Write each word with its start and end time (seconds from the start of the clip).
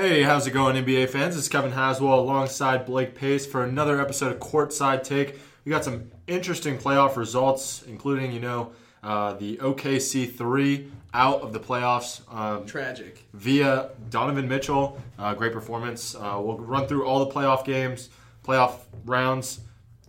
Hey, 0.00 0.22
how's 0.22 0.46
it 0.46 0.52
going, 0.52 0.82
NBA 0.82 1.10
fans? 1.10 1.36
It's 1.36 1.46
Kevin 1.46 1.72
Haswell 1.72 2.20
alongside 2.20 2.86
Blake 2.86 3.14
Pace 3.14 3.44
for 3.44 3.64
another 3.64 4.00
episode 4.00 4.32
of 4.32 4.38
Courtside 4.38 5.02
Take. 5.02 5.38
We 5.66 5.68
got 5.68 5.84
some 5.84 6.10
interesting 6.26 6.78
playoff 6.78 7.16
results, 7.16 7.82
including, 7.82 8.32
you 8.32 8.40
know, 8.40 8.72
uh, 9.02 9.34
the 9.34 9.58
OKC 9.58 10.34
3 10.34 10.90
out 11.12 11.42
of 11.42 11.52
the 11.52 11.60
playoffs 11.60 12.22
um, 12.34 12.64
Tragic. 12.64 13.26
via 13.34 13.90
Donovan 14.08 14.48
Mitchell. 14.48 14.98
Uh, 15.18 15.34
great 15.34 15.52
performance. 15.52 16.14
Uh, 16.14 16.40
we'll 16.42 16.56
run 16.56 16.86
through 16.86 17.04
all 17.04 17.22
the 17.22 17.30
playoff 17.30 17.66
games, 17.66 18.08
playoff 18.42 18.76
rounds, 19.04 19.60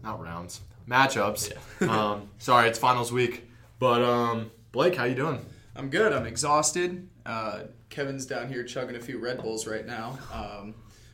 not 0.01 0.21
rounds, 0.21 0.61
matchups. 0.87 1.51
um, 1.89 2.29
sorry, 2.39 2.69
it's 2.69 2.79
finals 2.79 3.11
week. 3.11 3.45
But 3.77 4.01
um, 4.01 4.51
Blake, 4.71 4.95
how 4.95 5.03
you 5.03 5.15
doing? 5.15 5.45
I'm 5.75 5.89
good. 5.89 6.13
I'm 6.13 6.25
exhausted. 6.25 7.09
Kevin's 7.91 8.25
down 8.25 8.47
here 8.47 8.63
chugging 8.63 8.95
a 8.95 8.99
few 8.99 9.19
Red 9.19 9.41
Bulls 9.43 9.67
right 9.67 9.85
now. 9.85 10.17
Um, 10.33 10.73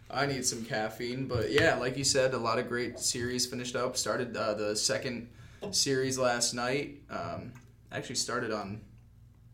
I 0.09 0.25
need 0.25 0.45
some 0.45 0.63
caffeine, 0.63 1.27
but 1.27 1.51
yeah, 1.51 1.75
like 1.75 1.97
you 1.97 2.05
said, 2.05 2.33
a 2.33 2.37
lot 2.37 2.59
of 2.59 2.69
great 2.69 2.99
series 2.99 3.45
finished 3.45 3.75
up. 3.75 3.97
Started 3.97 4.37
uh, 4.37 4.53
the 4.53 4.75
second 4.75 5.27
series 5.71 6.17
last 6.17 6.53
night. 6.53 7.01
Um, 7.09 7.51
actually 7.91 8.15
started 8.15 8.53
on 8.53 8.81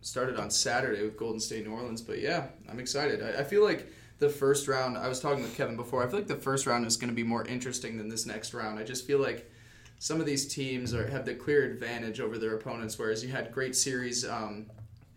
started 0.02 0.38
on 0.38 0.52
Saturday 0.52 1.02
with 1.02 1.18
Golden 1.18 1.40
State 1.40 1.66
New 1.66 1.74
Orleans, 1.74 2.02
but 2.02 2.20
yeah, 2.20 2.48
I'm 2.70 2.80
excited. 2.80 3.24
I, 3.24 3.40
I 3.40 3.44
feel 3.44 3.64
like 3.64 3.88
the 4.20 4.30
first 4.30 4.68
round. 4.68 4.98
I 4.98 5.08
was 5.08 5.20
talking 5.20 5.42
with 5.42 5.56
Kevin 5.56 5.76
before. 5.76 6.04
I 6.04 6.08
feel 6.08 6.20
like 6.20 6.28
the 6.28 6.36
first 6.36 6.68
round 6.68 6.86
is 6.86 6.98
going 6.98 7.10
to 7.10 7.16
be 7.16 7.24
more 7.24 7.46
interesting 7.48 7.98
than 7.98 8.10
this 8.10 8.26
next 8.26 8.54
round. 8.54 8.78
I 8.78 8.84
just 8.84 9.08
feel 9.08 9.20
like 9.20 9.50
some 9.98 10.20
of 10.20 10.26
these 10.26 10.54
teams 10.54 10.94
are, 10.94 11.08
have 11.08 11.26
the 11.26 11.34
clear 11.34 11.64
advantage 11.64 12.20
over 12.20 12.38
their 12.38 12.56
opponents, 12.56 13.00
whereas 13.00 13.24
you 13.24 13.32
had 13.32 13.52
great 13.54 13.76
series 13.76 14.28
um, 14.28 14.68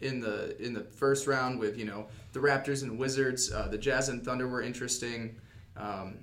in 0.00 0.20
the 0.20 0.60
in 0.62 0.72
the 0.72 0.82
first 0.82 1.26
round 1.26 1.58
with 1.58 1.78
you 1.78 1.84
know 1.84 2.06
the 2.32 2.40
Raptors 2.40 2.82
and 2.82 2.98
Wizards, 2.98 3.52
uh, 3.52 3.68
the 3.68 3.78
Jazz 3.78 4.08
and 4.08 4.24
Thunder 4.24 4.46
were 4.46 4.62
interesting. 4.62 5.36
Um, 5.76 6.18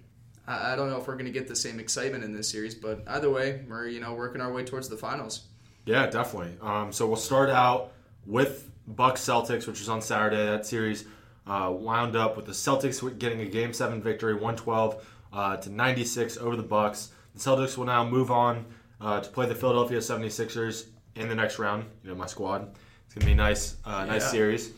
I, 0.48 0.74
I 0.74 0.76
don't 0.76 0.90
know 0.90 0.98
if 0.98 1.08
we're 1.08 1.16
going 1.16 1.26
to 1.26 1.32
get 1.32 1.48
the 1.48 1.56
same 1.56 1.80
excitement 1.80 2.24
in 2.24 2.34
this 2.34 2.50
series, 2.50 2.76
but 2.76 3.04
either 3.08 3.30
way, 3.30 3.64
we're 3.68 3.88
you 3.88 4.00
know 4.00 4.14
working 4.14 4.42
our 4.42 4.52
way 4.52 4.64
towards 4.64 4.90
the 4.90 4.98
finals. 4.98 5.48
Yeah, 5.86 6.08
definitely. 6.08 6.58
Um, 6.62 6.92
so 6.92 7.08
we'll 7.08 7.18
start 7.18 7.50
out 7.50 7.92
with 8.26 8.72
Bucks 8.88 9.22
Celtics, 9.22 9.68
which 9.68 9.80
was 9.80 9.90
on 9.90 10.02
Saturday. 10.02 10.38
That 10.38 10.66
series 10.66 11.06
uh, 11.46 11.72
wound 11.74 12.16
up 12.16 12.38
with 12.38 12.46
the 12.46 12.54
Celtics 12.54 13.18
getting 13.20 13.42
a 13.42 13.46
Game 13.46 13.74
Seven 13.74 14.02
victory, 14.02 14.36
one 14.36 14.56
twelve 14.56 15.06
uh, 15.32 15.58
to 15.58 15.70
ninety 15.70 16.06
six 16.06 16.38
over 16.38 16.56
the 16.56 16.64
Bucks. 16.64 17.12
The 17.34 17.40
Celtics 17.40 17.78
will 17.78 17.86
now 17.86 18.08
move 18.08 18.30
on 18.30 18.66
uh, 19.02 19.20
to 19.20 19.30
play 19.30 19.46
the 19.46 19.56
Philadelphia 19.56 19.98
76ers 20.00 20.86
in 21.16 21.30
the 21.30 21.36
next 21.36 21.60
round. 21.60 21.86
You 22.04 22.10
know, 22.10 22.16
my 22.16 22.26
squad. 22.26 22.76
It's 23.16 23.20
gonna 23.20 23.28
be 23.28 23.34
a 23.34 23.46
nice, 23.46 23.76
uh, 23.86 24.06
nice 24.06 24.24
Yeah. 24.24 24.32
series. 24.32 24.72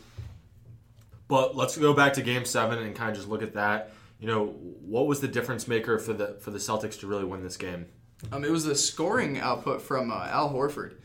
But 1.26 1.56
let's 1.56 1.74
go 1.78 1.94
back 1.94 2.12
to 2.14 2.22
Game 2.22 2.44
Seven 2.44 2.78
and 2.80 2.94
kind 2.94 3.10
of 3.10 3.16
just 3.16 3.28
look 3.28 3.42
at 3.42 3.54
that. 3.54 3.92
You 4.20 4.26
know, 4.26 4.48
what 4.48 5.06
was 5.06 5.20
the 5.20 5.28
difference 5.28 5.66
maker 5.66 5.98
for 5.98 6.12
the 6.12 6.36
for 6.40 6.50
the 6.50 6.58
Celtics 6.58 7.00
to 7.00 7.06
really 7.06 7.24
win 7.24 7.42
this 7.42 7.56
game? 7.56 7.86
Um, 8.30 8.44
it 8.44 8.50
was 8.50 8.64
the 8.64 8.74
scoring 8.74 9.38
output 9.40 9.80
from 9.80 10.10
uh, 10.12 10.26
Al 10.26 10.50
Horford. 10.52 10.96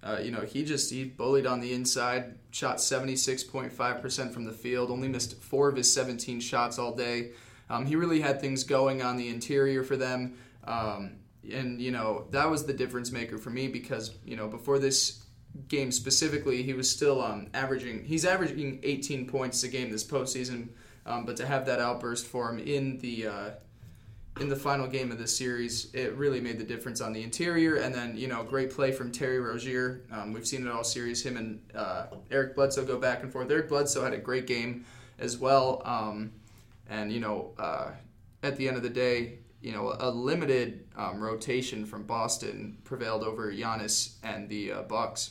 Uh, 0.00 0.18
you 0.22 0.30
know, 0.30 0.42
he 0.42 0.64
just 0.64 0.92
he 0.92 1.02
bullied 1.02 1.44
on 1.44 1.58
the 1.58 1.72
inside, 1.72 2.38
shot 2.52 2.76
76.5% 2.76 4.32
from 4.32 4.44
the 4.44 4.52
field, 4.52 4.92
only 4.92 5.08
missed 5.08 5.42
four 5.42 5.68
of 5.68 5.74
his 5.76 5.92
17 5.92 6.38
shots 6.38 6.78
all 6.78 6.94
day. 6.94 7.32
Um, 7.68 7.84
he 7.86 7.96
really 7.96 8.20
had 8.20 8.40
things 8.40 8.62
going 8.62 9.02
on 9.02 9.16
the 9.16 9.28
interior 9.28 9.82
for 9.82 9.96
them. 9.96 10.36
Um, 10.62 11.16
and, 11.52 11.80
you 11.80 11.90
know, 11.90 12.28
that 12.30 12.48
was 12.48 12.64
the 12.64 12.72
difference 12.72 13.10
maker 13.10 13.38
for 13.38 13.50
me 13.50 13.66
because, 13.66 14.12
you 14.24 14.36
know, 14.36 14.46
before 14.46 14.78
this 14.78 15.25
game 15.68 15.92
specifically, 15.92 16.62
he 16.62 16.72
was 16.72 16.90
still 16.90 17.22
um, 17.22 17.48
averaging, 17.54 18.04
he's 18.04 18.24
averaging 18.24 18.80
18 18.82 19.26
points 19.26 19.62
a 19.62 19.68
game 19.68 19.90
this 19.90 20.04
postseason. 20.04 20.68
Um, 21.04 21.24
but 21.24 21.36
to 21.36 21.46
have 21.46 21.66
that 21.66 21.78
outburst 21.80 22.26
for 22.26 22.50
him 22.50 22.58
in 22.58 22.98
the 22.98 23.28
uh, 23.28 23.50
in 24.40 24.48
the 24.48 24.56
final 24.56 24.86
game 24.86 25.10
of 25.10 25.18
the 25.18 25.26
series, 25.26 25.92
it 25.94 26.14
really 26.14 26.40
made 26.40 26.58
the 26.58 26.64
difference 26.64 27.00
on 27.00 27.12
the 27.12 27.22
interior. 27.22 27.76
And 27.76 27.94
then, 27.94 28.16
you 28.16 28.28
know, 28.28 28.42
great 28.42 28.70
play 28.70 28.92
from 28.92 29.10
Terry 29.10 29.40
Rozier. 29.40 30.02
Um, 30.12 30.32
we've 30.32 30.46
seen 30.46 30.66
it 30.66 30.70
all 30.70 30.84
series. 30.84 31.24
Him 31.24 31.36
and 31.36 31.60
uh, 31.74 32.06
Eric 32.30 32.54
Bledsoe 32.54 32.84
go 32.84 32.98
back 32.98 33.22
and 33.22 33.32
forth. 33.32 33.50
Eric 33.50 33.68
Bledsoe 33.68 34.04
had 34.04 34.12
a 34.12 34.18
great 34.18 34.46
game 34.46 34.84
as 35.18 35.38
well. 35.38 35.80
Um, 35.84 36.32
and, 36.88 37.10
you 37.10 37.20
know, 37.20 37.52
uh, 37.58 37.92
at 38.42 38.56
the 38.56 38.68
end 38.68 38.76
of 38.76 38.82
the 38.82 38.90
day, 38.90 39.38
you 39.62 39.72
know, 39.72 39.96
a 39.98 40.10
limited 40.10 40.86
um, 40.96 41.20
rotation 41.20 41.86
from 41.86 42.02
Boston 42.02 42.76
prevailed 42.84 43.24
over 43.24 43.50
Giannis 43.50 44.16
and 44.22 44.48
the 44.48 44.72
uh, 44.72 44.82
Bucks. 44.82 45.30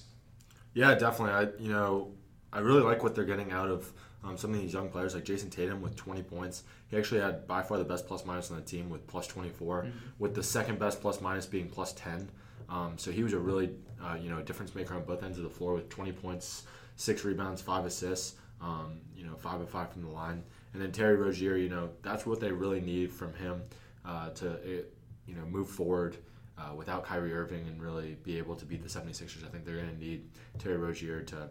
Yeah, 0.76 0.94
definitely. 0.94 1.34
I 1.34 1.42
you 1.60 1.72
know 1.72 2.12
I 2.54 2.60
really 2.60 2.84
like 2.84 3.02
what 3.02 3.16
they're 3.16 3.26
getting 3.26 3.52
out 3.52 3.70
of 3.70 3.92
um, 4.24 4.38
some 4.38 4.54
of 4.54 4.60
these 4.62 4.74
young 4.74 4.90
players, 4.90 5.16
like 5.16 5.24
Jayson 5.24 5.50
Tatum 5.50 5.82
with 5.82 5.96
20 5.96 6.24
points. 6.24 6.64
He 6.88 6.98
actually 6.98 7.22
had 7.22 7.48
by 7.48 7.62
far 7.64 7.78
the 7.78 7.84
best 7.84 8.08
plus 8.08 8.26
minus 8.26 8.52
on 8.52 8.58
the 8.58 8.64
team 8.64 8.90
with 8.90 9.06
plus 9.08 9.28
24, 9.28 9.88
with 10.20 10.36
the 10.36 10.44
second 10.44 10.78
best 10.80 11.02
plus 11.02 11.22
minus 11.22 11.46
being 11.46 11.70
plus 11.70 11.94
10. 11.94 12.30
Um, 12.70 12.94
so 12.98 13.12
he 13.12 13.24
was 13.24 13.34
a 13.34 13.40
really 13.40 13.72
uh, 14.04 14.18
you 14.22 14.30
know 14.30 14.42
difference 14.42 14.76
maker 14.76 14.94
on 14.94 15.04
both 15.06 15.24
ends 15.24 15.38
of 15.38 15.44
the 15.44 15.50
floor 15.50 15.74
with 15.74 15.90
20 15.90 16.12
points, 16.12 16.64
six 16.98 17.24
rebounds, 17.26 17.62
five 17.62 17.86
assists. 17.86 18.36
Um, 18.62 19.02
you 19.16 19.26
know, 19.26 19.36
five 19.36 19.60
of 19.60 19.70
five 19.70 19.92
from 19.92 20.04
the 20.04 20.10
line. 20.10 20.42
And 20.74 20.82
then 20.82 20.92
Terry 20.92 21.18
Rozier, 21.18 21.58
you 21.58 21.70
know, 21.70 21.90
that's 22.02 22.26
what 22.26 22.40
they 22.40 22.52
really 22.52 22.80
need 22.80 23.12
from 23.12 23.34
him 23.34 23.62
uh, 24.06 24.30
to 24.30 24.54
uh, 24.54 24.84
you 25.28 25.36
know 25.36 25.46
move 25.46 25.70
forward 25.70 26.18
uh, 26.58 26.74
without 26.76 27.04
Kyrie 27.04 27.34
Irving 27.34 27.68
and 27.68 27.82
really 27.82 28.18
be 28.24 28.38
able 28.38 28.56
to 28.56 28.66
beat 28.66 28.82
the 28.82 28.90
76ers. 28.90 29.46
I 29.46 29.50
think 29.50 29.66
they're 29.66 29.76
going 29.76 29.90
to 29.90 30.00
need 30.00 30.30
Terry 30.58 30.78
Rozier 30.78 31.22
to 31.24 31.50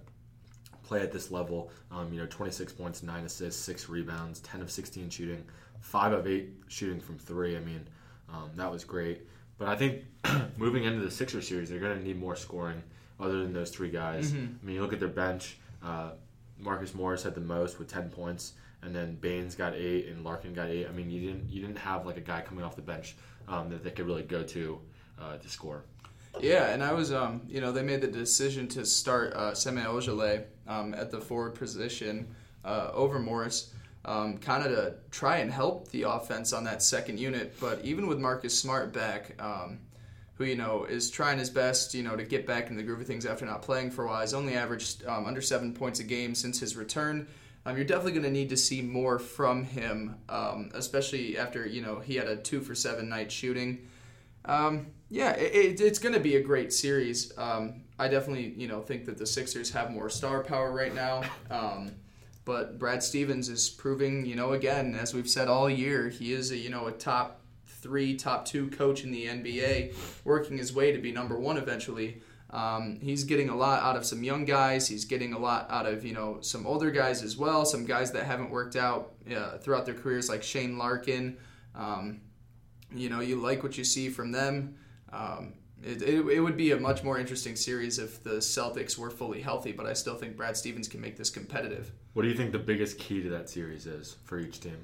play 0.82 1.00
at 1.00 1.12
this 1.12 1.30
level. 1.30 1.70
Um, 1.90 2.12
you 2.12 2.20
know, 2.20 2.26
26 2.26 2.72
points, 2.72 3.02
9 3.02 3.24
assists, 3.24 3.62
6 3.64 3.88
rebounds, 3.88 4.40
10 4.40 4.62
of 4.62 4.70
16 4.70 5.10
shooting, 5.10 5.44
5 5.80 6.12
of 6.12 6.26
8 6.26 6.50
shooting 6.68 7.00
from 7.00 7.18
3. 7.18 7.56
I 7.56 7.60
mean, 7.60 7.86
um, 8.32 8.50
that 8.56 8.70
was 8.70 8.84
great. 8.84 9.26
But 9.58 9.68
I 9.68 9.76
think 9.76 10.04
moving 10.56 10.84
into 10.84 11.00
the 11.00 11.10
Sixer 11.10 11.40
series, 11.42 11.70
they're 11.70 11.78
going 11.78 11.98
to 11.98 12.04
need 12.04 12.18
more 12.18 12.36
scoring 12.36 12.82
other 13.20 13.42
than 13.42 13.52
those 13.52 13.70
three 13.70 13.90
guys. 13.90 14.32
I 14.62 14.66
mean, 14.66 14.76
you 14.76 14.82
look 14.82 14.92
at 14.92 15.00
their 15.00 15.08
bench. 15.08 15.58
Uh, 15.82 16.10
Marcus 16.58 16.94
Morris 16.94 17.22
had 17.22 17.34
the 17.34 17.40
most 17.40 17.78
with 17.78 17.88
10 17.88 18.10
points, 18.10 18.54
and 18.82 18.94
then 18.94 19.16
Baynes 19.16 19.54
got 19.54 19.74
eight, 19.74 20.08
and 20.08 20.24
Larkin 20.24 20.54
got 20.54 20.68
eight. 20.68 20.86
I 20.88 20.92
mean, 20.92 21.10
you 21.10 21.20
didn't 21.20 21.50
you 21.50 21.60
didn't 21.60 21.78
have 21.78 22.06
like 22.06 22.16
a 22.16 22.20
guy 22.20 22.40
coming 22.42 22.64
off 22.64 22.76
the 22.76 22.82
bench 22.82 23.16
um, 23.48 23.68
that 23.70 23.82
they 23.84 23.90
could 23.90 24.06
really 24.06 24.22
go 24.22 24.42
to 24.42 24.80
uh, 25.20 25.36
to 25.36 25.48
score. 25.48 25.84
Yeah, 26.40 26.70
and 26.70 26.82
I 26.82 26.92
was, 26.92 27.12
um, 27.12 27.42
you 27.48 27.60
know, 27.60 27.72
they 27.72 27.82
made 27.82 28.00
the 28.00 28.08
decision 28.08 28.66
to 28.68 28.84
start 28.84 29.34
uh, 29.34 29.54
Semi 29.54 29.82
Ojeleye 29.82 30.44
um, 30.66 30.94
at 30.94 31.10
the 31.10 31.20
forward 31.20 31.54
position 31.54 32.34
uh, 32.64 32.90
over 32.92 33.18
Morris, 33.18 33.72
um, 34.04 34.38
kind 34.38 34.66
of 34.66 34.72
to 34.74 34.94
try 35.10 35.38
and 35.38 35.50
help 35.50 35.88
the 35.90 36.02
offense 36.02 36.52
on 36.52 36.64
that 36.64 36.82
second 36.82 37.20
unit. 37.20 37.54
But 37.60 37.84
even 37.84 38.06
with 38.06 38.18
Marcus 38.18 38.58
Smart 38.58 38.92
back, 38.92 39.40
um, 39.40 39.78
who 40.34 40.44
you 40.44 40.56
know 40.56 40.84
is 40.84 41.10
trying 41.10 41.38
his 41.38 41.50
best, 41.50 41.94
you 41.94 42.02
know, 42.02 42.16
to 42.16 42.24
get 42.24 42.46
back 42.46 42.68
in 42.68 42.76
the 42.76 42.82
groove 42.82 43.00
of 43.00 43.06
things 43.06 43.26
after 43.26 43.46
not 43.46 43.62
playing 43.62 43.90
for 43.90 44.04
a 44.04 44.08
while, 44.08 44.20
he's 44.20 44.34
only 44.34 44.54
averaged 44.54 45.06
um, 45.06 45.26
under 45.26 45.40
seven 45.40 45.72
points 45.72 46.00
a 46.00 46.04
game 46.04 46.34
since 46.34 46.58
his 46.58 46.76
return. 46.76 47.28
Um, 47.66 47.76
you're 47.76 47.86
definitely 47.86 48.12
going 48.12 48.24
to 48.24 48.30
need 48.30 48.50
to 48.50 48.58
see 48.58 48.82
more 48.82 49.18
from 49.18 49.64
him, 49.64 50.16
um, 50.28 50.70
especially 50.74 51.38
after 51.38 51.64
you 51.66 51.80
know 51.80 52.00
he 52.00 52.16
had 52.16 52.26
a 52.26 52.36
two 52.36 52.60
for 52.60 52.74
seven 52.74 53.08
night 53.08 53.30
shooting. 53.30 53.86
Um, 54.44 54.88
yeah, 55.14 55.30
it, 55.36 55.78
it, 55.78 55.80
it's 55.80 56.00
going 56.00 56.12
to 56.12 56.20
be 56.20 56.34
a 56.34 56.42
great 56.42 56.72
series. 56.72 57.32
Um, 57.38 57.82
I 58.00 58.08
definitely, 58.08 58.52
you 58.56 58.66
know, 58.66 58.80
think 58.80 59.04
that 59.06 59.16
the 59.16 59.26
Sixers 59.26 59.70
have 59.70 59.92
more 59.92 60.10
star 60.10 60.42
power 60.42 60.72
right 60.72 60.92
now. 60.92 61.22
Um, 61.52 61.92
but 62.44 62.80
Brad 62.80 63.00
Stevens 63.00 63.48
is 63.48 63.70
proving, 63.70 64.26
you 64.26 64.34
know, 64.34 64.54
again, 64.54 64.96
as 65.00 65.14
we've 65.14 65.30
said 65.30 65.46
all 65.46 65.70
year, 65.70 66.08
he 66.08 66.32
is 66.32 66.50
a, 66.50 66.56
you 66.56 66.68
know, 66.68 66.88
a 66.88 66.92
top 66.92 67.40
three, 67.64 68.16
top 68.16 68.44
two 68.44 68.68
coach 68.70 69.04
in 69.04 69.12
the 69.12 69.26
NBA, 69.26 69.94
working 70.24 70.58
his 70.58 70.74
way 70.74 70.90
to 70.90 70.98
be 70.98 71.12
number 71.12 71.38
one 71.38 71.58
eventually. 71.58 72.20
Um, 72.50 72.98
he's 73.00 73.22
getting 73.22 73.50
a 73.50 73.56
lot 73.56 73.84
out 73.84 73.94
of 73.94 74.04
some 74.04 74.24
young 74.24 74.44
guys. 74.44 74.88
He's 74.88 75.04
getting 75.04 75.32
a 75.32 75.38
lot 75.38 75.70
out 75.70 75.86
of 75.86 76.04
you 76.04 76.12
know 76.12 76.38
some 76.40 76.66
older 76.66 76.90
guys 76.90 77.22
as 77.22 77.36
well. 77.36 77.64
Some 77.64 77.86
guys 77.86 78.10
that 78.12 78.24
haven't 78.24 78.50
worked 78.50 78.74
out 78.74 79.12
uh, 79.34 79.58
throughout 79.58 79.86
their 79.86 79.94
careers, 79.94 80.28
like 80.28 80.42
Shane 80.42 80.76
Larkin. 80.76 81.36
Um, 81.74 82.20
you 82.94 83.08
know, 83.08 83.20
you 83.20 83.36
like 83.36 83.62
what 83.62 83.78
you 83.78 83.84
see 83.84 84.08
from 84.08 84.32
them. 84.32 84.76
Um, 85.14 85.54
it, 85.82 86.02
it, 86.02 86.26
it 86.26 86.40
would 86.40 86.56
be 86.56 86.72
a 86.72 86.80
much 86.80 87.04
more 87.04 87.18
interesting 87.18 87.56
series 87.56 87.98
if 87.98 88.22
the 88.22 88.36
Celtics 88.36 88.96
were 88.96 89.10
fully 89.10 89.40
healthy, 89.42 89.72
but 89.72 89.86
I 89.86 89.92
still 89.92 90.16
think 90.16 90.36
Brad 90.36 90.56
Stevens 90.56 90.88
can 90.88 91.00
make 91.00 91.16
this 91.16 91.30
competitive. 91.30 91.92
What 92.14 92.22
do 92.22 92.28
you 92.28 92.34
think 92.34 92.52
the 92.52 92.58
biggest 92.58 92.98
key 92.98 93.22
to 93.22 93.28
that 93.30 93.50
series 93.50 93.86
is 93.86 94.16
for 94.24 94.38
each 94.38 94.60
team? 94.60 94.78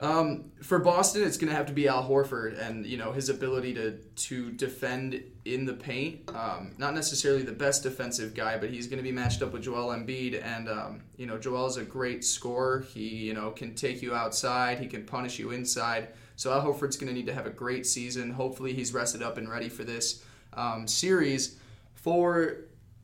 Um, 0.00 0.52
for 0.62 0.78
Boston, 0.78 1.24
it's 1.24 1.36
going 1.36 1.50
to 1.50 1.56
have 1.56 1.66
to 1.66 1.72
be 1.72 1.88
Al 1.88 2.08
Horford 2.08 2.58
and 2.60 2.86
you 2.86 2.96
know 2.96 3.10
his 3.10 3.28
ability 3.28 3.74
to 3.74 3.98
to 3.98 4.52
defend 4.52 5.20
in 5.44 5.64
the 5.64 5.72
paint. 5.72 6.20
Um, 6.32 6.74
not 6.78 6.94
necessarily 6.94 7.42
the 7.42 7.52
best 7.52 7.82
defensive 7.82 8.32
guy, 8.32 8.58
but 8.58 8.70
he's 8.70 8.86
going 8.86 8.98
to 8.98 9.02
be 9.02 9.10
matched 9.10 9.42
up 9.42 9.52
with 9.52 9.62
Joel 9.62 9.88
Embiid, 9.88 10.40
and 10.42 10.68
um, 10.68 11.02
you 11.16 11.26
know 11.26 11.36
Joel 11.36 11.66
is 11.66 11.78
a 11.78 11.82
great 11.82 12.24
scorer. 12.24 12.80
He 12.80 13.08
you 13.08 13.34
know 13.34 13.50
can 13.50 13.74
take 13.74 14.00
you 14.00 14.14
outside, 14.14 14.78
he 14.78 14.86
can 14.86 15.04
punish 15.04 15.38
you 15.38 15.50
inside. 15.50 16.08
So 16.38 16.52
Al 16.52 16.62
Horford's 16.62 16.96
going 16.96 17.08
to 17.08 17.12
need 17.12 17.26
to 17.26 17.34
have 17.34 17.46
a 17.46 17.50
great 17.50 17.84
season. 17.84 18.30
Hopefully, 18.30 18.72
he's 18.72 18.94
rested 18.94 19.24
up 19.24 19.38
and 19.38 19.50
ready 19.50 19.68
for 19.68 19.82
this 19.82 20.24
um, 20.52 20.86
series. 20.86 21.58
For 21.96 22.58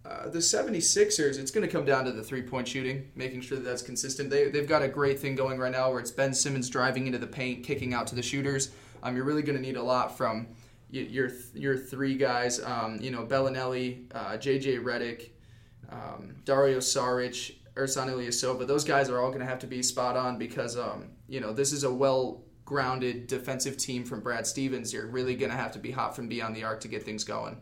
uh, 0.07 0.29
the 0.29 0.39
76ers, 0.39 1.37
it's 1.37 1.51
going 1.51 1.67
to 1.67 1.73
come 1.73 1.85
down 1.85 2.05
to 2.05 2.13
the 2.13 2.23
three 2.23 2.43
point 2.43 2.69
shooting, 2.69 3.11
making 3.17 3.41
sure 3.41 3.59
that 3.59 3.65
that's 3.65 3.83
consistent. 3.83 4.31
They, 4.31 4.51
they've 4.51 4.69
got 4.69 4.83
a 4.83 4.89
great 4.89 5.19
thing 5.19 5.35
going 5.35 5.59
right 5.59 5.73
now 5.73 5.91
where 5.91 5.99
it's 5.99 6.13
Ben 6.13 6.33
Simmons 6.33 6.71
driving 6.71 7.07
into 7.07 7.19
the 7.19 7.27
paint, 7.27 7.65
kicking 7.65 7.93
out 7.93 8.07
to 8.07 8.15
the 8.15 8.23
shooters. 8.23 8.71
Um, 9.03 9.17
you're 9.17 9.25
really 9.25 9.43
going 9.43 9.57
to 9.57 9.63
need 9.63 9.77
a 9.77 9.83
lot 9.83 10.17
from 10.17 10.47
your 10.89 11.29
your 11.55 11.77
three 11.77 12.15
guys, 12.17 12.63
um, 12.63 13.01
you 13.01 13.11
know, 13.11 13.27
Belinelli, 13.27 14.05
uh, 14.15 14.37
JJ 14.37 14.85
Redick, 14.85 15.31
um, 15.91 16.37
Dario 16.45 16.79
Saric, 16.79 17.57
Ersan 17.75 18.11
Ilyasova. 18.11 18.65
Those 18.65 18.85
guys 18.85 19.11
are 19.11 19.21
all 19.21 19.31
going 19.31 19.41
to 19.41 19.47
have 19.47 19.59
to 19.59 19.67
be 19.67 19.83
spot 19.83 20.17
on 20.17 20.39
because, 20.39 20.79
um, 20.79 21.09
you 21.27 21.41
know, 21.41 21.53
this 21.53 21.73
is 21.73 21.83
a 21.83 21.93
well 21.93 22.45
grounded 22.65 23.27
defensive 23.27 23.77
team 23.77 24.05
from 24.05 24.21
Brad 24.21 24.47
Stevens. 24.47 24.93
You're 24.93 25.07
really 25.07 25.35
going 25.37 25.51
to 25.51 25.57
have 25.57 25.73
to 25.73 25.79
be 25.79 25.91
hot 25.91 26.17
from 26.17 26.29
beyond 26.29 26.57
the 26.57 26.65
arc 26.65 26.81
to 26.81 26.89
get 26.89 27.03
things 27.03 27.25
going. 27.25 27.61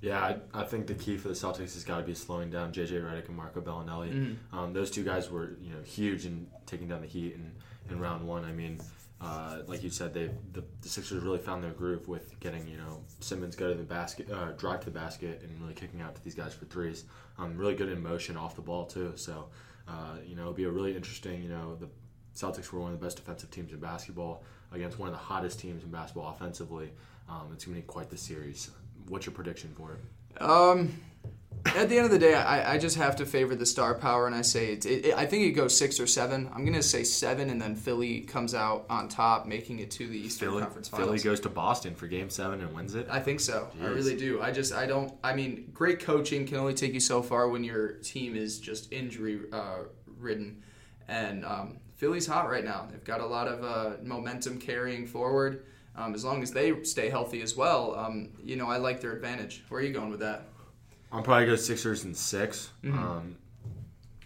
Yeah, 0.00 0.20
I, 0.20 0.36
I, 0.54 0.64
think 0.64 0.86
the 0.86 0.94
key 0.94 1.18
for 1.18 1.28
the 1.28 1.34
Celtics 1.34 1.74
has 1.74 1.84
got 1.84 1.98
to 1.98 2.02
be 2.02 2.14
slowing 2.14 2.48
down 2.50 2.72
JJ 2.72 3.02
Redick 3.02 3.28
and 3.28 3.36
Marco 3.36 3.60
Belinelli. 3.60 4.12
Mm-hmm. 4.12 4.58
Um, 4.58 4.72
those 4.72 4.90
two 4.90 5.04
guys 5.04 5.30
were 5.30 5.56
you 5.60 5.74
know 5.74 5.82
huge 5.82 6.24
in 6.24 6.46
taking 6.64 6.88
down 6.88 7.02
the 7.02 7.06
Heat 7.06 7.34
in, 7.34 7.52
in 7.90 8.00
round 8.00 8.26
one. 8.26 8.46
I 8.46 8.52
mean, 8.52 8.80
uh, 9.20 9.58
like 9.66 9.82
you 9.82 9.90
said, 9.90 10.14
they 10.14 10.30
the, 10.52 10.64
the, 10.80 10.88
Sixers 10.88 11.22
really 11.22 11.38
found 11.38 11.62
their 11.62 11.72
groove 11.72 12.08
with 12.08 12.38
getting 12.40 12.66
you 12.66 12.78
know 12.78 13.02
Simmons 13.20 13.54
go 13.54 13.68
to 13.68 13.74
the 13.74 13.82
basket, 13.82 14.30
uh, 14.30 14.52
drive 14.52 14.80
to 14.80 14.86
the 14.86 14.98
basket, 14.98 15.42
and 15.42 15.60
really 15.60 15.74
kicking 15.74 16.00
out 16.00 16.14
to 16.14 16.24
these 16.24 16.34
guys 16.34 16.54
for 16.54 16.64
threes. 16.64 17.04
Um, 17.36 17.58
really 17.58 17.74
good 17.74 17.90
in 17.90 18.02
motion 18.02 18.38
off 18.38 18.56
the 18.56 18.62
ball 18.62 18.86
too. 18.86 19.12
So 19.16 19.50
uh, 19.86 20.16
you 20.24 20.34
know 20.34 20.42
it'll 20.42 20.54
be 20.54 20.64
a 20.64 20.70
really 20.70 20.96
interesting. 20.96 21.42
You 21.42 21.50
know 21.50 21.74
the 21.74 21.90
Celtics 22.34 22.72
were 22.72 22.80
one 22.80 22.92
of 22.92 23.00
the 23.00 23.04
best 23.04 23.16
defensive 23.16 23.50
teams 23.50 23.72
in 23.72 23.78
basketball 23.78 24.44
against 24.72 24.98
one 24.98 25.08
of 25.08 25.14
the 25.14 25.20
hottest 25.20 25.60
teams 25.60 25.82
in 25.82 25.90
basketball 25.90 26.30
offensively. 26.30 26.90
Um, 27.28 27.50
it's 27.52 27.64
going 27.64 27.76
to 27.76 27.82
be 27.82 27.86
quite 27.86 28.10
the 28.10 28.16
series. 28.16 28.70
What's 29.08 29.26
your 29.26 29.34
prediction 29.34 29.74
for 29.76 29.92
it? 29.92 30.42
Um, 30.42 31.00
at 31.66 31.88
the 31.88 31.96
end 31.96 32.06
of 32.06 32.10
the 32.10 32.18
day, 32.18 32.34
I, 32.34 32.74
I 32.74 32.78
just 32.78 32.96
have 32.96 33.16
to 33.16 33.26
favor 33.26 33.54
the 33.54 33.66
star 33.66 33.94
power, 33.94 34.26
and 34.26 34.34
I 34.34 34.42
say 34.42 34.72
it, 34.72 34.86
it, 34.86 35.14
I 35.14 35.26
think 35.26 35.44
it 35.44 35.50
goes 35.50 35.76
six 35.76 36.00
or 36.00 36.06
seven. 36.06 36.48
I'm 36.54 36.64
gonna 36.64 36.82
say 36.82 37.04
seven, 37.04 37.50
and 37.50 37.60
then 37.60 37.74
Philly 37.74 38.20
comes 38.20 38.54
out 38.54 38.86
on 38.88 39.08
top, 39.08 39.46
making 39.46 39.80
it 39.80 39.90
to 39.92 40.06
the 40.06 40.18
Eastern 40.18 40.50
Philly, 40.50 40.62
Conference 40.62 40.88
Finals. 40.88 41.08
Philly 41.08 41.18
goes 41.22 41.40
to 41.40 41.48
Boston 41.50 41.94
for 41.94 42.06
Game 42.06 42.30
Seven 42.30 42.60
and 42.60 42.74
wins 42.74 42.94
it. 42.94 43.08
I 43.10 43.20
think 43.20 43.40
so. 43.40 43.68
Jeez. 43.78 43.84
I 43.84 43.88
really 43.88 44.16
do. 44.16 44.40
I 44.40 44.52
just 44.52 44.72
I 44.72 44.86
don't. 44.86 45.12
I 45.22 45.34
mean, 45.34 45.70
great 45.74 46.00
coaching 46.00 46.46
can 46.46 46.56
only 46.56 46.74
take 46.74 46.94
you 46.94 47.00
so 47.00 47.20
far 47.20 47.48
when 47.48 47.62
your 47.62 47.88
team 47.88 48.36
is 48.36 48.58
just 48.58 48.90
injury 48.92 49.40
uh, 49.52 49.80
ridden, 50.06 50.62
and 51.08 51.44
um, 51.44 51.78
Philly's 52.00 52.26
hot 52.26 52.48
right 52.48 52.64
now. 52.64 52.88
They've 52.90 53.04
got 53.04 53.20
a 53.20 53.26
lot 53.26 53.46
of 53.46 53.62
uh, 53.62 54.02
momentum 54.02 54.58
carrying 54.58 55.06
forward. 55.06 55.64
Um, 55.94 56.14
as 56.14 56.24
long 56.24 56.42
as 56.42 56.50
they 56.50 56.82
stay 56.82 57.10
healthy 57.10 57.42
as 57.42 57.56
well, 57.56 57.94
um, 57.94 58.30
you 58.42 58.56
know, 58.56 58.70
I 58.70 58.78
like 58.78 59.02
their 59.02 59.12
advantage. 59.12 59.62
Where 59.68 59.82
are 59.82 59.84
you 59.84 59.92
going 59.92 60.10
with 60.10 60.20
that? 60.20 60.46
I'm 61.12 61.22
probably 61.22 61.44
go 61.44 61.56
Sixers 61.56 62.04
and 62.04 62.16
6 62.16 62.70
mm-hmm. 62.82 62.98
um, 62.98 63.36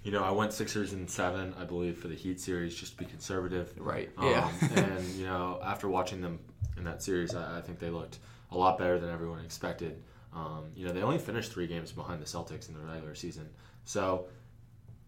you 0.04 0.12
know, 0.12 0.22
I 0.22 0.30
went 0.30 0.52
Sixers 0.52 0.92
and 0.92 1.10
seven, 1.10 1.52
I 1.58 1.64
believe, 1.64 1.98
for 1.98 2.06
the 2.06 2.14
Heat 2.14 2.40
series, 2.40 2.76
just 2.76 2.92
to 2.92 2.98
be 2.98 3.06
conservative. 3.06 3.72
Right. 3.76 4.10
Um, 4.18 4.30
yeah. 4.30 4.52
and 4.76 5.04
you 5.16 5.26
know, 5.26 5.58
after 5.64 5.88
watching 5.88 6.20
them 6.20 6.38
in 6.76 6.84
that 6.84 7.02
series, 7.02 7.34
I, 7.34 7.58
I, 7.58 7.60
think 7.60 7.80
they 7.80 7.90
looked 7.90 8.18
a 8.52 8.56
lot 8.56 8.78
better 8.78 9.00
than 9.00 9.10
everyone 9.10 9.40
expected. 9.44 10.00
Um, 10.32 10.66
you 10.76 10.86
know, 10.86 10.92
they 10.92 11.02
only 11.02 11.18
finished 11.18 11.50
three 11.50 11.66
games 11.66 11.90
behind 11.90 12.20
the 12.22 12.26
Celtics 12.26 12.68
in 12.68 12.74
the 12.74 12.80
regular 12.80 13.16
season, 13.16 13.48
so 13.84 14.26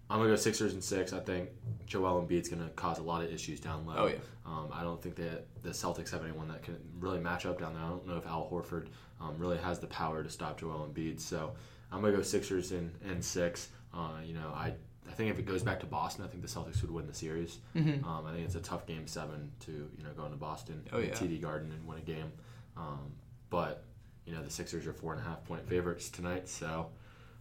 I'm 0.08 0.18
gonna 0.18 0.30
go 0.30 0.36
Sixers 0.36 0.72
and 0.72 0.82
six. 0.82 1.12
I 1.12 1.18
think 1.18 1.50
Joel 1.86 2.22
Embiid's 2.22 2.48
gonna 2.48 2.70
cause 2.70 2.98
a 2.98 3.02
lot 3.02 3.22
of 3.22 3.32
issues 3.32 3.60
down 3.60 3.86
low. 3.86 3.94
Oh 3.96 4.06
yeah. 4.06 4.16
Um, 4.44 4.68
I 4.72 4.82
don't 4.82 5.02
think 5.02 5.16
that 5.16 5.46
the 5.62 5.70
Celtics 5.70 6.10
have 6.10 6.22
anyone 6.22 6.48
that 6.48 6.62
can 6.62 6.76
really 7.00 7.18
match 7.18 7.46
up 7.46 7.58
down 7.58 7.74
there. 7.74 7.82
I 7.82 7.88
don't 7.88 8.06
know 8.06 8.16
if 8.16 8.26
Al 8.26 8.48
Horford 8.48 8.86
um, 9.20 9.34
really 9.38 9.58
has 9.58 9.80
the 9.80 9.88
power 9.88 10.22
to 10.22 10.30
stop 10.30 10.60
Joel 10.60 10.88
Embiid. 10.88 11.20
So 11.20 11.54
I'm 11.90 12.00
gonna 12.00 12.16
go 12.16 12.22
Sixers 12.22 12.72
in 12.72 12.92
and 13.04 13.24
six. 13.24 13.70
Uh, 13.92 14.20
you 14.24 14.34
know, 14.34 14.52
I 14.54 14.74
I 15.08 15.12
think 15.12 15.30
if 15.30 15.38
it 15.38 15.46
goes 15.46 15.62
back 15.62 15.80
to 15.80 15.86
Boston, 15.86 16.24
I 16.24 16.28
think 16.28 16.42
the 16.42 16.48
Celtics 16.48 16.82
would 16.82 16.90
win 16.90 17.06
the 17.06 17.14
series. 17.14 17.58
Mm-hmm. 17.74 18.04
Um, 18.04 18.26
I 18.26 18.32
think 18.32 18.44
it's 18.44 18.54
a 18.54 18.60
tough 18.60 18.86
game 18.86 19.06
seven 19.06 19.50
to 19.60 19.72
you 19.72 20.04
know 20.04 20.10
go 20.16 20.24
into 20.24 20.36
Boston, 20.36 20.84
oh, 20.92 20.98
yeah. 20.98 21.10
TD 21.10 21.40
Garden, 21.40 21.72
and 21.72 21.86
win 21.86 21.98
a 21.98 22.02
game. 22.02 22.32
Um, 22.76 23.12
but 23.50 23.84
you 24.24 24.34
know 24.34 24.42
the 24.42 24.50
Sixers 24.50 24.86
are 24.86 24.92
four 24.92 25.12
and 25.12 25.20
a 25.20 25.24
half 25.24 25.44
point 25.44 25.68
favorites 25.68 26.10
tonight, 26.10 26.48
so 26.48 26.90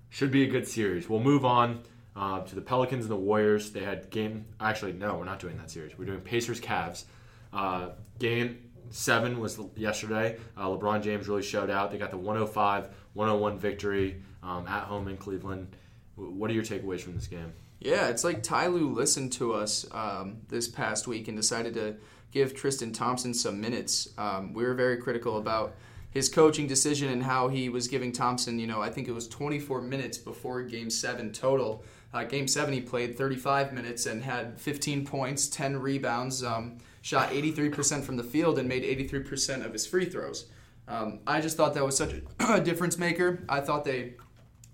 should 0.09 0.31
be 0.31 0.43
a 0.43 0.47
good 0.47 0.67
series. 0.67 1.09
We'll 1.09 1.19
move 1.19 1.45
on 1.45 1.83
uh, 2.15 2.41
to 2.41 2.55
the 2.55 2.61
Pelicans 2.61 3.05
and 3.05 3.11
the 3.11 3.17
Warriors. 3.17 3.71
They 3.71 3.83
had 3.83 4.09
game. 4.09 4.45
Actually, 4.59 4.93
no, 4.93 5.15
we're 5.15 5.25
not 5.25 5.39
doing 5.39 5.57
that 5.57 5.69
series. 5.69 5.97
We're 5.97 6.05
doing 6.05 6.21
Pacers 6.21 6.61
Cavs. 6.61 7.05
Uh, 7.51 7.89
game 8.19 8.59
seven 8.89 9.39
was 9.39 9.59
yesterday. 9.75 10.37
Uh, 10.57 10.67
LeBron 10.67 11.03
James 11.03 11.27
really 11.27 11.43
showed 11.43 11.69
out. 11.69 11.91
They 11.91 11.97
got 11.97 12.11
the 12.11 12.17
105 12.17 12.89
101 13.13 13.57
victory 13.59 14.21
um, 14.43 14.67
at 14.67 14.83
home 14.83 15.07
in 15.07 15.17
Cleveland. 15.17 15.75
What 16.15 16.49
are 16.49 16.53
your 16.53 16.63
takeaways 16.63 17.01
from 17.01 17.15
this 17.15 17.27
game? 17.27 17.53
Yeah, 17.79 18.07
it's 18.07 18.23
like 18.23 18.41
Ty 18.41 18.67
Lue 18.67 18.89
listened 18.93 19.33
to 19.33 19.53
us 19.53 19.85
um, 19.91 20.37
this 20.47 20.67
past 20.67 21.07
week 21.07 21.27
and 21.27 21.37
decided 21.37 21.73
to 21.75 21.95
give 22.31 22.53
Tristan 22.53 22.91
Thompson 22.91 23.33
some 23.33 23.61
minutes. 23.61 24.09
Um, 24.17 24.53
we 24.53 24.63
were 24.63 24.73
very 24.73 24.97
critical 24.97 25.37
about 25.37 25.75
his 26.09 26.29
coaching 26.29 26.65
decision 26.65 27.09
and 27.11 27.21
how 27.21 27.49
he 27.49 27.67
was 27.67 27.87
giving 27.89 28.13
Thompson, 28.13 28.57
you 28.57 28.67
know, 28.67 28.81
I 28.81 28.89
think 28.89 29.09
it 29.09 29.11
was 29.11 29.27
24 29.27 29.81
minutes 29.81 30.17
before 30.17 30.63
game 30.63 30.89
seven 30.89 31.33
total. 31.33 31.83
Uh, 32.15 32.23
game 32.23 32.47
seven, 32.47 32.73
he 32.73 32.79
played 32.79 33.17
35 33.17 33.73
minutes 33.73 34.05
and 34.05 34.23
had 34.23 34.57
15 34.57 35.05
points, 35.05 35.49
10 35.49 35.75
rebounds, 35.81 36.45
um, 36.45 36.77
shot 37.01 37.31
83% 37.31 38.05
from 38.05 38.15
the 38.15 38.23
field, 38.23 38.57
and 38.57 38.69
made 38.69 38.83
83% 38.83 39.65
of 39.65 39.73
his 39.73 39.85
free 39.85 40.05
throws. 40.05 40.45
Um, 40.87 41.19
I 41.27 41.41
just 41.41 41.57
thought 41.57 41.73
that 41.73 41.83
was 41.83 41.97
such 41.97 42.13
a 42.49 42.61
difference 42.61 42.97
maker. 42.97 43.43
I 43.49 43.59
thought 43.59 43.83
they 43.83 44.13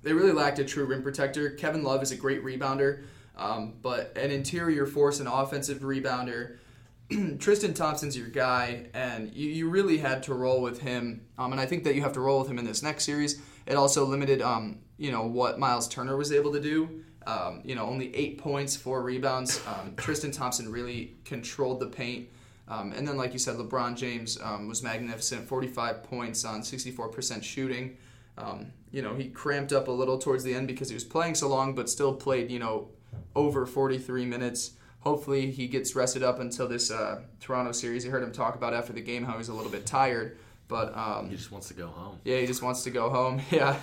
they 0.03 0.13
really 0.13 0.33
lacked 0.33 0.59
a 0.59 0.65
true 0.65 0.85
rim 0.85 1.01
protector. 1.01 1.49
Kevin 1.51 1.83
Love 1.83 2.03
is 2.03 2.11
a 2.11 2.15
great 2.15 2.43
rebounder, 2.43 3.05
um, 3.35 3.73
but 3.81 4.15
an 4.15 4.29
interior 4.29 4.85
force, 4.85 5.19
an 5.19 5.25
offensive 5.25 5.79
rebounder. 5.79 6.57
Tristan 7.39 7.73
Thompson's 7.73 8.15
your 8.15 8.27
guy, 8.27 8.87
and 8.93 9.33
you, 9.33 9.49
you 9.49 9.69
really 9.69 9.97
had 9.97 10.21
to 10.23 10.35
roll 10.35 10.61
with 10.61 10.81
him. 10.81 11.25
Um, 11.39 11.53
and 11.53 11.59
I 11.59 11.65
think 11.65 11.85
that 11.85 11.95
you 11.95 12.01
have 12.01 12.13
to 12.13 12.19
roll 12.19 12.39
with 12.39 12.49
him 12.49 12.59
in 12.59 12.65
this 12.65 12.83
next 12.83 13.03
series. 13.03 13.41
It 13.65 13.75
also 13.75 14.05
limited, 14.05 14.43
um, 14.43 14.79
you 14.97 15.11
know, 15.11 15.25
what 15.25 15.57
Miles 15.57 15.87
Turner 15.87 16.17
was 16.17 16.31
able 16.31 16.51
to 16.53 16.59
do. 16.59 17.03
Um, 17.27 17.61
you 17.63 17.75
know, 17.75 17.85
only 17.85 18.15
eight 18.15 18.37
points, 18.39 18.75
four 18.75 19.01
rebounds. 19.03 19.61
Um, 19.67 19.93
Tristan 19.95 20.31
Thompson 20.31 20.71
really 20.71 21.13
controlled 21.23 21.79
the 21.79 21.87
paint. 21.87 22.27
Um, 22.67 22.93
and 22.93 23.07
then, 23.07 23.17
like 23.17 23.33
you 23.33 23.39
said, 23.39 23.57
LeBron 23.57 23.95
James 23.95 24.39
um, 24.41 24.67
was 24.67 24.81
magnificent 24.81 25.47
45 25.47 26.03
points 26.03 26.45
on 26.45 26.61
64% 26.61 27.43
shooting. 27.43 27.97
Um, 28.37 28.67
you 28.91 29.01
know, 29.01 29.13
he 29.13 29.29
cramped 29.29 29.73
up 29.73 29.87
a 29.87 29.91
little 29.91 30.17
towards 30.17 30.43
the 30.43 30.53
end 30.53 30.67
because 30.67 30.89
he 30.89 30.93
was 30.95 31.03
playing 31.03 31.35
so 31.35 31.47
long, 31.47 31.75
but 31.75 31.89
still 31.89 32.13
played, 32.13 32.49
you 32.49 32.59
know, 32.59 32.89
over 33.35 33.65
43 33.65 34.25
minutes. 34.25 34.71
Hopefully, 35.01 35.51
he 35.51 35.67
gets 35.67 35.95
rested 35.95 36.23
up 36.23 36.39
until 36.39 36.67
this 36.67 36.91
uh, 36.91 37.21
Toronto 37.39 37.71
series. 37.71 38.05
You 38.05 38.11
heard 38.11 38.23
him 38.23 38.31
talk 38.31 38.55
about 38.55 38.73
after 38.73 38.93
the 38.93 39.01
game 39.01 39.23
how 39.25 39.37
he's 39.37 39.49
a 39.49 39.53
little 39.53 39.71
bit 39.71 39.85
tired. 39.85 40.37
But 40.67 40.95
um, 40.97 41.29
he 41.29 41.35
just 41.35 41.51
wants 41.51 41.67
to 41.67 41.73
go 41.73 41.87
home. 41.87 42.19
Yeah, 42.23 42.37
he 42.37 42.47
just 42.47 42.61
wants 42.61 42.83
to 42.83 42.91
go 42.91 43.09
home. 43.09 43.41
Yeah. 43.51 43.77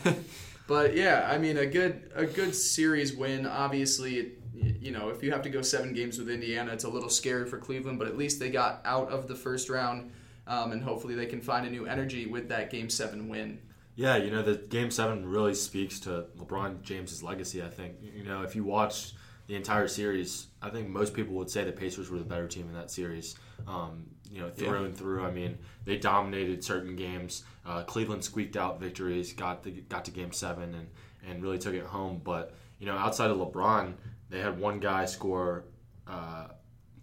But 0.69 0.95
yeah, 0.95 1.27
I 1.29 1.39
mean 1.39 1.57
a 1.57 1.67
good 1.67 2.13
a 2.15 2.27
good 2.27 2.55
series 2.55 3.17
win. 3.17 3.47
Obviously, 3.47 4.33
you 4.55 4.93
know 4.93 5.09
if 5.09 5.23
you 5.23 5.33
have 5.33 5.43
to 5.43 5.51
go 5.51 5.63
seven 5.63 5.95
games 5.95 6.19
with 6.19 6.29
Indiana, 6.29 6.73
it's 6.73 6.85
a 6.85 6.91
little 6.91 7.09
scary 7.09 7.47
for 7.47 7.57
Cleveland. 7.57 7.99
But 7.99 8.07
at 8.07 8.19
least 8.19 8.39
they 8.39 8.51
got 8.51 8.83
out 8.85 9.09
of 9.09 9.29
the 9.29 9.35
first 9.35 9.71
round, 9.71 10.13
um, 10.47 10.73
and 10.73 10.83
hopefully 10.83 11.15
they 11.15 11.25
can 11.25 11.41
find 11.41 11.67
a 11.67 11.71
new 11.71 11.87
energy 11.87 12.27
with 12.27 12.51
that 12.51 12.71
Game 12.71 12.91
Seven 12.91 13.29
win. 13.29 13.61
Yeah, 13.97 14.19
you 14.19 14.31
know 14.31 14.43
the 14.43 14.57
Game 14.57 14.91
Seven 14.91 15.27
really 15.27 15.55
speaks 15.55 15.99
to 16.01 16.27
LeBron 16.39 16.83
James's 16.83 17.23
legacy. 17.23 17.63
I 17.63 17.69
think 17.69 17.95
you 18.03 18.25
know 18.25 18.43
if 18.43 18.55
you 18.55 18.63
watch 18.63 19.15
the 19.47 19.57
entire 19.57 19.89
series, 19.89 20.49
I 20.61 20.69
think 20.69 20.91
most 20.91 21.15
people 21.15 21.35
would 21.37 21.49
say 21.49 21.65
the 21.65 21.73
Pacers 21.73 22.11
were 22.11 22.19
the 22.19 22.25
better 22.25 22.47
team 22.47 22.69
in 22.69 22.75
that 22.75 22.91
series. 22.91 23.37
Um, 23.67 24.05
you 24.31 24.41
know, 24.41 24.51
through 24.51 24.81
yeah. 24.81 24.85
and 24.85 24.97
through. 24.97 25.25
I 25.25 25.31
mean, 25.31 25.57
they 25.87 25.97
dominated 25.97 26.63
certain 26.63 26.95
games. 26.95 27.45
Uh, 27.69 27.83
Cleveland 27.83 28.25
squeaked 28.25 28.57
out 28.57 28.81
victories, 28.81 29.33
got 29.35 29.63
the, 29.63 29.71
got 29.71 30.07
to 30.07 30.11
Game 30.11 30.33
Seven, 30.33 30.75
and 30.75 30.89
and 31.29 31.43
really 31.43 31.59
took 31.59 31.75
it 31.75 31.85
home. 31.85 32.21
But 32.25 32.55
you 32.79 32.87
know, 32.87 32.97
outside 32.97 33.31
of 33.31 33.37
LeBron, 33.37 33.93
they 34.31 34.41
had 34.41 34.59
one 34.59 34.81
guy 34.81 35.05
score 35.05 35.65
uh, 36.07 36.49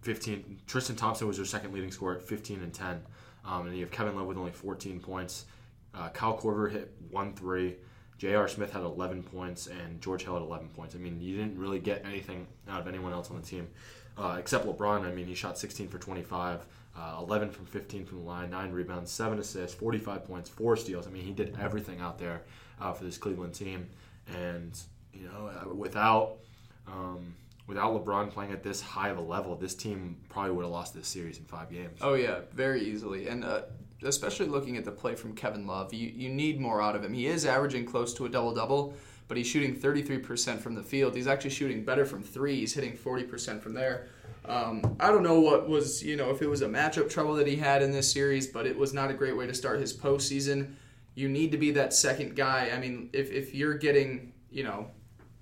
15. 0.02 0.62
Tristan 0.66 0.96
Thompson 0.96 1.28
was 1.28 1.36
their 1.36 1.46
second 1.46 1.72
leading 1.72 1.92
scorer 1.92 2.16
at 2.16 2.22
15 2.22 2.62
and 2.62 2.74
10, 2.74 3.00
um, 3.44 3.66
and 3.66 3.76
you 3.76 3.82
have 3.82 3.92
Kevin 3.92 4.16
Love 4.16 4.26
with 4.26 4.38
only 4.38 4.50
14 4.50 4.98
points. 4.98 5.44
Uh, 5.94 6.08
Kyle 6.08 6.36
Korver 6.36 6.70
hit 6.70 6.92
one 7.10 7.32
three. 7.34 7.76
J.R. 8.18 8.48
Smith 8.48 8.72
had 8.72 8.82
11 8.82 9.24
points, 9.24 9.66
and 9.66 10.00
George 10.00 10.22
Hill 10.24 10.34
had 10.34 10.42
11 10.42 10.70
points. 10.70 10.94
I 10.94 10.98
mean, 10.98 11.20
you 11.20 11.36
didn't 11.36 11.58
really 11.58 11.78
get 11.78 12.02
anything 12.04 12.46
out 12.66 12.80
of 12.80 12.88
anyone 12.88 13.12
else 13.12 13.30
on 13.30 13.36
the 13.36 13.46
team 13.46 13.68
uh, 14.18 14.36
except 14.38 14.66
LeBron. 14.66 15.04
I 15.04 15.12
mean, 15.12 15.26
he 15.26 15.34
shot 15.34 15.58
16 15.58 15.88
for 15.88 15.98
25 15.98 16.66
uh, 16.98 17.18
11 17.20 17.50
from 17.50 17.66
15 17.66 18.04
from 18.06 18.18
the 18.18 18.24
line, 18.24 18.50
9 18.50 18.72
rebounds, 18.72 19.10
7 19.10 19.38
assists, 19.38 19.76
45 19.76 20.24
points, 20.24 20.48
4 20.48 20.76
steals. 20.76 21.06
I 21.06 21.10
mean, 21.10 21.24
he 21.24 21.32
did 21.32 21.56
everything 21.60 22.00
out 22.00 22.18
there 22.18 22.42
uh, 22.80 22.92
for 22.92 23.04
this 23.04 23.18
Cleveland 23.18 23.54
team. 23.54 23.88
And, 24.28 24.78
you 25.12 25.28
know, 25.28 25.48
uh, 25.48 25.74
without. 25.74 26.38
Um, 26.86 27.34
without 27.66 27.92
LeBron 27.92 28.30
playing 28.30 28.52
at 28.52 28.62
this 28.62 28.80
high 28.80 29.08
of 29.08 29.18
a 29.18 29.20
level, 29.20 29.56
this 29.56 29.74
team 29.74 30.16
probably 30.28 30.52
would 30.52 30.62
have 30.62 30.70
lost 30.70 30.94
this 30.94 31.08
series 31.08 31.38
in 31.38 31.44
five 31.44 31.70
games. 31.70 31.98
Oh 32.00 32.14
yeah, 32.14 32.40
very 32.52 32.80
easily, 32.80 33.26
and 33.28 33.44
uh, 33.44 33.62
especially 34.04 34.46
looking 34.46 34.76
at 34.76 34.84
the 34.84 34.92
play 34.92 35.14
from 35.14 35.34
Kevin 35.34 35.66
Love, 35.66 35.92
you 35.92 36.08
you 36.08 36.28
need 36.28 36.60
more 36.60 36.80
out 36.80 36.94
of 36.94 37.04
him. 37.04 37.12
He 37.12 37.26
is 37.26 37.44
averaging 37.44 37.86
close 37.86 38.14
to 38.14 38.26
a 38.26 38.28
double 38.28 38.54
double, 38.54 38.94
but 39.28 39.36
he's 39.36 39.46
shooting 39.46 39.74
33% 39.74 40.60
from 40.60 40.74
the 40.74 40.82
field. 40.82 41.14
He's 41.14 41.26
actually 41.26 41.50
shooting 41.50 41.84
better 41.84 42.04
from 42.04 42.22
three. 42.22 42.56
He's 42.60 42.74
hitting 42.74 42.96
40% 42.96 43.60
from 43.60 43.74
there. 43.74 44.08
Um, 44.48 44.96
I 45.00 45.10
don't 45.10 45.22
know 45.22 45.40
what 45.40 45.68
was, 45.68 46.02
you 46.02 46.16
know, 46.16 46.30
if 46.30 46.42
it 46.42 46.46
was 46.46 46.62
a 46.62 46.68
matchup 46.68 47.10
trouble 47.10 47.34
that 47.34 47.46
he 47.46 47.56
had 47.56 47.82
in 47.82 47.90
this 47.90 48.10
series, 48.10 48.46
but 48.46 48.66
it 48.66 48.76
was 48.76 48.94
not 48.94 49.10
a 49.10 49.14
great 49.14 49.36
way 49.36 49.46
to 49.46 49.54
start 49.54 49.80
his 49.80 49.96
postseason. 49.96 50.74
You 51.14 51.28
need 51.28 51.50
to 51.52 51.58
be 51.58 51.70
that 51.72 51.92
second 51.92 52.36
guy. 52.36 52.70
I 52.74 52.78
mean, 52.78 53.10
if, 53.12 53.30
if 53.32 53.54
you're 53.54 53.74
getting, 53.74 54.32
you 54.50 54.64
know, 54.64 54.90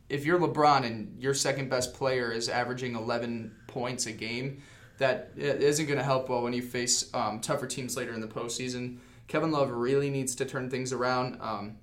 if 0.08 0.25
you're 0.25 0.38
LeBron 0.38 0.84
and 0.84 1.20
your 1.20 1.34
second 1.34 1.68
best 1.68 1.94
player 1.94 2.30
is 2.30 2.49
averaging 2.49 2.94
11 2.94 3.54
points 3.66 4.06
a 4.06 4.12
game, 4.12 4.62
that 4.99 5.32
isn't 5.37 5.87
going 5.87 5.99
to 5.99 6.04
help 6.04 6.28
well 6.28 6.42
when 6.42 6.52
you 6.52 6.62
face 6.62 7.12
um, 7.14 7.40
tougher 7.40 7.66
teams 7.66 7.96
later 7.96 8.12
in 8.12 8.20
the 8.20 8.28
postseason. 8.28 8.99
Kevin 9.26 9.50
Love 9.50 9.70
really 9.70 10.11
needs 10.11 10.34
to 10.37 10.44
turn 10.44 10.70
things 10.70 10.92
around. 10.92 11.38
Um, 11.40 11.78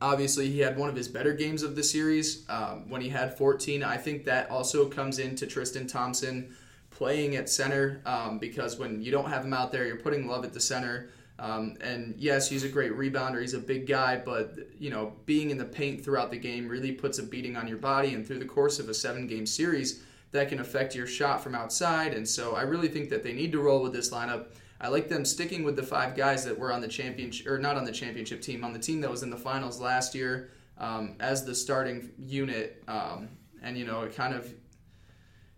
obviously, 0.00 0.50
he 0.50 0.60
had 0.60 0.76
one 0.76 0.88
of 0.88 0.96
his 0.96 1.08
better 1.08 1.32
games 1.32 1.62
of 1.62 1.76
the 1.76 1.82
series 1.82 2.44
um, 2.48 2.88
when 2.88 3.00
he 3.00 3.08
had 3.08 3.36
14. 3.36 3.82
I 3.82 3.96
think 3.96 4.24
that 4.24 4.50
also 4.50 4.88
comes 4.88 5.18
into 5.18 5.46
Tristan 5.46 5.86
Thompson 5.86 6.54
playing 6.90 7.36
at 7.36 7.48
center 7.48 8.00
um, 8.06 8.38
because 8.38 8.78
when 8.78 9.02
you 9.02 9.10
don't 9.10 9.28
have 9.28 9.44
him 9.44 9.52
out 9.52 9.72
there, 9.72 9.86
you're 9.86 9.96
putting 9.96 10.26
Love 10.26 10.44
at 10.44 10.52
the 10.52 10.60
center. 10.60 11.10
Um, 11.38 11.76
and 11.82 12.14
yes, 12.16 12.48
he's 12.48 12.64
a 12.64 12.68
great 12.68 12.92
rebounder. 12.92 13.40
He's 13.40 13.54
a 13.54 13.58
big 13.58 13.86
guy, 13.86 14.16
but 14.16 14.56
you 14.78 14.90
know, 14.90 15.12
being 15.26 15.50
in 15.50 15.58
the 15.58 15.64
paint 15.64 16.02
throughout 16.02 16.30
the 16.30 16.38
game 16.38 16.68
really 16.68 16.92
puts 16.92 17.18
a 17.18 17.22
beating 17.22 17.56
on 17.56 17.68
your 17.68 17.76
body. 17.76 18.14
And 18.14 18.26
through 18.26 18.38
the 18.38 18.46
course 18.46 18.78
of 18.78 18.88
a 18.88 18.94
seven-game 18.94 19.46
series, 19.46 20.02
that 20.32 20.48
can 20.48 20.60
affect 20.60 20.94
your 20.94 21.06
shot 21.06 21.42
from 21.42 21.54
outside. 21.54 22.14
And 22.14 22.26
so, 22.26 22.56
I 22.56 22.62
really 22.62 22.88
think 22.88 23.10
that 23.10 23.22
they 23.22 23.32
need 23.32 23.52
to 23.52 23.60
roll 23.60 23.82
with 23.82 23.92
this 23.92 24.10
lineup. 24.10 24.46
I 24.80 24.88
like 24.88 25.08
them 25.08 25.24
sticking 25.24 25.64
with 25.64 25.76
the 25.76 25.82
five 25.82 26.16
guys 26.16 26.44
that 26.44 26.58
were 26.58 26.72
on 26.72 26.80
the 26.80 26.88
championship, 26.88 27.46
or 27.46 27.58
not 27.58 27.76
on 27.76 27.84
the 27.84 27.92
championship 27.92 28.42
team, 28.42 28.64
on 28.64 28.72
the 28.72 28.78
team 28.78 29.00
that 29.00 29.10
was 29.10 29.22
in 29.22 29.30
the 29.30 29.36
finals 29.36 29.80
last 29.80 30.14
year 30.14 30.50
um, 30.78 31.16
as 31.20 31.44
the 31.44 31.54
starting 31.54 32.10
unit. 32.18 32.82
Um, 32.88 33.28
and 33.62 33.76
you 33.76 33.86
know, 33.86 34.02
it 34.02 34.14
kind 34.14 34.34
of 34.34 34.52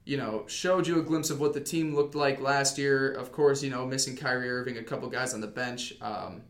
you 0.08 0.16
know, 0.16 0.42
showed 0.46 0.86
you 0.86 0.98
a 0.98 1.02
glimpse 1.02 1.28
of 1.28 1.38
what 1.38 1.52
the 1.52 1.60
team 1.60 1.94
looked 1.94 2.14
like 2.14 2.40
last 2.40 2.78
year. 2.78 3.12
Of 3.12 3.30
course, 3.30 3.62
you 3.62 3.68
know, 3.68 3.86
missing 3.86 4.16
Kyrie 4.16 4.48
Irving, 4.48 4.78
a 4.78 4.82
couple 4.82 5.06
guys 5.10 5.34
on 5.34 5.42
the 5.42 5.46
bench. 5.46 5.92
Um, 6.00 6.40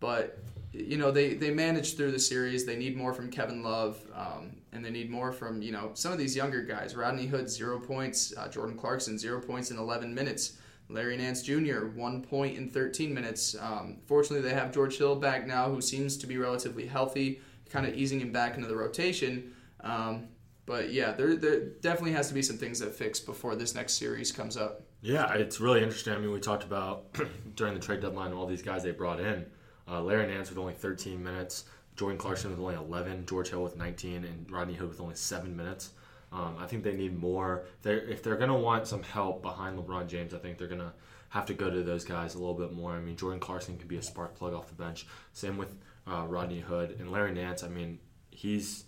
but, 0.00 0.38
you 0.74 0.98
know, 0.98 1.10
they, 1.10 1.32
they 1.32 1.50
managed 1.50 1.96
through 1.96 2.12
the 2.12 2.18
series. 2.18 2.66
They 2.66 2.76
need 2.76 2.98
more 2.98 3.14
from 3.14 3.30
Kevin 3.30 3.62
Love, 3.62 4.06
um, 4.14 4.50
and 4.72 4.84
they 4.84 4.90
need 4.90 5.08
more 5.08 5.32
from, 5.32 5.62
you 5.62 5.72
know, 5.72 5.92
some 5.94 6.12
of 6.12 6.18
these 6.18 6.36
younger 6.36 6.62
guys. 6.62 6.94
Rodney 6.94 7.24
Hood, 7.24 7.48
zero 7.48 7.80
points. 7.80 8.34
Uh, 8.36 8.48
Jordan 8.48 8.76
Clarkson, 8.76 9.18
zero 9.18 9.40
points 9.40 9.70
in 9.70 9.78
11 9.78 10.14
minutes. 10.14 10.58
Larry 10.90 11.16
Nance 11.16 11.42
Jr., 11.42 11.86
one 11.94 12.22
point 12.22 12.56
in 12.56 12.68
13 12.68 13.14
minutes. 13.14 13.56
Um, 13.60 13.98
fortunately, 14.06 14.46
they 14.48 14.54
have 14.54 14.72
George 14.72 14.98
Hill 14.98 15.16
back 15.16 15.46
now, 15.46 15.70
who 15.70 15.80
seems 15.80 16.16
to 16.18 16.26
be 16.26 16.36
relatively 16.36 16.86
healthy, 16.86 17.40
kind 17.70 17.86
of 17.86 17.94
easing 17.94 18.20
him 18.20 18.32
back 18.32 18.56
into 18.56 18.68
the 18.68 18.76
rotation. 18.76 19.54
Um, 19.80 20.28
but 20.66 20.92
yeah, 20.92 21.12
there 21.12 21.36
there 21.36 21.60
definitely 21.80 22.12
has 22.12 22.28
to 22.28 22.34
be 22.34 22.42
some 22.42 22.56
things 22.58 22.78
that 22.80 22.94
fix 22.94 23.18
before 23.18 23.56
this 23.56 23.74
next 23.74 23.94
series 23.94 24.30
comes 24.30 24.56
up. 24.56 24.82
Yeah, 25.02 25.32
it's 25.34 25.60
really 25.60 25.82
interesting. 25.82 26.12
I 26.12 26.18
mean, 26.18 26.30
we 26.30 26.40
talked 26.40 26.64
about 26.64 27.06
during 27.56 27.74
the 27.74 27.80
trade 27.80 28.00
deadline 28.00 28.32
all 28.32 28.46
these 28.46 28.62
guys 28.62 28.82
they 28.82 28.90
brought 28.90 29.20
in. 29.20 29.46
Uh, 29.88 30.02
Larry 30.02 30.26
Nance 30.26 30.50
with 30.50 30.58
only 30.58 30.74
13 30.74 31.22
minutes, 31.22 31.64
Jordan 31.96 32.18
Clarkson 32.18 32.50
with 32.50 32.60
only 32.60 32.74
11, 32.76 33.26
George 33.26 33.50
Hill 33.50 33.62
with 33.62 33.76
19, 33.76 34.24
and 34.24 34.48
Rodney 34.50 34.74
Hood 34.74 34.88
with 34.88 35.00
only 35.00 35.16
seven 35.16 35.56
minutes. 35.56 35.90
Um, 36.32 36.56
I 36.58 36.66
think 36.66 36.84
they 36.84 36.94
need 36.94 37.18
more. 37.18 37.64
They're, 37.82 37.98
if 37.98 38.22
they're 38.22 38.36
going 38.36 38.50
to 38.50 38.54
want 38.54 38.86
some 38.86 39.02
help 39.02 39.42
behind 39.42 39.78
LeBron 39.78 40.06
James, 40.06 40.32
I 40.32 40.38
think 40.38 40.58
they're 40.58 40.68
going 40.68 40.80
to 40.80 40.92
have 41.30 41.46
to 41.46 41.54
go 41.54 41.70
to 41.70 41.82
those 41.82 42.04
guys 42.04 42.34
a 42.34 42.38
little 42.38 42.54
bit 42.54 42.72
more. 42.72 42.92
I 42.92 43.00
mean, 43.00 43.16
Jordan 43.16 43.40
Clarkson 43.40 43.78
can 43.78 43.88
be 43.88 43.96
a 43.96 44.02
spark 44.02 44.34
plug 44.36 44.54
off 44.54 44.68
the 44.68 44.74
bench. 44.74 45.06
Same 45.32 45.56
with 45.56 45.74
uh, 46.06 46.26
Rodney 46.28 46.60
Hood 46.60 46.96
and 46.98 47.10
Larry 47.10 47.32
Nance. 47.32 47.62
I 47.62 47.68
mean, 47.68 47.98
he's 48.30 48.84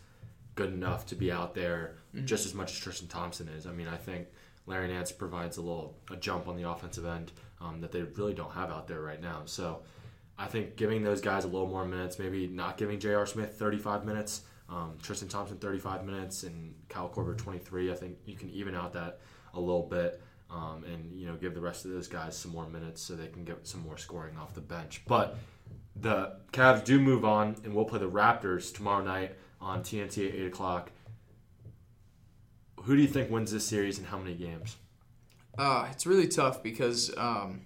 good 0.54 0.72
enough 0.72 1.06
to 1.06 1.14
be 1.14 1.32
out 1.32 1.54
there 1.54 1.96
mm-hmm. 2.14 2.26
just 2.26 2.46
as 2.46 2.54
much 2.54 2.72
as 2.72 2.78
Tristan 2.78 3.08
Thompson 3.08 3.48
is. 3.48 3.66
I 3.66 3.72
mean, 3.72 3.88
I 3.88 3.96
think 3.96 4.28
Larry 4.66 4.88
Nance 4.88 5.12
provides 5.12 5.56
a 5.56 5.62
little 5.62 5.96
a 6.10 6.16
jump 6.16 6.48
on 6.48 6.56
the 6.56 6.68
offensive 6.68 7.06
end 7.06 7.32
um, 7.60 7.80
that 7.80 7.92
they 7.92 8.02
really 8.02 8.34
don't 8.34 8.52
have 8.52 8.70
out 8.70 8.86
there 8.86 9.00
right 9.00 9.20
now. 9.20 9.42
So 9.44 9.82
I 10.38 10.46
think 10.46 10.76
giving 10.76 11.02
those 11.02 11.20
guys 11.20 11.44
a 11.44 11.48
little 11.48 11.68
more 11.68 11.84
minutes, 11.84 12.18
maybe 12.18 12.46
not 12.46 12.76
giving 12.76 12.98
J.R. 12.98 13.26
Smith 13.26 13.54
35 13.58 14.04
minutes, 14.04 14.42
um, 14.72 14.94
Tristan 15.02 15.28
Thompson 15.28 15.58
35 15.58 16.04
minutes, 16.04 16.42
and 16.44 16.74
Kyle 16.88 17.08
Korver 17.08 17.36
23. 17.36 17.92
I 17.92 17.94
think 17.94 18.16
you 18.24 18.34
can 18.34 18.50
even 18.50 18.74
out 18.74 18.94
that 18.94 19.20
a 19.54 19.60
little 19.60 19.82
bit. 19.84 20.20
Um, 20.50 20.84
and 20.84 21.18
you 21.18 21.26
know 21.26 21.34
give 21.36 21.54
the 21.54 21.62
rest 21.62 21.86
of 21.86 21.92
those 21.92 22.08
guys 22.08 22.36
some 22.36 22.50
more 22.50 22.68
minutes 22.68 23.00
so 23.00 23.14
they 23.14 23.28
can 23.28 23.42
get 23.42 23.66
some 23.66 23.80
more 23.82 23.96
scoring 23.96 24.36
off 24.36 24.52
the 24.52 24.60
bench. 24.60 25.02
But 25.06 25.38
the 25.96 26.36
Cavs 26.52 26.84
do 26.84 27.00
move 27.00 27.24
on, 27.24 27.56
and 27.64 27.74
we'll 27.74 27.84
play 27.84 27.98
the 27.98 28.10
Raptors 28.10 28.74
tomorrow 28.74 29.02
night 29.02 29.34
on 29.60 29.82
TNT 29.82 30.28
at 30.28 30.34
8 30.34 30.46
o'clock. 30.46 30.90
Who 32.82 32.96
do 32.96 33.02
you 33.02 33.08
think 33.08 33.30
wins 33.30 33.52
this 33.52 33.66
series 33.66 33.98
and 33.98 34.06
how 34.06 34.18
many 34.18 34.34
games? 34.34 34.76
Uh, 35.56 35.86
it's 35.90 36.06
really 36.06 36.26
tough 36.26 36.62
because, 36.62 37.16
um, 37.16 37.62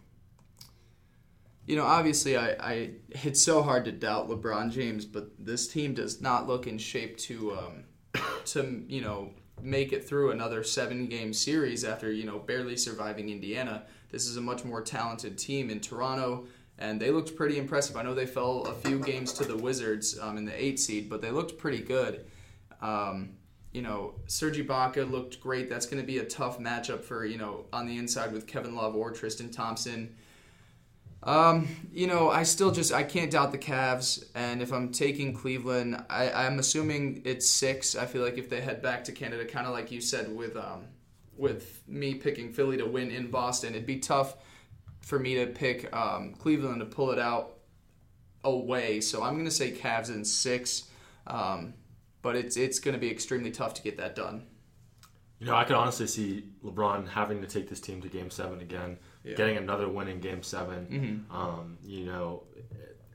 you 1.67 1.77
know, 1.77 1.85
obviously 1.85 2.37
I, 2.37 2.51
I 2.61 2.91
so 3.33 3.63
hard 3.63 3.85
to 3.87 3.93
doubt 3.93 4.29
LeBron 4.29 4.71
James, 4.71 5.05
but 5.05 5.31
this 5.39 5.69
team 5.69 5.95
does 5.95 6.21
not 6.21 6.47
look 6.47 6.67
in 6.67 6.79
shape 6.79 7.17
to 7.19 7.57
um, 7.57 7.85
to 8.47 8.85
you 8.89 9.01
know 9.01 9.31
make 9.63 9.93
it 9.93 10.07
through 10.07 10.31
another 10.31 10.63
seven 10.63 11.07
game 11.07 11.33
series 11.33 11.85
after 11.85 12.13
you 12.13 12.25
know 12.25 12.39
barely 12.39 12.77
surviving 12.77 13.29
Indiana. 13.29 13.83
This 14.11 14.27
is 14.27 14.37
a 14.37 14.41
much 14.41 14.65
more 14.65 14.83
talented 14.83 15.37
team 15.37 15.69
in 15.69 15.81
Toronto 15.81 16.47
and 16.79 17.01
they 17.01 17.11
looked 17.11 17.37
pretty 17.37 17.59
impressive. 17.59 17.97
I 17.97 18.03
know 18.03 18.15
they 18.15 18.27
fell 18.27 18.63
a 18.65 18.75
few 18.75 18.99
games 18.99 19.33
to 19.35 19.45
the 19.45 19.57
Wizards 19.57 20.19
um, 20.19 20.37
in 20.37 20.45
the 20.45 20.63
eight 20.63 20.79
seed, 20.79 21.09
but 21.09 21.23
they 21.23 21.31
looked 21.31 21.59
pretty 21.59 21.83
good. 21.83 22.27
Um, 22.83 23.31
you 23.73 23.83
know, 23.83 24.15
Serge 24.27 24.59
Ibaka 24.59 25.11
looked 25.11 25.41
great. 25.41 25.69
That's 25.69 25.87
going 25.87 26.03
to 26.03 26.07
be 26.07 26.19
a 26.19 26.25
tough 26.25 26.59
matchup 26.59 27.03
for 27.03 27.25
you 27.25 27.39
know 27.39 27.65
on 27.73 27.87
the 27.87 27.97
inside 27.99 28.33
with 28.33 28.47
Kevin 28.47 28.75
Love 28.75 28.95
or 28.95 29.11
Tristan 29.11 29.51
Thompson. 29.51 30.15
Um, 31.27 31.67
you 31.93 32.07
know, 32.07 32.31
I 32.31 32.45
still 32.45 32.71
just 32.71 32.93
I 32.93 33.03
can't 33.03 33.33
doubt 33.33 33.51
the 33.51 33.59
Cavs, 33.59 34.25
and 34.37 34.63
if 34.63 34.73
I'm 34.73 34.93
taking 34.93 35.35
Cleveland, 35.35 36.05
I, 36.09 36.31
I'm 36.31 36.61
assuming 36.61 37.23
it's 37.25 37.51
six. 37.51 37.97
I 37.97 38.07
feel 38.07 38.23
like 38.23 38.39
if 38.39 38.49
they 38.49 38.61
head 38.61 38.81
back 38.81 39.03
to 39.05 39.13
Canada, 39.13 39.45
kind 39.45 39.67
of 39.67 39.73
like 39.73 39.91
you 39.91 40.01
said 40.01 40.35
with 40.35 40.57
um, 40.57 40.85
with 41.37 41.83
me 41.89 42.15
picking 42.15 42.53
Philly 42.53 42.77
to 42.77 42.87
win 42.87 43.11
in 43.11 43.29
Boston, 43.29 43.75
it'd 43.75 43.87
be 43.87 43.99
tough 43.99 44.37
for 45.01 45.19
me 45.19 45.35
to 45.35 45.47
pick 45.47 45.95
um, 45.95 46.33
Cleveland 46.35 46.79
to 46.79 46.87
pull 46.87 47.11
it 47.11 47.19
out 47.19 47.59
away. 48.45 49.01
So 49.01 49.25
I'm 49.25 49.35
to 49.45 49.51
say 49.51 49.73
Cavs 49.73 50.11
in 50.11 50.25
six, 50.25 50.85
um, 51.27 51.75
but 52.23 52.37
it's 52.37 52.57
it's 52.57 52.79
to 52.95 53.01
be 53.01 53.11
extremely 53.11 53.51
tough 53.51 53.75
to 53.75 53.83
get 53.83 53.97
that 53.97 54.15
done. 54.15 54.47
You 55.41 55.47
know, 55.47 55.57
I 55.57 55.65
could 55.65 55.77
honestly 55.77 56.07
see 56.07 56.45
LeBron 56.65 57.09
having 57.09 57.43
to 57.43 57.47
take 57.47 57.69
this 57.69 57.81
team 57.81 58.01
to 58.03 58.09
Game 58.09 58.31
Seven 58.31 58.61
again, 58.61 58.99
yeah. 59.27 59.35
getting 59.35 59.57
another 59.57 59.89
win 59.89 60.09
in 60.09 60.21
Game 60.21 60.43
7 60.43 60.87
mm-hmm. 60.87 61.37
um, 61.37 61.79
you 61.85 62.07
know, 62.07 62.45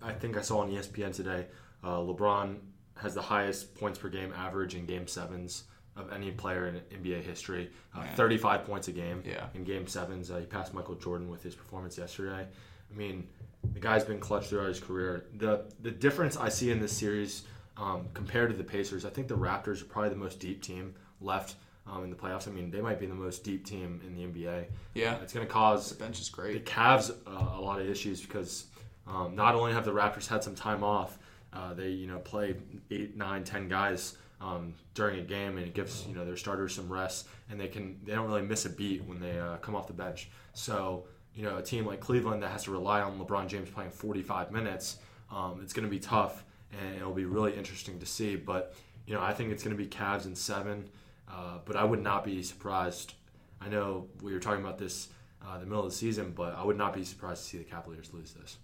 I 0.01 0.11
think 0.13 0.37
I 0.37 0.41
saw 0.41 0.59
on 0.59 0.71
ESPN 0.71 1.13
today, 1.13 1.47
uh, 1.83 1.97
LeBron 1.97 2.57
has 2.97 3.13
the 3.13 3.21
highest 3.21 3.73
points 3.75 3.97
per 3.97 4.09
game 4.09 4.33
average 4.35 4.75
in 4.75 4.85
Game 4.85 5.07
Sevens 5.07 5.63
of 5.95 6.11
any 6.11 6.31
player 6.31 6.67
in 6.67 6.75
NBA 7.01 7.23
history. 7.23 7.69
Uh, 7.95 8.05
35 8.15 8.65
points 8.65 8.87
a 8.87 8.91
game 8.91 9.23
yeah. 9.25 9.47
in 9.53 9.63
Game 9.63 9.87
Sevens. 9.87 10.31
Uh, 10.31 10.37
he 10.37 10.45
passed 10.45 10.73
Michael 10.73 10.95
Jordan 10.95 11.29
with 11.29 11.43
his 11.43 11.55
performance 11.55 11.97
yesterday. 11.97 12.45
I 12.91 12.97
mean, 12.97 13.27
the 13.73 13.79
guy's 13.79 14.03
been 14.03 14.19
clutch 14.19 14.47
throughout 14.47 14.67
his 14.67 14.79
career. 14.79 15.25
The 15.35 15.65
the 15.81 15.91
difference 15.91 16.37
I 16.37 16.49
see 16.49 16.71
in 16.71 16.79
this 16.79 16.95
series 16.95 17.43
um, 17.77 18.07
compared 18.13 18.51
to 18.51 18.57
the 18.57 18.63
Pacers, 18.63 19.05
I 19.05 19.09
think 19.09 19.27
the 19.27 19.37
Raptors 19.37 19.81
are 19.81 19.85
probably 19.85 20.09
the 20.09 20.15
most 20.15 20.39
deep 20.39 20.61
team 20.61 20.95
left 21.19 21.55
um, 21.91 22.03
in 22.03 22.09
the 22.09 22.15
playoffs. 22.15 22.47
I 22.47 22.51
mean, 22.51 22.71
they 22.71 22.81
might 22.81 22.99
be 22.99 23.05
the 23.05 23.13
most 23.13 23.43
deep 23.43 23.65
team 23.65 24.01
in 24.05 24.15
the 24.15 24.23
NBA. 24.23 24.65
Yeah, 24.93 25.17
it's 25.21 25.33
going 25.33 25.45
to 25.45 25.51
cause 25.51 25.89
the 25.89 25.95
bench 25.95 26.19
is 26.19 26.29
great. 26.29 26.65
The 26.65 26.71
Cavs 26.71 27.11
uh, 27.27 27.57
a 27.57 27.61
lot 27.61 27.81
of 27.81 27.89
issues 27.89 28.21
because 28.21 28.65
um, 29.07 29.35
not 29.35 29.55
only 29.55 29.73
have 29.73 29.85
the 29.85 29.93
Raptors 29.93 30.27
had 30.27 30.43
some 30.43 30.55
time 30.55 30.83
off, 30.83 31.17
uh, 31.53 31.73
they 31.73 31.89
you 31.89 32.07
know 32.07 32.19
play 32.19 32.55
eight, 32.89 33.17
nine, 33.17 33.43
ten 33.43 33.67
guys 33.67 34.15
um, 34.39 34.73
during 34.93 35.19
a 35.19 35.23
game, 35.23 35.57
and 35.57 35.67
it 35.67 35.73
gives 35.73 36.05
you 36.07 36.15
know 36.15 36.25
their 36.25 36.37
starters 36.37 36.73
some 36.73 36.91
rest, 36.91 37.27
and 37.49 37.59
they 37.59 37.67
can 37.67 37.99
they 38.05 38.13
don't 38.13 38.27
really 38.27 38.41
miss 38.41 38.65
a 38.65 38.69
beat 38.69 39.03
when 39.03 39.19
they 39.19 39.37
uh, 39.39 39.57
come 39.57 39.75
off 39.75 39.87
the 39.87 39.93
bench. 39.93 40.29
So 40.53 41.05
you 41.35 41.43
know 41.43 41.57
a 41.57 41.61
team 41.61 41.85
like 41.85 41.99
Cleveland 41.99 42.41
that 42.43 42.51
has 42.51 42.63
to 42.63 42.71
rely 42.71 43.01
on 43.01 43.19
LeBron 43.19 43.47
James 43.47 43.69
playing 43.69 43.91
45 43.91 44.51
minutes, 44.51 44.97
um, 45.31 45.59
it's 45.61 45.73
going 45.73 45.85
to 45.85 45.91
be 45.91 45.99
tough, 45.99 46.43
and 46.79 46.95
it'll 46.95 47.13
be 47.13 47.25
really 47.25 47.53
interesting 47.53 47.99
to 47.99 48.05
see. 48.05 48.37
But 48.37 48.75
you 49.05 49.13
know 49.13 49.21
I 49.21 49.33
think 49.33 49.51
it's 49.51 49.63
going 49.63 49.75
to 49.75 49.81
be 49.81 49.89
Cavs 49.89 50.25
in 50.25 50.35
seven, 50.35 50.89
uh, 51.31 51.59
but 51.65 51.75
I 51.75 51.83
would 51.83 52.01
not 52.01 52.23
be 52.23 52.43
surprised. 52.43 53.13
I 53.59 53.69
know 53.69 54.07
we 54.21 54.33
were 54.33 54.39
talking 54.39 54.61
about 54.63 54.77
this 54.77 55.09
uh, 55.45 55.57
the 55.59 55.65
middle 55.65 55.83
of 55.83 55.89
the 55.89 55.95
season, 55.95 56.33
but 56.35 56.55
I 56.55 56.63
would 56.63 56.77
not 56.77 56.93
be 56.93 57.03
surprised 57.03 57.43
to 57.43 57.49
see 57.49 57.57
the 57.57 57.63
Cavaliers 57.63 58.13
lose 58.13 58.33
this. 58.33 58.57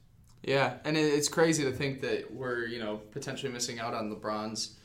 Yeah, 0.44 0.76
and 0.86 0.96
it's 0.96 1.28
crazy 1.28 1.64
to 1.64 1.72
think 1.72 2.02
that 2.02 2.34
we're 2.34 2.66
you 2.66 2.80
know 2.80 2.98
potentially 3.12 3.52
missing 3.52 3.80
out 3.80 3.94
on 3.94 4.14
LeBron's 4.14 4.76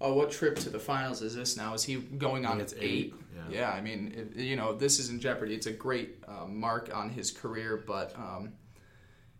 oh, 0.00 0.14
what 0.14 0.30
trip 0.30 0.56
to 0.56 0.70
the 0.70 0.78
finals 0.78 1.22
is 1.22 1.34
this 1.34 1.56
now? 1.56 1.74
Is 1.74 1.84
he 1.84 1.96
going 1.96 2.46
on 2.46 2.60
its 2.60 2.72
eight? 2.74 2.82
eight? 2.82 3.14
Yeah. 3.50 3.60
yeah. 3.60 3.70
I 3.70 3.80
mean, 3.80 4.32
it, 4.34 4.40
you 4.40 4.56
know, 4.56 4.74
this 4.74 4.98
is 4.98 5.10
in 5.10 5.20
jeopardy. 5.20 5.54
It's 5.54 5.66
a 5.66 5.72
great 5.72 6.22
uh, 6.26 6.46
mark 6.46 6.90
on 6.94 7.10
his 7.10 7.30
career, 7.30 7.82
but 7.86 8.14
um, 8.16 8.52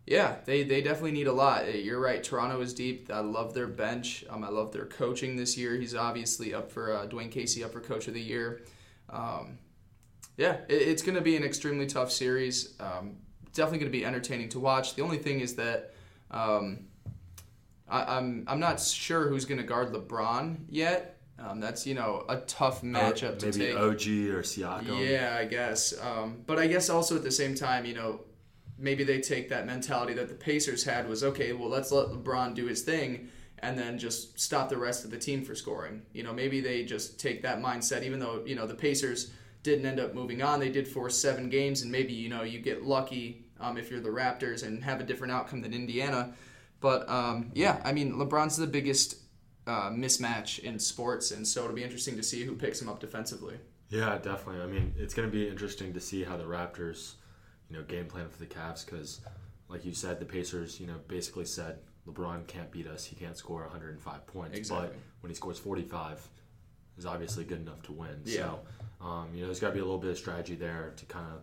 Yeah, 0.07 0.37
they, 0.45 0.63
they 0.63 0.81
definitely 0.81 1.11
need 1.11 1.27
a 1.27 1.33
lot. 1.33 1.65
Uh, 1.65 1.71
You're 1.71 1.99
right. 1.99 2.23
Toronto 2.23 2.59
is 2.61 2.73
deep. 2.73 3.09
I 3.11 3.19
love 3.19 3.53
their 3.53 3.67
bench. 3.67 4.25
Um, 4.29 4.43
I 4.43 4.49
love 4.49 4.71
their 4.71 4.85
coaching 4.85 5.35
this 5.35 5.57
year. 5.57 5.75
He's 5.75 5.95
obviously 5.95 6.53
up 6.53 6.71
for 6.71 6.93
uh, 6.93 7.07
Dwane 7.07 7.31
Casey 7.31 7.63
up 7.63 7.71
for 7.71 7.81
Coach 7.81 8.07
of 8.07 8.13
the 8.13 8.21
Year. 8.21 8.63
Um, 9.09 9.59
yeah, 10.37 10.57
it, 10.67 10.81
it's 10.81 11.01
going 11.01 11.15
to 11.15 11.21
be 11.21 11.35
an 11.35 11.43
extremely 11.43 11.85
tough 11.85 12.11
series. 12.11 12.73
Um, 12.79 13.17
definitely 13.53 13.79
going 13.79 13.91
to 13.91 13.97
be 13.97 14.05
entertaining 14.05 14.49
to 14.49 14.59
watch. 14.59 14.95
The 14.95 15.03
only 15.03 15.17
thing 15.17 15.39
is 15.39 15.55
that 15.55 15.93
um, 16.31 16.87
I, 17.87 18.17
I'm 18.17 18.45
I'm 18.47 18.59
not 18.59 18.79
sure 18.79 19.27
who's 19.27 19.45
going 19.45 19.59
to 19.59 19.65
guard 19.65 19.93
LeBron 19.93 20.57
yet. 20.69 21.19
Um, 21.37 21.59
that's 21.59 21.85
you 21.85 21.93
know 21.93 22.23
a 22.29 22.37
tough 22.37 22.81
matchup 22.81 23.39
to 23.39 23.47
Maybe 23.47 23.71
take. 23.71 23.75
OG 23.75 24.35
or 24.35 24.41
Siakam. 24.43 25.09
Yeah, 25.09 25.35
I 25.37 25.45
guess. 25.45 25.93
Um, 26.01 26.43
but 26.45 26.59
I 26.59 26.67
guess 26.67 26.89
also 26.89 27.15
at 27.15 27.23
the 27.23 27.31
same 27.31 27.55
time, 27.55 27.85
you 27.85 27.93
know, 27.93 28.21
maybe 28.81 29.03
they 29.03 29.21
take 29.21 29.49
that 29.49 29.65
mentality 29.65 30.13
that 30.13 30.27
the 30.27 30.35
Pacers 30.35 30.83
had 30.83 31.07
was 31.07 31.23
okay, 31.23 31.53
well, 31.53 31.69
let's 31.69 31.91
let 31.91 32.07
LeBron 32.07 32.55
do 32.55 32.65
his 32.65 32.81
thing 32.81 33.29
and 33.59 33.77
then 33.77 33.97
just 33.97 34.39
stop 34.39 34.69
the 34.69 34.77
rest 34.77 35.05
of 35.05 35.11
the 35.11 35.17
team 35.17 35.45
for 35.45 35.53
scoring. 35.53 36.01
You 36.13 36.23
know, 36.23 36.33
maybe 36.33 36.61
they 36.61 36.83
just 36.83 37.19
take 37.19 37.43
that 37.43 37.61
mindset, 37.61 38.03
even 38.03 38.19
though, 38.19 38.43
you 38.45 38.55
know, 38.55 38.65
the 38.65 38.73
Pacers 38.73 39.31
didn't 39.63 39.85
end 39.85 39.99
up 39.99 40.15
moving 40.15 40.41
on. 40.41 40.59
They 40.59 40.69
did 40.71 40.87
force 40.87 41.15
seven 41.17 41.49
games, 41.49 41.83
and 41.83 41.91
maybe, 41.91 42.13
you 42.13 42.27
know, 42.27 42.41
you 42.41 42.59
get 42.59 42.83
lucky 42.83 43.45
um, 43.59 43.77
if 43.77 43.91
you're 43.91 44.01
the 44.01 44.09
Raptors 44.09 44.65
and 44.65 44.83
have 44.83 44.99
a 44.99 45.03
different 45.03 45.31
outcome 45.31 45.61
than 45.61 45.73
Indiana. 45.73 46.33
But 46.79 47.07
um, 47.07 47.51
yeah, 47.53 47.79
I 47.85 47.91
mean, 47.91 48.13
LeBron's 48.13 48.57
the 48.57 48.65
biggest 48.65 49.17
uh, 49.67 49.91
mismatch 49.91 50.59
in 50.59 50.79
sports, 50.79 51.29
and 51.29 51.47
so 51.47 51.63
it'll 51.63 51.75
be 51.75 51.83
interesting 51.83 52.15
to 52.17 52.23
see 52.23 52.43
who 52.43 52.55
picks 52.55 52.81
him 52.81 52.89
up 52.89 52.99
defensively. 52.99 53.57
Yeah, 53.89 54.17
definitely. 54.17 54.61
I 54.61 54.65
mean, 54.65 54.95
it's 54.97 55.13
going 55.13 55.27
to 55.27 55.31
be 55.31 55.47
interesting 55.47 55.93
to 55.93 55.99
see 55.99 56.23
how 56.23 56.37
the 56.37 56.45
Raptors, 56.45 57.13
you 57.71 57.77
know, 57.77 57.83
game 57.83 58.05
plan 58.05 58.27
for 58.29 58.37
the 58.37 58.45
Cavs 58.45 58.85
because, 58.85 59.21
like 59.69 59.85
you 59.85 59.93
said, 59.93 60.19
the 60.19 60.25
Pacers, 60.25 60.79
you 60.79 60.87
know, 60.87 60.97
basically 61.07 61.45
said 61.45 61.79
LeBron 62.07 62.45
can't 62.47 62.69
beat 62.71 62.87
us. 62.87 63.05
He 63.05 63.15
can't 63.15 63.37
score 63.37 63.61
105 63.61 64.27
points. 64.27 64.57
Exactly. 64.57 64.87
But 64.89 64.95
when 65.21 65.29
he 65.29 65.35
scores 65.35 65.57
45, 65.59 66.27
is 66.97 67.05
obviously 67.05 67.45
good 67.45 67.61
enough 67.61 67.81
to 67.83 67.93
win. 67.93 68.21
Yeah. 68.25 68.35
So, 68.35 68.59
um, 69.01 69.29
you 69.33 69.41
know, 69.41 69.47
there's 69.47 69.59
got 69.59 69.69
to 69.69 69.73
be 69.73 69.79
a 69.79 69.83
little 69.83 69.99
bit 69.99 70.11
of 70.11 70.17
strategy 70.17 70.55
there 70.55 70.93
to 70.97 71.05
kind 71.05 71.25
of 71.27 71.41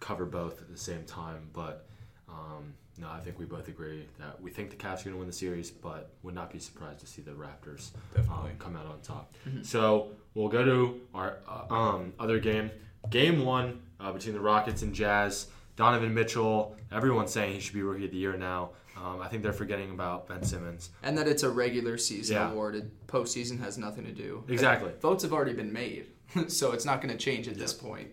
cover 0.00 0.24
both 0.24 0.60
at 0.60 0.70
the 0.70 0.78
same 0.78 1.04
time. 1.04 1.48
But 1.52 1.86
um, 2.28 2.74
no, 2.98 3.08
I 3.08 3.20
think 3.20 3.38
we 3.38 3.44
both 3.44 3.68
agree 3.68 4.06
that 4.18 4.40
we 4.40 4.50
think 4.50 4.70
the 4.70 4.76
Cavs 4.76 5.00
are 5.00 5.04
going 5.04 5.14
to 5.14 5.18
win 5.18 5.26
the 5.26 5.32
series, 5.32 5.70
but 5.70 6.12
would 6.22 6.34
not 6.34 6.52
be 6.52 6.58
surprised 6.58 7.00
to 7.00 7.06
see 7.06 7.22
the 7.22 7.32
Raptors 7.32 7.90
um, 7.94 8.22
Definitely. 8.22 8.50
come 8.58 8.76
out 8.76 8.86
on 8.86 9.00
top. 9.02 9.34
So 9.62 10.10
we'll 10.34 10.48
go 10.48 10.64
to 10.64 11.00
our 11.14 11.38
uh, 11.48 11.74
um, 11.74 12.12
other 12.18 12.38
game. 12.38 12.70
Game 13.10 13.44
one 13.44 13.80
uh, 14.02 14.12
between 14.12 14.34
the 14.34 14.40
Rockets 14.40 14.82
and 14.82 14.94
Jazz. 14.94 15.46
Donovan 15.76 16.12
Mitchell. 16.12 16.76
Everyone's 16.90 17.32
saying 17.32 17.54
he 17.54 17.60
should 17.60 17.74
be 17.74 17.82
Rookie 17.82 18.04
of 18.04 18.10
the 18.10 18.16
Year 18.18 18.36
now. 18.36 18.70
Um, 18.96 19.20
I 19.22 19.28
think 19.28 19.42
they're 19.42 19.52
forgetting 19.54 19.90
about 19.90 20.28
Ben 20.28 20.42
Simmons. 20.44 20.90
And 21.02 21.16
that 21.16 21.26
it's 21.26 21.42
a 21.42 21.50
regular 21.50 21.96
season 21.96 22.36
Yeah. 22.36 22.50
awarded. 22.52 22.90
Postseason 23.06 23.58
has 23.60 23.78
nothing 23.78 24.04
to 24.04 24.12
do. 24.12 24.44
Exactly. 24.48 24.92
Votes 25.00 25.22
have 25.22 25.32
already 25.32 25.54
been 25.54 25.72
made, 25.72 26.06
so 26.48 26.72
it's 26.72 26.84
not 26.84 27.00
going 27.00 27.16
to 27.16 27.22
change 27.22 27.48
at 27.48 27.54
this 27.56 27.72
point. 27.72 28.08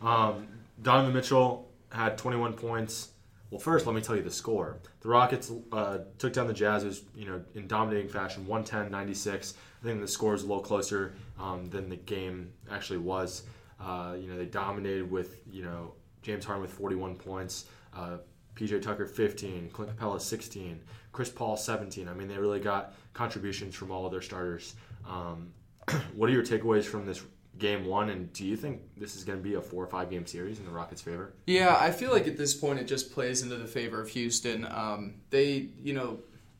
Um, 0.00 0.48
Donovan 0.82 1.12
Mitchell 1.12 1.68
had 1.92 2.16
21 2.16 2.54
points. 2.54 3.10
Well, 3.50 3.60
first, 3.60 3.86
let 3.86 3.94
me 3.94 4.00
tell 4.02 4.16
you 4.16 4.22
the 4.22 4.30
score. 4.30 4.78
The 5.00 5.08
Rockets 5.08 5.50
uh, 5.72 5.98
took 6.18 6.32
down 6.32 6.46
the 6.46 6.52
Jazz 6.54 6.84
was, 6.84 7.02
you 7.14 7.26
know, 7.26 7.42
in 7.54 7.66
dominating 7.66 8.08
fashion, 8.08 8.44
110-96. 8.46 9.54
I 9.82 9.86
think 9.86 10.00
the 10.00 10.08
score 10.08 10.34
is 10.34 10.42
a 10.42 10.46
little 10.46 10.62
closer 10.62 11.14
um, 11.38 11.68
than 11.70 11.88
the 11.88 11.96
game 11.96 12.52
actually 12.70 12.98
was. 12.98 13.42
Uh, 13.80 14.16
you 14.18 14.28
know, 14.28 14.36
they 14.36 14.46
dominated 14.46 15.10
with, 15.10 15.40
you 15.50 15.62
know, 15.62 15.94
James 16.22 16.44
Harden 16.44 16.62
with 16.62 16.72
41 16.72 17.16
points, 17.16 17.66
uh, 17.96 18.18
PJ 18.56 18.82
Tucker 18.82 19.06
15, 19.06 19.70
Clint 19.70 19.96
Capela 19.96 20.20
16, 20.20 20.80
Chris 21.12 21.30
Paul 21.30 21.56
17. 21.56 22.08
I 22.08 22.14
mean, 22.14 22.28
they 22.28 22.38
really 22.38 22.60
got 22.60 22.94
contributions 23.14 23.74
from 23.74 23.90
all 23.90 24.04
of 24.04 24.12
their 24.12 24.22
starters. 24.22 24.74
Um, 25.08 25.52
what 26.14 26.28
are 26.28 26.32
your 26.32 26.44
takeaways 26.44 26.84
from 26.84 27.06
this 27.06 27.22
game 27.58 27.86
one? 27.86 28.10
And 28.10 28.32
do 28.32 28.44
you 28.44 28.56
think 28.56 28.80
this 28.96 29.16
is 29.16 29.24
going 29.24 29.38
to 29.38 29.42
be 29.42 29.54
a 29.54 29.60
four 29.60 29.82
or 29.84 29.86
five 29.86 30.10
game 30.10 30.26
series 30.26 30.58
in 30.58 30.64
the 30.64 30.70
Rockets' 30.70 31.00
favor? 31.00 31.32
Yeah, 31.46 31.76
I 31.78 31.90
feel 31.90 32.10
like 32.10 32.26
at 32.26 32.36
this 32.36 32.54
point 32.54 32.78
it 32.78 32.84
just 32.84 33.12
plays 33.12 33.42
into 33.42 33.56
the 33.56 33.66
favor 33.66 34.00
of 34.00 34.08
Houston. 34.10 34.66
Um, 34.66 35.14
they, 35.30 35.68
you 35.82 35.92
know, 35.92 36.18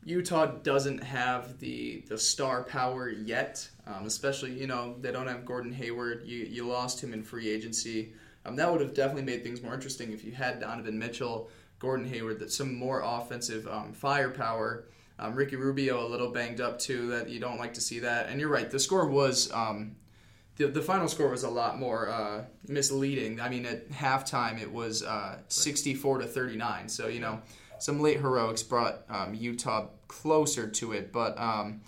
Utah 0.08 0.46
doesn't 0.46 1.02
have 1.04 1.58
the 1.58 2.02
the 2.08 2.16
star 2.16 2.62
power 2.62 3.10
yet, 3.10 3.68
um, 3.86 4.06
especially 4.06 4.52
you 4.52 4.66
know 4.66 4.96
they 5.00 5.12
don't 5.12 5.26
have 5.26 5.44
Gordon 5.44 5.72
Hayward. 5.72 6.22
You 6.24 6.38
you 6.44 6.66
lost 6.66 7.04
him 7.04 7.12
in 7.12 7.22
free 7.22 7.50
agency. 7.50 8.14
Um, 8.46 8.56
that 8.56 8.72
would 8.72 8.80
have 8.80 8.94
definitely 8.94 9.24
made 9.24 9.42
things 9.42 9.62
more 9.62 9.74
interesting 9.74 10.12
if 10.12 10.24
you 10.24 10.32
had 10.32 10.60
Donovan 10.60 10.98
Mitchell, 10.98 11.50
Gordon 11.78 12.08
Hayward, 12.08 12.38
that 12.38 12.50
some 12.50 12.74
more 12.74 13.02
offensive 13.04 13.68
um, 13.68 13.92
firepower. 13.92 14.86
Um, 15.18 15.34
Ricky 15.34 15.56
Rubio 15.56 16.06
a 16.06 16.08
little 16.08 16.30
banged 16.30 16.62
up 16.62 16.78
too. 16.78 17.08
That 17.08 17.28
you 17.28 17.38
don't 17.38 17.58
like 17.58 17.74
to 17.74 17.82
see 17.82 17.98
that. 17.98 18.30
And 18.30 18.40
you're 18.40 18.48
right. 18.48 18.70
The 18.70 18.78
score 18.78 19.06
was 19.06 19.52
um, 19.52 19.96
the, 20.56 20.68
the 20.68 20.80
final 20.80 21.08
score 21.08 21.28
was 21.28 21.42
a 21.42 21.50
lot 21.50 21.78
more 21.78 22.08
uh, 22.08 22.44
misleading. 22.66 23.42
I 23.42 23.50
mean, 23.50 23.66
at 23.66 23.90
halftime 23.90 24.58
it 24.58 24.72
was 24.72 25.02
uh, 25.02 25.40
64 25.48 26.20
to 26.20 26.26
39. 26.26 26.88
So 26.88 27.08
you 27.08 27.20
know, 27.20 27.42
some 27.78 28.00
late 28.00 28.20
heroics 28.20 28.62
brought 28.62 29.02
um, 29.10 29.34
Utah 29.34 29.88
closer 30.08 30.66
to 30.66 30.92
it. 30.92 31.12
But 31.12 31.38
um, 31.38 31.82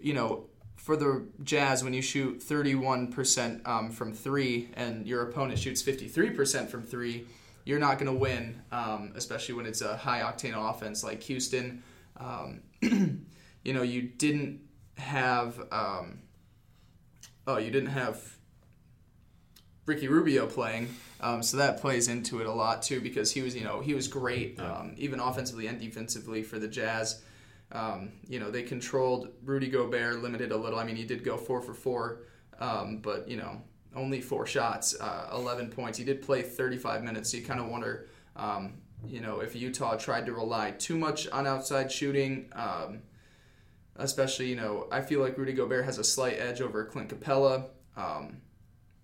you 0.00 0.14
know, 0.14 0.46
for 0.76 0.96
the 0.96 1.26
Jazz, 1.42 1.84
when 1.84 1.92
you 1.92 2.00
shoot 2.00 2.40
31% 2.40 3.68
um, 3.68 3.90
from 3.90 4.14
three 4.14 4.70
and 4.74 5.06
your 5.06 5.28
opponent 5.28 5.58
shoots 5.58 5.82
53% 5.82 6.68
from 6.68 6.82
three, 6.82 7.26
you're 7.64 7.78
not 7.78 7.98
going 7.98 8.10
to 8.10 8.18
win, 8.18 8.62
um, 8.72 9.12
especially 9.14 9.54
when 9.54 9.66
it's 9.66 9.82
a 9.82 9.96
high 9.98 10.20
octane 10.20 10.54
offense 10.56 11.04
like 11.04 11.22
Houston. 11.24 11.82
Um, 12.16 12.62
you 12.80 13.74
know, 13.74 13.82
you 13.82 14.00
didn't 14.00 14.60
have. 14.96 15.60
Um, 15.70 16.20
oh, 17.46 17.58
you 17.58 17.70
didn't 17.70 17.90
have 17.90 18.38
Ricky 19.84 20.08
Rubio 20.08 20.46
playing, 20.46 20.88
um, 21.20 21.42
so 21.42 21.58
that 21.58 21.80
plays 21.82 22.08
into 22.08 22.40
it 22.40 22.46
a 22.46 22.52
lot 22.52 22.82
too 22.82 23.02
because 23.02 23.32
he 23.32 23.42
was, 23.42 23.54
you 23.54 23.64
know, 23.64 23.80
he 23.80 23.92
was 23.92 24.08
great, 24.08 24.58
um, 24.58 24.94
even 24.96 25.20
offensively 25.20 25.66
and 25.66 25.78
defensively 25.78 26.42
for 26.42 26.58
the 26.58 26.68
Jazz. 26.68 27.20
Um, 27.70 28.12
you 28.28 28.40
know, 28.40 28.50
they 28.50 28.62
controlled 28.62 29.28
Rudy 29.44 29.68
Gobert, 29.68 30.22
limited 30.22 30.52
a 30.52 30.56
little. 30.56 30.78
I 30.78 30.84
mean, 30.84 30.96
he 30.96 31.04
did 31.04 31.22
go 31.22 31.36
four 31.36 31.60
for 31.60 31.74
four, 31.74 32.22
um, 32.58 32.98
but 32.98 33.28
you 33.28 33.36
know, 33.36 33.60
only 33.94 34.20
four 34.20 34.46
shots, 34.46 34.98
uh, 35.00 35.28
11 35.32 35.70
points. 35.70 35.98
He 35.98 36.04
did 36.04 36.22
play 36.22 36.42
35 36.42 37.02
minutes, 37.02 37.30
so 37.30 37.36
you 37.36 37.44
kind 37.44 37.60
of 37.60 37.68
wonder, 37.68 38.08
um, 38.36 38.74
you 39.06 39.20
know, 39.20 39.40
if 39.40 39.54
Utah 39.54 39.96
tried 39.96 40.26
to 40.26 40.32
rely 40.32 40.70
too 40.72 40.96
much 40.96 41.28
on 41.28 41.46
outside 41.46 41.92
shooting. 41.92 42.50
Um, 42.54 43.02
especially, 43.96 44.48
you 44.48 44.56
know, 44.56 44.86
I 44.90 45.00
feel 45.00 45.20
like 45.20 45.36
Rudy 45.36 45.52
Gobert 45.52 45.84
has 45.84 45.98
a 45.98 46.04
slight 46.04 46.38
edge 46.38 46.60
over 46.60 46.84
Clint 46.84 47.08
Capela. 47.10 47.66
Um, 47.96 48.38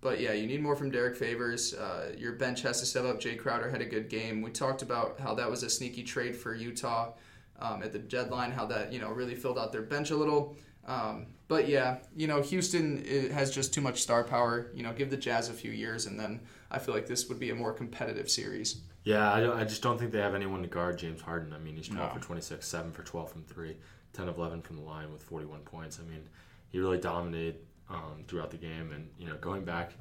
but 0.01 0.19
yeah, 0.19 0.33
you 0.33 0.47
need 0.47 0.61
more 0.61 0.75
from 0.75 0.89
Derrick 0.89 1.15
Favors. 1.15 1.73
Uh, 1.73 2.13
your 2.17 2.33
bench 2.33 2.61
has 2.61 2.79
to 2.79 2.85
step 2.85 3.05
up. 3.05 3.19
Jae 3.19 3.37
Crowder 3.37 3.69
had 3.69 3.81
a 3.81 3.85
good 3.85 4.09
game. 4.09 4.41
We 4.41 4.51
talked 4.51 4.81
about 4.81 5.19
how 5.19 5.35
that 5.35 5.49
was 5.49 5.63
a 5.63 5.69
sneaky 5.69 6.03
trade 6.03 6.35
for 6.35 6.53
Utah 6.53 7.11
um, 7.59 7.83
at 7.83 7.91
the 7.93 7.99
deadline, 7.99 8.51
how 8.51 8.65
that 8.67 8.91
you 8.91 8.99
know 8.99 9.09
really 9.09 9.35
filled 9.35 9.57
out 9.57 9.71
their 9.71 9.81
bench 9.81 10.11
a 10.11 10.15
little. 10.15 10.55
Um, 10.87 11.27
but 11.47 11.67
yeah, 11.67 11.97
you 12.15 12.27
know, 12.27 12.41
Houston 12.41 13.03
has 13.31 13.53
just 13.53 13.73
too 13.73 13.81
much 13.81 14.01
star 14.01 14.23
power. 14.23 14.71
You 14.73 14.83
know, 14.83 14.93
give 14.93 15.09
the 15.09 15.17
Jazz 15.17 15.49
a 15.49 15.53
few 15.53 15.71
years, 15.71 16.05
and 16.05 16.19
then 16.19 16.41
I 16.71 16.79
feel 16.79 16.93
like 16.93 17.07
this 17.07 17.27
would 17.29 17.39
be 17.39 17.49
a 17.51 17.55
more 17.55 17.73
competitive 17.73 18.29
series. 18.29 18.81
Yeah, 19.03 19.31
I, 19.31 19.61
I 19.61 19.63
just 19.63 19.83
don't 19.83 19.99
think 19.99 20.11
they 20.11 20.19
have 20.19 20.33
anyone 20.33 20.63
to 20.63 20.67
guard 20.67 20.97
James 20.97 21.21
Harden. 21.21 21.53
I 21.53 21.59
mean, 21.59 21.75
he's 21.75 21.87
12 21.87 22.09
No. 22.09 22.19
for 22.19 22.25
26, 22.25 22.67
7 22.67 22.91
for 22.91 23.03
12 23.03 23.31
from 23.31 23.43
3, 23.43 23.77
10 24.13 24.27
of 24.27 24.37
11 24.37 24.63
from 24.63 24.77
the 24.77 24.81
line 24.81 25.11
with 25.13 25.21
41 25.21 25.59
points. 25.59 25.99
I 26.03 26.09
mean, 26.09 26.23
he 26.69 26.79
really 26.79 26.97
dominated 26.97 27.59
um, 27.87 28.23
throughout 28.27 28.49
the 28.49 28.57
game. 28.57 28.91
And, 28.93 29.07
you 29.19 29.27
know, 29.27 29.35
going 29.35 29.63
back, 29.63 29.91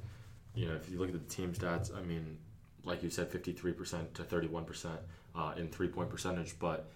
you 0.55 0.67
know, 0.67 0.75
if 0.75 0.89
you 0.89 0.99
look 0.99 1.09
at 1.09 1.13
the 1.13 1.35
team 1.35 1.53
stats, 1.53 1.95
I 1.95 2.01
mean, 2.01 2.39
like 2.83 3.03
you 3.03 3.11
said, 3.11 3.31
53% 3.31 4.15
to 4.15 4.23
31% 4.23 4.87
uh, 5.35 5.53
in 5.59 5.69
three 5.69 5.89
point 5.89 6.09
percentage. 6.09 6.59
But 6.59 6.89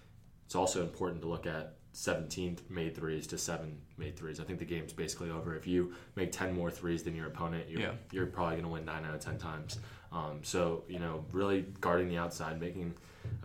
it's 0.49 0.55
also 0.55 0.81
important 0.81 1.21
to 1.21 1.27
look 1.27 1.45
at 1.45 1.75
17 1.93 2.57
made 2.69 2.95
threes 2.95 3.27
to 3.27 3.37
7 3.37 3.77
made 3.99 4.17
threes. 4.17 4.39
I 4.39 4.43
think 4.45 4.57
the 4.57 4.65
game's 4.65 4.91
basically 4.91 5.29
over. 5.29 5.55
If 5.55 5.67
you 5.67 5.93
make 6.15 6.31
10 6.31 6.55
more 6.55 6.71
threes 6.71 7.03
than 7.03 7.15
your 7.15 7.27
opponent, 7.27 7.69
you're, 7.69 7.81
Yeah. 7.81 7.91
you're 8.11 8.25
probably 8.25 8.55
going 8.55 8.63
to 8.65 8.71
win 8.71 8.83
9 8.83 9.05
out 9.05 9.13
of 9.13 9.19
10 9.21 9.37
times. 9.37 9.77
Um, 10.11 10.39
so, 10.41 10.85
you 10.87 10.97
know, 10.97 11.23
really 11.33 11.67
guarding 11.81 12.09
the 12.09 12.17
outside, 12.17 12.59
making 12.59 12.95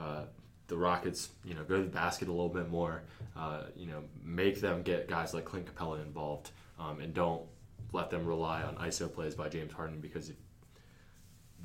uh, 0.01 0.23
the 0.69 0.79
Rockets, 0.79 1.29
you 1.45 1.53
know, 1.53 1.62
go 1.64 1.77
to 1.77 1.83
the 1.83 1.90
basket 1.90 2.29
a 2.29 2.31
little 2.31 2.49
bit 2.49 2.71
more, 2.71 3.03
uh, 3.37 3.64
you 3.77 3.87
know, 3.87 4.03
make 4.25 4.62
them 4.62 4.81
get 4.81 5.07
guys 5.07 5.35
like 5.35 5.45
Clint 5.45 5.67
Capela 5.75 6.01
involved 6.01 6.53
um, 6.79 7.01
and 7.01 7.12
don't 7.12 7.43
let 7.93 8.09
them 8.09 8.25
rely 8.25 8.62
on 8.62 8.77
ISO 8.77 9.12
plays 9.12 9.35
by 9.35 9.51
James 9.51 9.75
Harden 9.75 10.01
because 10.01 10.31
if, 10.31 10.37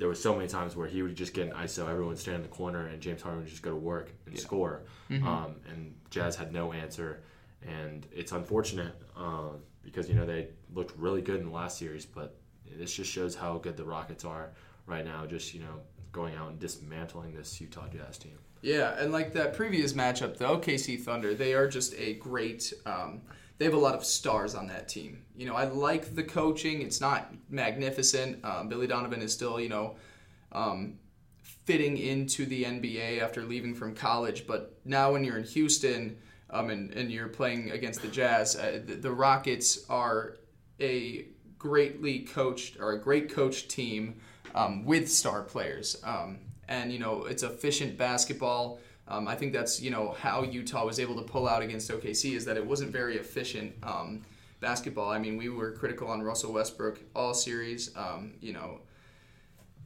there 0.00 0.08
was 0.08 0.20
so 0.20 0.34
many 0.34 0.48
times 0.48 0.74
where 0.74 0.88
he 0.88 1.02
would 1.02 1.14
just 1.14 1.34
get 1.34 1.46
an 1.46 1.52
ISO, 1.52 1.82
everyone 1.82 2.08
would 2.08 2.18
stand 2.18 2.36
in 2.36 2.42
the 2.42 2.48
corner, 2.48 2.86
and 2.86 3.02
James 3.02 3.20
Harden 3.20 3.42
would 3.42 3.50
just 3.50 3.62
go 3.62 3.68
to 3.68 3.76
work 3.76 4.10
and 4.24 4.36
score. 4.38 4.80
Um, 5.26 5.56
and 5.68 5.94
Jazz 6.08 6.36
had 6.36 6.54
no 6.54 6.72
answer, 6.72 7.20
and 7.68 8.06
it's 8.10 8.32
unfortunate 8.32 8.94
uh, 9.14 9.50
because 9.82 10.08
you 10.08 10.14
know 10.14 10.24
they 10.24 10.48
looked 10.72 10.96
really 10.98 11.20
good 11.20 11.40
in 11.40 11.46
the 11.46 11.52
last 11.52 11.76
series, 11.78 12.06
but 12.06 12.36
this 12.78 12.94
just 12.94 13.12
shows 13.12 13.34
how 13.34 13.58
good 13.58 13.76
the 13.76 13.84
Rockets 13.84 14.24
are 14.24 14.52
right 14.86 15.04
now, 15.04 15.26
just 15.26 15.52
you 15.52 15.60
know 15.60 15.80
going 16.12 16.34
out 16.34 16.48
and 16.48 16.58
dismantling 16.58 17.34
this 17.34 17.60
Utah 17.60 17.86
Jazz 17.88 18.16
team. 18.16 18.38
Yeah, 18.62 18.98
and 18.98 19.12
like 19.12 19.34
that 19.34 19.52
previous 19.52 19.92
matchup, 19.92 20.38
the 20.38 20.46
OKC 20.46 20.98
Thunder, 20.98 21.34
they 21.34 21.52
are 21.52 21.68
just 21.68 21.92
a 21.98 22.14
great. 22.14 22.72
Um, 22.86 23.20
they 23.60 23.66
have 23.66 23.74
a 23.74 23.78
lot 23.78 23.94
of 23.94 24.06
stars 24.06 24.54
on 24.54 24.68
that 24.68 24.88
team. 24.88 25.22
You 25.36 25.44
know, 25.44 25.54
I 25.54 25.64
like 25.64 26.14
the 26.14 26.22
coaching. 26.22 26.80
It's 26.80 26.98
not 26.98 27.30
magnificent. 27.50 28.42
Um, 28.42 28.70
Billy 28.70 28.86
Donovan 28.86 29.20
is 29.20 29.34
still, 29.34 29.60
you 29.60 29.68
know, 29.68 29.96
um, 30.50 30.98
fitting 31.42 31.98
into 31.98 32.46
the 32.46 32.64
NBA 32.64 33.20
after 33.20 33.42
leaving 33.42 33.74
from 33.74 33.94
college. 33.94 34.46
But 34.46 34.80
now 34.86 35.12
when 35.12 35.24
you're 35.24 35.36
in 35.36 35.44
Houston 35.44 36.16
um, 36.48 36.70
and, 36.70 36.90
and 36.94 37.12
you're 37.12 37.28
playing 37.28 37.70
against 37.72 38.00
the 38.00 38.08
Jazz, 38.08 38.56
uh, 38.56 38.80
the, 38.82 38.94
the 38.94 39.12
Rockets 39.12 39.84
are 39.90 40.38
a 40.80 41.26
greatly 41.58 42.20
coached 42.20 42.80
or 42.80 42.92
a 42.92 42.98
great 42.98 43.30
coached 43.30 43.68
team 43.68 44.22
um, 44.54 44.86
with 44.86 45.06
star 45.06 45.42
players. 45.42 46.00
Um, 46.02 46.38
and, 46.66 46.90
you 46.90 46.98
know, 46.98 47.26
it's 47.26 47.42
efficient 47.42 47.98
basketball. 47.98 48.80
Um, 49.10 49.26
I 49.26 49.34
think 49.34 49.52
that's 49.52 49.80
you 49.82 49.90
know 49.90 50.14
how 50.18 50.42
Utah 50.42 50.86
was 50.86 51.00
able 51.00 51.16
to 51.16 51.22
pull 51.22 51.48
out 51.48 51.62
against 51.62 51.90
OKC 51.90 52.36
is 52.36 52.44
that 52.44 52.56
it 52.56 52.64
wasn't 52.64 52.92
very 52.92 53.16
efficient 53.16 53.74
um, 53.82 54.22
basketball. 54.60 55.10
I 55.10 55.18
mean, 55.18 55.36
we 55.36 55.48
were 55.48 55.72
critical 55.72 56.08
on 56.08 56.22
Russell 56.22 56.52
Westbrook 56.52 57.00
all 57.14 57.34
series. 57.34 57.94
Um, 57.96 58.34
you 58.40 58.52
know, 58.52 58.80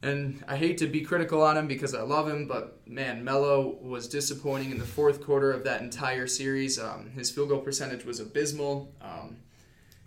and 0.03 0.43
I 0.47 0.55
hate 0.55 0.77
to 0.79 0.87
be 0.87 1.01
critical 1.01 1.41
on 1.41 1.57
him 1.57 1.67
because 1.67 1.95
I 1.95 2.01
love 2.01 2.27
him, 2.27 2.47
but 2.47 2.79
man, 2.87 3.23
Melo 3.23 3.77
was 3.81 4.07
disappointing 4.07 4.69
in 4.69 4.77
the 4.77 4.85
fourth 4.85 5.23
quarter 5.23 5.51
of 5.51 5.63
that 5.63 5.81
entire 5.81 6.27
series. 6.27 6.77
Um, 6.77 7.09
his 7.09 7.31
field 7.31 7.49
goal 7.49 7.59
percentage 7.59 8.05
was 8.05 8.19
abysmal. 8.19 8.93
Um, 9.01 9.37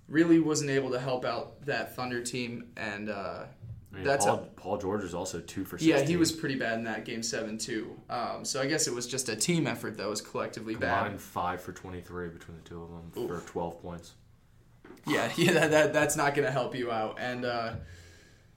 really 0.09 0.39
wasn't 0.39 0.71
able 0.71 0.91
to 0.91 1.01
help 1.01 1.25
out 1.25 1.65
that 1.67 1.97
Thunder 1.97 2.23
team, 2.23 2.69
and 2.77 3.11
uh, 3.11 3.45
I 3.91 3.97
mean, 3.97 4.05
That's 4.05 4.27
Paul, 4.27 4.35
a- 4.37 4.61
Paul 4.61 4.79
George 4.79 5.03
is 5.03 5.15
also 5.15 5.41
two 5.41 5.65
for 5.65 5.79
16. 5.79 5.89
yeah, 5.89 6.03
he 6.05 6.17
was 6.17 6.31
pretty 6.31 6.57
bad 6.57 6.79
in 6.79 6.85
that 6.85 7.05
game 7.05 7.23
seven 7.23 7.57
too. 7.57 7.99
Um, 8.11 8.45
so 8.45 8.61
I 8.61 8.67
guess 8.67 8.87
it 8.87 8.95
was 8.95 9.07
just 9.07 9.29
a 9.29 9.37
team 9.37 9.67
effort 9.67 9.97
that 9.97 10.07
was 10.09 10.21
collectively 10.21 10.75
bad. 10.75 11.19
five 11.21 11.63
for 11.63 11.73
23 11.73 12.29
between 12.29 12.59
the 12.59 12.63
two 12.69 12.83
of 12.83 12.91
them 12.91 13.11
for 13.29 13.41
12 13.47 13.81
points. 13.81 14.13
Yeah, 15.07 15.31
yeah, 15.37 15.53
that, 15.53 15.71
that 15.71 15.93
that's 15.93 16.17
not 16.17 16.35
going 16.35 16.45
to 16.45 16.53
help 16.53 16.75
you 16.75 16.91
out. 16.91 17.17
And 17.19 17.47
uh, 17.47 17.77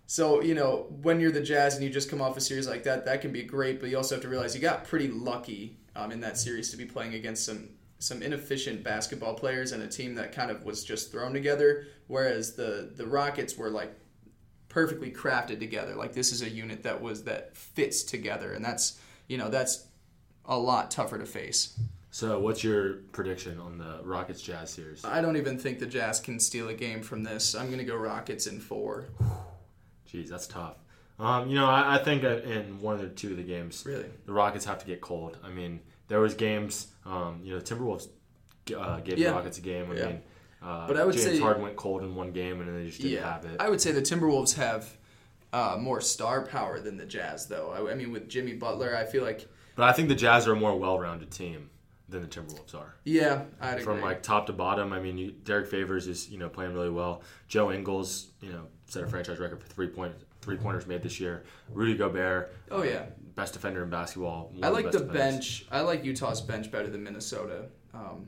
so 0.06 0.42
you 0.42 0.54
know, 0.54 0.88
when 1.02 1.22
you're 1.22 1.32
the 1.32 1.42
Jazz 1.42 1.76
and 1.76 1.84
you 1.84 1.90
just 1.90 2.10
come 2.10 2.22
off 2.22 2.36
a 2.36 2.42
series 2.42 2.68
like 2.68 2.84
that, 2.84 3.06
that 3.06 3.22
can 3.22 3.32
be 3.32 3.44
great. 3.44 3.80
But 3.80 3.90
you 3.90 3.98
also 3.98 4.16
have 4.16 4.22
to 4.24 4.30
realize 4.30 4.54
you 4.54 4.62
got 4.62 4.84
pretty 4.84 5.08
lucky 5.08 5.78
um, 5.96 6.12
in 6.12 6.20
that 6.22 6.38
series 6.38 6.72
to 6.72 6.78
be 6.78 6.86
playing 6.86 7.14
against 7.14 7.46
some 7.46 7.70
some 8.00 8.22
inefficient 8.22 8.84
basketball 8.84 9.36
players 9.36 9.72
and 9.72 9.84
a 9.84 9.88
team 9.88 10.16
that 10.16 10.34
kind 10.34 10.50
of 10.52 10.66
was 10.66 10.84
just 10.84 11.12
thrown 11.12 11.32
together. 11.34 11.86
Whereas 12.08 12.54
the 12.56 12.92
the 12.94 13.08
Rockets 13.08 13.56
were 13.58 13.70
like 13.70 13.94
perfectly 14.72 15.12
crafted 15.12 15.60
together. 15.60 15.96
Like 15.96 16.14
this 16.14 16.32
is 16.32 16.42
a 16.42 16.50
unit 16.50 16.84
that 16.84 17.02
was 17.02 17.24
that 17.26 17.56
fits 17.56 18.04
together, 18.04 18.54
and 18.54 18.64
that's 18.64 18.98
you 19.28 19.38
know 19.38 19.50
that's 19.50 19.86
a 20.46 20.58
lot 20.58 20.90
tougher 20.90 21.20
to 21.20 21.26
face. 21.26 21.78
So, 22.14 22.40
what's 22.40 22.64
your 22.64 22.96
prediction 23.14 23.60
on 23.60 23.78
the 23.78 24.00
Rockets 24.04 24.42
Jazz 24.42 24.70
series? 24.72 25.06
I 25.06 25.22
don't 25.22 25.38
even 25.38 25.58
think 25.58 25.80
the 25.80 25.86
Jazz 25.86 26.20
can 26.20 26.40
steal 26.40 26.68
a 26.70 26.74
game 26.74 27.02
from 27.04 27.24
this. 27.24 27.56
I'm 27.56 27.68
going 27.68 27.78
to 27.78 27.86
go 27.86 27.96
Rockets 27.96 28.48
in 28.48 28.60
four. 28.60 29.06
Jeez, 30.12 30.28
that's 30.30 30.48
tough. 30.48 30.76
Um, 31.20 31.48
you 31.48 31.56
know, 31.56 31.68
I, 31.68 31.96
I 31.96 32.04
think 32.04 32.24
in 32.24 32.82
one 32.82 32.98
the 32.98 33.08
two 33.08 33.32
of 33.32 33.38
the 33.38 33.44
games, 33.44 33.84
Really? 33.86 34.06
the 34.26 34.34
Rockets 34.34 34.66
have 34.66 34.80
to 34.80 34.86
get 34.86 35.00
cold. 35.00 35.38
I 35.44 35.50
mean, 35.50 35.80
there 36.10 36.20
was 36.20 36.34
games. 36.34 36.88
Um, 37.06 37.40
you 37.44 37.54
know, 37.54 37.60
the 37.60 37.76
Timberwolves 37.76 38.08
uh, 38.78 39.00
gave 39.00 39.18
Yeah. 39.18 39.30
the 39.30 39.36
Rockets 39.36 39.58
a 39.60 39.62
game. 39.62 39.90
I 39.92 39.96
Yeah. 39.96 40.06
mean, 40.08 40.22
uh, 40.62 40.88
But 40.88 40.98
I 40.98 41.06
would 41.06 41.16
say 41.16 41.26
James 41.26 41.38
say- 41.38 41.44
Harden 41.44 41.64
went 41.64 41.76
cold 41.76 42.04
in 42.04 42.16
one 42.16 42.32
game, 42.32 42.62
and 42.62 42.78
they 42.78 42.88
just 42.88 43.02
didn't 43.02 43.14
yeah, 43.14 43.34
have 43.34 43.46
it. 43.46 43.60
I 43.60 43.70
would 43.70 43.82
say 43.82 43.92
the 43.92 44.02
Timberwolves 44.02 44.56
have 44.56 44.98
uh, 45.54 45.78
more 45.80 46.02
star 46.02 46.46
power 46.46 46.80
than 46.80 46.98
the 46.98 47.06
Jazz, 47.06 47.48
though. 47.48 47.72
I, 47.72 47.92
I 47.92 47.96
mean, 47.96 48.12
with 48.12 48.30
Jimmy 48.30 48.54
Butler, 48.54 48.96
I 48.96 49.06
feel 49.06 49.24
like 49.24 49.48
but 49.76 49.86
I 49.86 49.94
think 49.94 50.10
the 50.10 50.16
Jazz 50.16 50.48
are 50.48 50.54
a 50.54 50.56
more 50.56 50.78
well-rounded 50.78 51.32
team 51.32 51.70
than 52.10 52.22
the 52.22 52.28
Timberwolves 52.28 52.76
are. 52.76 52.96
yeah, 53.06 53.44
I'd 53.62 53.74
agree. 53.74 53.84
From 53.84 54.02
like 54.02 54.22
top 54.22 54.46
to 54.48 54.54
bottom, 54.54 54.92
I 54.94 55.00
mean, 55.00 55.18
you, 55.18 55.32
Derrick 55.32 55.68
Favors 55.68 56.08
is 56.08 56.30
you 56.30 56.38
know 56.38 56.50
playing 56.50 56.74
really 56.74 56.90
well. 56.90 57.22
Joe 57.48 57.72
Ingles, 57.72 58.28
you 58.42 58.52
know, 58.52 58.68
set 58.88 59.04
a 59.04 59.08
franchise 59.08 59.40
record 59.40 59.62
for 59.62 59.68
three 59.68 59.88
point 59.88 60.14
three 60.42 60.58
pointers 60.58 60.88
made 60.88 61.04
this 61.04 61.20
year. 61.20 61.44
Rudy 61.74 61.96
Gobert, 61.96 62.54
oh 62.70 62.84
yeah, 62.84 63.06
best 63.36 63.54
defender 63.54 63.84
in 63.84 63.90
basketball. 63.90 64.52
I 64.62 64.70
like 64.70 64.92
the 64.92 65.00
bench. 65.00 65.66
I 65.72 65.82
like 65.82 66.04
Utah's 66.04 66.42
bench 66.42 66.72
better 66.72 66.90
than 66.90 67.04
Minnesota. 67.04 67.66
Um, 67.94 68.28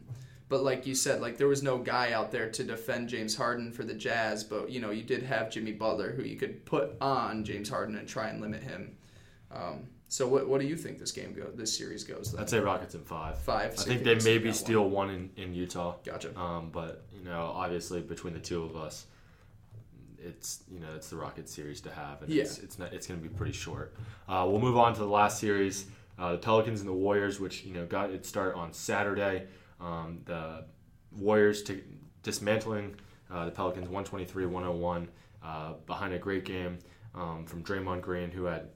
but 0.54 0.62
like 0.62 0.86
you 0.86 0.94
said, 0.94 1.20
like 1.20 1.40
there 1.40 1.48
was 1.48 1.64
no 1.64 1.80
guy 1.80 2.12
out 2.12 2.32
there 2.32 2.48
to 2.48 2.64
defend 2.64 3.10
James 3.10 3.36
Harden 3.36 3.72
for 3.72 3.84
the 3.84 3.96
Jazz. 3.96 4.44
But 4.44 4.70
you 4.70 4.80
know, 4.80 4.92
you 4.92 5.02
did 5.02 5.24
have 5.24 5.50
Jimmy 5.50 5.72
Butler, 5.72 6.12
who 6.12 6.22
you 6.22 6.36
could 6.36 6.64
put 6.64 6.96
on 7.02 7.44
James 7.44 7.70
Harden 7.70 7.98
and 7.98 8.08
try 8.08 8.28
and 8.28 8.40
limit 8.40 8.62
him. 8.62 8.96
Um, 9.52 9.88
so 10.10 10.28
what 10.28 10.48
what 10.48 10.62
do 10.62 10.68
you 10.68 10.76
think 10.76 11.00
this 11.00 11.12
game 11.12 11.34
go 11.34 11.48
this 11.56 11.76
series 11.76 12.04
goes? 12.04 12.34
Then? 12.34 12.42
I'd 12.42 12.52
say 12.52 12.60
Rockets 12.60 12.94
in 12.94 13.02
five. 13.02 13.40
Five. 13.40 13.72
I 13.80 13.82
think 13.82 14.04
they 14.04 14.14
maybe 14.20 14.54
steal 14.54 14.88
one 14.88 15.10
in, 15.10 15.32
in 15.38 15.56
Utah. 15.56 15.96
Gotcha. 16.06 16.40
Um, 16.40 16.70
but 16.72 17.04
you 17.12 17.28
know, 17.28 17.52
obviously 17.56 18.02
between 18.02 18.36
the 18.36 18.40
two 18.40 18.62
of 18.62 18.76
us, 18.76 19.08
it's 20.20 20.66
you 20.72 20.80
know 20.80 20.94
it's 20.96 21.10
the 21.10 21.16
Rockets 21.16 21.52
series 21.52 21.82
to 21.82 21.92
have, 21.92 22.22
and 22.22 22.32
it's 22.32 22.60
it's 22.60 22.78
not, 22.78 22.94
it's 22.94 23.08
going 23.08 23.20
to 23.20 23.28
be 23.28 23.34
pretty 23.36 23.54
short. 23.54 23.96
Uh, 24.30 24.46
we'll 24.48 24.62
move 24.62 24.78
on 24.78 24.94
to 24.94 25.00
the 25.00 25.08
last 25.08 25.40
series, 25.40 25.88
uh, 26.20 26.34
the 26.34 26.38
Pelicans 26.38 26.80
and 26.80 26.88
the 26.88 26.94
Warriors, 26.94 27.40
which 27.40 27.64
you 27.64 27.74
know 27.74 27.88
got 27.88 28.12
its 28.12 28.30
start 28.30 28.54
on 28.54 28.72
Saturday. 28.72 29.48
Um, 29.80 30.20
the 30.26 30.66
Warriors 31.12 31.62
to 31.64 31.82
dismantling 32.24 32.96
uh, 33.30 33.46
the 33.46 33.52
Pelicans 33.52 33.88
123-101 33.88 35.08
uh, 35.44 35.74
behind 35.86 36.14
a 36.14 36.18
great 36.18 36.46
game 36.46 36.80
um, 37.16 37.46
from 37.46 37.64
Draymond 37.64 38.02
Green, 38.02 38.32
who 38.32 38.46
had 38.46 38.70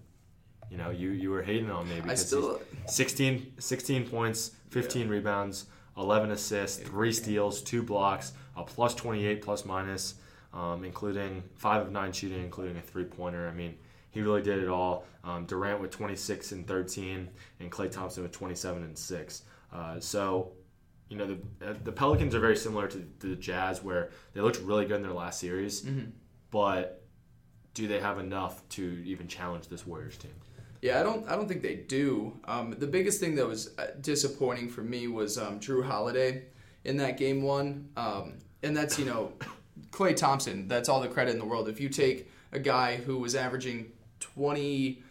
you 0.69 0.77
know 0.77 0.89
you 0.89 1.11
you 1.11 1.29
were 1.29 1.41
hating 1.41 1.71
on 1.71 1.87
me 1.87 2.01
because 2.01 2.25
still 2.27 2.61
16, 2.87 3.53
16 3.57 4.09
points, 4.09 4.51
15 4.69 5.07
rebounds, 5.07 5.65
11 5.97 6.31
assists, 6.31 6.77
three 6.77 7.13
steals, 7.13 7.61
two 7.61 7.81
blocks, 7.81 8.33
a 8.55 8.63
plus 8.63 8.93
28 8.95 9.41
plus 9.41 9.65
minus, 9.65 10.15
um, 10.53 10.83
including 10.83 11.43
five 11.55 11.81
of 11.81 11.91
nine 11.91 12.11
shooting, 12.11 12.43
including 12.43 12.77
a 12.77 12.81
three 12.81 13.05
pointer. 13.05 13.47
I 13.47 13.53
mean, 13.53 13.75
he 14.11 14.21
really 14.21 14.41
did 14.41 14.59
it 14.59 14.69
all. 14.69 15.05
Um, 15.23 15.45
Durant 15.45 15.81
with 15.81 15.91
26 15.91 16.51
and 16.53 16.67
13, 16.67 17.29
and 17.59 17.71
Klay 17.71 17.91
Thompson 17.91 18.23
with 18.23 18.31
27 18.31 18.83
and 18.83 18.97
six. 18.97 19.43
Uh, 19.73 19.99
so, 19.99 20.51
you 21.09 21.17
know, 21.17 21.25
the 21.25 21.69
uh, 21.69 21.73
the 21.83 21.91
Pelicans 21.91 22.35
are 22.35 22.39
very 22.39 22.57
similar 22.57 22.87
to, 22.87 23.07
the 23.19 23.35
Jazz, 23.35 23.83
where 23.83 24.09
they 24.33 24.41
looked 24.41 24.59
really 24.59 24.85
good 24.85 24.97
in 24.97 25.01
their 25.01 25.13
last 25.13 25.39
series, 25.39 25.85
but 26.51 27.03
do 27.73 27.87
they 27.87 27.99
have 27.99 28.17
enough 28.19 28.67
to 28.69 29.03
even 29.05 29.27
challenge 29.27 29.67
this 29.67 29.85
Warriors 29.85 30.17
team? 30.17 30.33
Yeah, 30.81 30.99
I 30.99 31.03
don't. 31.03 31.27
I 31.29 31.35
don't 31.35 31.47
think 31.47 31.61
they 31.61 31.75
do. 31.75 32.39
Um, 32.45 32.75
the 32.77 32.87
biggest 32.87 33.19
thing 33.19 33.35
that 33.35 33.47
was 33.47 33.77
uh, 33.77 33.87
disappointing 34.01 34.69
for 34.69 34.81
me 34.81 35.07
was 35.07 35.37
um, 35.37 35.59
Jrue 35.59 35.85
Holiday 35.85 36.43
in 36.83 36.97
that 36.97 37.17
game 37.17 37.41
one, 37.41 37.89
um, 37.97 38.39
and 38.63 38.75
that's 38.75 38.99
you 38.99 39.05
know, 39.05 39.33
Klay 39.91 40.15
Thompson. 40.15 40.67
That's 40.67 40.89
all 40.89 40.99
the 40.99 41.07
credit 41.07 41.31
in 41.31 41.39
the 41.39 41.45
world. 41.45 41.67
If 41.69 41.79
you 41.79 41.89
take 41.89 42.29
a 42.51 42.59
guy 42.59 42.97
who 42.97 43.17
was 43.17 43.35
averaging 43.35 43.91
twenty 44.19 45.03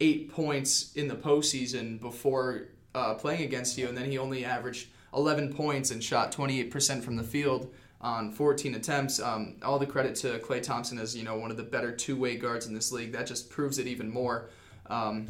eight 0.00 0.32
points 0.32 0.92
in 0.94 1.08
the 1.08 1.14
postseason 1.14 2.00
before 2.00 2.68
uh, 2.94 3.14
playing 3.14 3.42
against 3.42 3.78
you, 3.78 3.88
and 3.88 3.96
then 3.96 4.10
he 4.10 4.18
only 4.18 4.44
averaged 4.44 4.88
eleven 5.14 5.52
points 5.52 5.90
and 5.90 6.02
shot 6.02 6.32
twenty 6.32 6.60
eight 6.60 6.70
percent 6.70 7.04
from 7.04 7.16
the 7.16 7.24
field 7.24 7.72
on 8.00 8.30
14 8.30 8.74
attempts. 8.74 9.18
Um, 9.18 9.56
all 9.62 9.78
the 9.78 9.86
credit 9.86 10.14
to 10.16 10.38
Klay 10.40 10.62
Thompson 10.62 10.98
as 10.98 11.16
you 11.16 11.24
know 11.24 11.36
one 11.36 11.50
of 11.50 11.56
the 11.56 11.62
better 11.62 11.90
two-way 11.90 12.36
guards 12.36 12.66
in 12.66 12.74
this 12.74 12.92
league. 12.92 13.12
That 13.12 13.26
just 13.26 13.48
proves 13.48 13.78
it 13.78 13.86
even 13.86 14.10
more. 14.10 14.50
Um, 14.86 15.26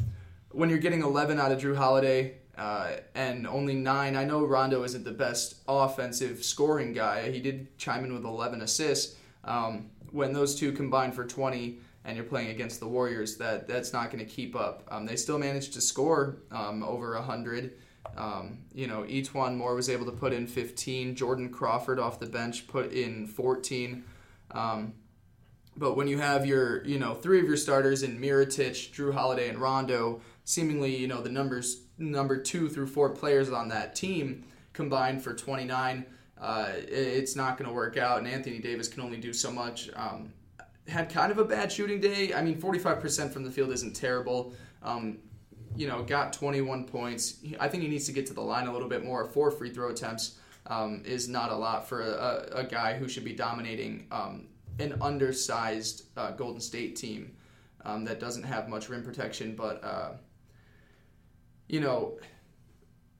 when 0.51 0.69
you're 0.69 0.79
getting 0.79 1.01
11 1.01 1.39
out 1.39 1.51
of 1.51 1.59
Jrue 1.59 1.75
Holiday 1.75 2.37
uh, 2.57 2.91
and 3.15 3.47
only 3.47 3.75
nine, 3.75 4.15
I 4.15 4.25
know 4.25 4.45
Rondo 4.45 4.83
isn't 4.83 5.05
the 5.05 5.11
best 5.11 5.55
offensive 5.67 6.43
scoring 6.43 6.93
guy. 6.93 7.31
He 7.31 7.39
did 7.39 7.77
chime 7.77 8.03
in 8.03 8.13
with 8.13 8.25
11 8.25 8.61
assists. 8.61 9.15
Um, 9.45 9.89
when 10.11 10.33
those 10.33 10.55
two 10.55 10.71
combine 10.71 11.11
for 11.11 11.25
20 11.25 11.79
and 12.03 12.15
you're 12.15 12.25
playing 12.25 12.49
against 12.49 12.79
the 12.79 12.87
Warriors, 12.87 13.37
that 13.37 13.67
that's 13.67 13.93
not 13.93 14.11
going 14.11 14.23
to 14.23 14.29
keep 14.29 14.55
up. 14.55 14.83
Um, 14.89 15.05
they 15.05 15.15
still 15.15 15.39
managed 15.39 15.73
to 15.73 15.81
score 15.81 16.37
um, 16.51 16.83
over 16.83 17.15
100. 17.15 17.73
Um, 18.15 18.59
you 18.73 18.87
know, 18.87 19.03
E'Twaun 19.03 19.57
Moore 19.57 19.75
was 19.75 19.89
able 19.89 20.05
to 20.05 20.11
put 20.11 20.33
in 20.33 20.47
15. 20.47 21.15
Jordan 21.15 21.49
Crawford 21.49 21.99
off 21.99 22.19
the 22.19 22.25
bench 22.25 22.67
put 22.67 22.91
in 22.91 23.27
14. 23.27 24.03
Um, 24.51 24.93
but 25.77 25.95
when 25.95 26.07
you 26.07 26.17
have 26.19 26.45
your, 26.45 26.85
you 26.85 26.97
know, 26.97 27.13
three 27.13 27.39
of 27.39 27.45
your 27.45 27.57
starters 27.57 28.03
in 28.03 28.19
Mirotic, 28.19 28.93
Jrue 28.93 29.13
Holiday, 29.13 29.49
and 29.49 29.57
Rondo, 29.57 30.21
seemingly, 30.45 30.95
you 30.95 31.07
know, 31.07 31.21
the 31.21 31.29
numbers 31.29 31.81
number 31.97 32.37
two 32.37 32.69
through 32.69 32.87
four 32.87 33.09
players 33.09 33.49
on 33.49 33.67
that 33.69 33.95
team 33.95 34.45
combined 34.73 35.21
for 35.21 35.33
29, 35.33 36.05
uh, 36.39 36.71
it's 36.75 37.35
not 37.35 37.57
going 37.57 37.67
to 37.67 37.73
work 37.73 37.97
out. 37.97 38.19
And 38.19 38.27
Anthony 38.27 38.59
Davis 38.59 38.87
can 38.87 39.01
only 39.01 39.17
do 39.17 39.33
so 39.33 39.51
much. 39.51 39.89
Um, 39.95 40.31
had 40.87 41.09
kind 41.09 41.31
of 41.31 41.39
a 41.39 41.45
bad 41.45 41.71
shooting 41.71 41.99
day. 41.99 42.33
I 42.33 42.41
mean, 42.41 42.61
45% 42.61 43.31
from 43.31 43.43
the 43.43 43.51
field 43.51 43.71
isn't 43.71 43.95
terrible. 43.95 44.53
Um, 44.83 45.17
you 45.75 45.87
know, 45.87 46.03
got 46.03 46.33
21 46.33 46.85
points. 46.85 47.37
I 47.59 47.67
think 47.67 47.83
he 47.83 47.89
needs 47.89 48.05
to 48.05 48.11
get 48.11 48.25
to 48.27 48.33
the 48.33 48.41
line 48.41 48.67
a 48.67 48.73
little 48.73 48.87
bit 48.87 49.03
more. 49.03 49.25
Four 49.25 49.51
free 49.51 49.69
throw 49.69 49.89
attempts 49.89 50.37
um, 50.67 51.03
is 51.05 51.27
not 51.27 51.51
a 51.51 51.55
lot 51.55 51.87
for 51.87 52.01
a, 52.01 52.47
a 52.59 52.63
guy 52.63 52.95
who 52.95 53.07
should 53.07 53.23
be 53.25 53.33
dominating 53.33 54.07
um, 54.11 54.47
an 54.79 54.95
undersized 55.01 56.03
uh, 56.17 56.31
Golden 56.31 56.61
State 56.61 56.95
team. 56.95 57.35
um, 57.85 58.03
that 58.05 58.19
doesn't 58.19 58.43
have 58.43 58.67
much 58.67 58.89
rim 58.89 59.03
protection, 59.03 59.55
but 59.55 59.83
uh, 59.83 60.11
you 61.67 61.79
know. 61.79 62.17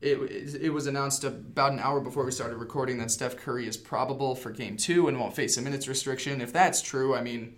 It, 0.01 0.61
it 0.61 0.69
was 0.69 0.85
announced 0.85 1.23
about 1.23 1.71
an 1.71 1.79
hour 1.79 1.99
before 1.99 2.25
we 2.25 2.31
started 2.31 2.57
recording 2.57 2.99
that 2.99 3.09
Steph 3.09 3.37
Curry 3.37 3.65
is 3.65 3.75
probable 3.75 4.35
for 4.35 4.51
game 4.51 4.77
two 4.77 5.07
and 5.07 5.19
won't 5.19 5.35
face 5.35 5.57
a 5.57 5.63
minutes 5.63 5.87
restriction. 5.87 6.41
If 6.41 6.53
that's 6.53 6.81
true, 6.81 7.15
I 7.15 7.21
mean, 7.23 7.55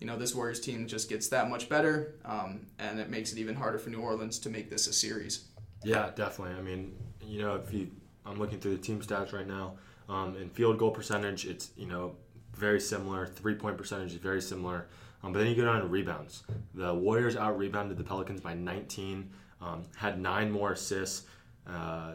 you 0.00 0.06
know, 0.06 0.16
this 0.16 0.34
Warriors 0.34 0.60
team 0.60 0.86
just 0.86 1.08
gets 1.08 1.28
that 1.28 1.48
much 1.48 1.68
better, 1.68 2.14
um, 2.24 2.66
and 2.78 3.00
it 3.00 3.10
makes 3.10 3.32
it 3.32 3.38
even 3.38 3.54
harder 3.54 3.78
for 3.78 3.90
New 3.90 4.00
Orleans 4.00 4.38
to 4.40 4.50
make 4.50 4.70
this 4.70 4.86
a 4.86 4.92
series. 4.92 5.44
Yeah, 5.82 6.10
definitely. 6.14 6.56
I 6.56 6.62
mean, 6.62 6.96
you 7.20 7.40
know, 7.40 7.56
if 7.56 7.72
you, 7.72 7.90
I'm 8.24 8.38
looking 8.38 8.60
through 8.60 8.76
the 8.76 8.82
team 8.82 9.00
stats 9.00 9.32
right 9.32 9.46
now. 9.46 9.74
Um, 10.08 10.36
in 10.36 10.48
field 10.48 10.78
goal 10.78 10.90
percentage, 10.90 11.44
it's 11.44 11.70
you 11.76 11.86
know 11.86 12.16
very 12.54 12.80
similar. 12.80 13.26
Three 13.26 13.54
point 13.54 13.76
percentage 13.76 14.12
is 14.12 14.18
very 14.18 14.40
similar. 14.40 14.86
Um, 15.22 15.32
but 15.32 15.40
then 15.40 15.48
you 15.48 15.56
go 15.56 15.64
down 15.64 15.80
to 15.80 15.86
rebounds. 15.86 16.44
The 16.74 16.94
Warriors 16.94 17.36
out 17.36 17.58
rebounded 17.58 17.98
the 17.98 18.04
Pelicans 18.04 18.40
by 18.40 18.54
19. 18.54 19.28
Um, 19.60 19.82
had 19.96 20.20
nine 20.20 20.50
more 20.50 20.72
assists. 20.72 21.26
Uh, 21.66 22.12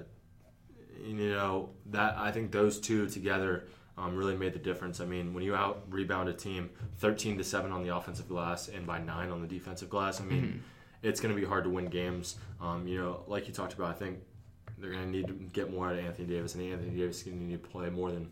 you 1.03 1.29
know 1.29 1.71
that 1.87 2.15
I 2.17 2.31
think 2.31 2.51
those 2.51 2.79
two 2.79 3.07
together 3.09 3.65
um, 3.97 4.15
really 4.15 4.35
made 4.35 4.53
the 4.53 4.59
difference. 4.59 4.99
I 4.99 5.05
mean, 5.05 5.33
when 5.33 5.43
you 5.43 5.55
out 5.55 5.83
rebound 5.89 6.29
a 6.29 6.33
team 6.33 6.69
13 6.97 7.37
to 7.37 7.43
seven 7.43 7.71
on 7.71 7.83
the 7.83 7.95
offensive 7.95 8.27
glass 8.27 8.67
and 8.67 8.87
by 8.87 8.99
nine 8.99 9.29
on 9.29 9.41
the 9.41 9.47
defensive 9.47 9.89
glass, 9.89 10.19
I 10.19 10.23
mean, 10.23 10.43
mm-hmm. 10.43 10.57
it's 11.03 11.19
going 11.19 11.33
to 11.33 11.39
be 11.39 11.45
hard 11.45 11.63
to 11.65 11.69
win 11.69 11.85
games. 11.85 12.35
Um, 12.59 12.87
you 12.87 12.99
know, 12.99 13.23
like 13.27 13.47
you 13.47 13.53
talked 13.53 13.73
about, 13.73 13.89
I 13.89 13.93
think 13.93 14.19
they're 14.77 14.91
going 14.91 15.03
to 15.03 15.09
need 15.09 15.27
to 15.27 15.33
get 15.33 15.71
more 15.71 15.87
out 15.87 15.93
of 15.93 16.03
Anthony 16.03 16.27
Davis, 16.27 16.55
and 16.55 16.63
Anthony 16.63 16.97
Davis 16.97 17.17
is 17.17 17.23
going 17.23 17.39
to 17.39 17.43
need 17.43 17.63
to 17.63 17.69
play 17.69 17.89
more 17.89 18.11
than 18.11 18.31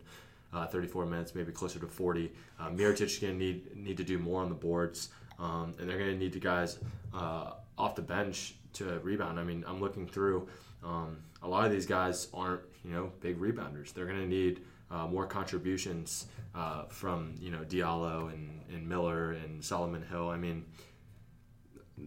uh, 0.52 0.66
34 0.66 1.06
minutes, 1.06 1.34
maybe 1.34 1.52
closer 1.52 1.78
to 1.78 1.86
40. 1.86 2.30
Uh, 2.58 2.70
Mirotic 2.70 3.02
is 3.02 3.18
going 3.18 3.38
to 3.38 3.44
need 3.44 3.76
need 3.76 3.96
to 3.96 4.04
do 4.04 4.18
more 4.18 4.42
on 4.42 4.48
the 4.48 4.54
boards, 4.54 5.10
um, 5.38 5.74
and 5.78 5.88
they're 5.88 5.98
going 5.98 6.10
to 6.10 6.18
need 6.18 6.32
the 6.32 6.40
guys 6.40 6.78
uh, 7.14 7.52
off 7.78 7.94
the 7.94 8.02
bench 8.02 8.56
to 8.74 8.98
rebound. 9.02 9.38
I 9.38 9.44
mean, 9.44 9.64
I'm 9.66 9.80
looking 9.80 10.06
through. 10.06 10.48
Um, 10.84 11.18
a 11.42 11.48
lot 11.48 11.64
of 11.64 11.72
these 11.72 11.86
guys 11.86 12.28
aren't, 12.34 12.62
you 12.84 12.92
know, 12.92 13.12
big 13.20 13.38
rebounders. 13.38 13.92
They're 13.92 14.06
going 14.06 14.18
to 14.18 14.26
need 14.26 14.62
uh, 14.92 15.06
more 15.06 15.26
contributions 15.26 16.26
uh, 16.54 16.84
from 16.84 17.34
you 17.40 17.50
know 17.50 17.60
Diallo 17.68 18.32
and, 18.32 18.60
and 18.72 18.88
Miller 18.88 19.32
and 19.32 19.64
Solomon 19.64 20.02
Hill. 20.02 20.28
I 20.28 20.36
mean, 20.36 20.64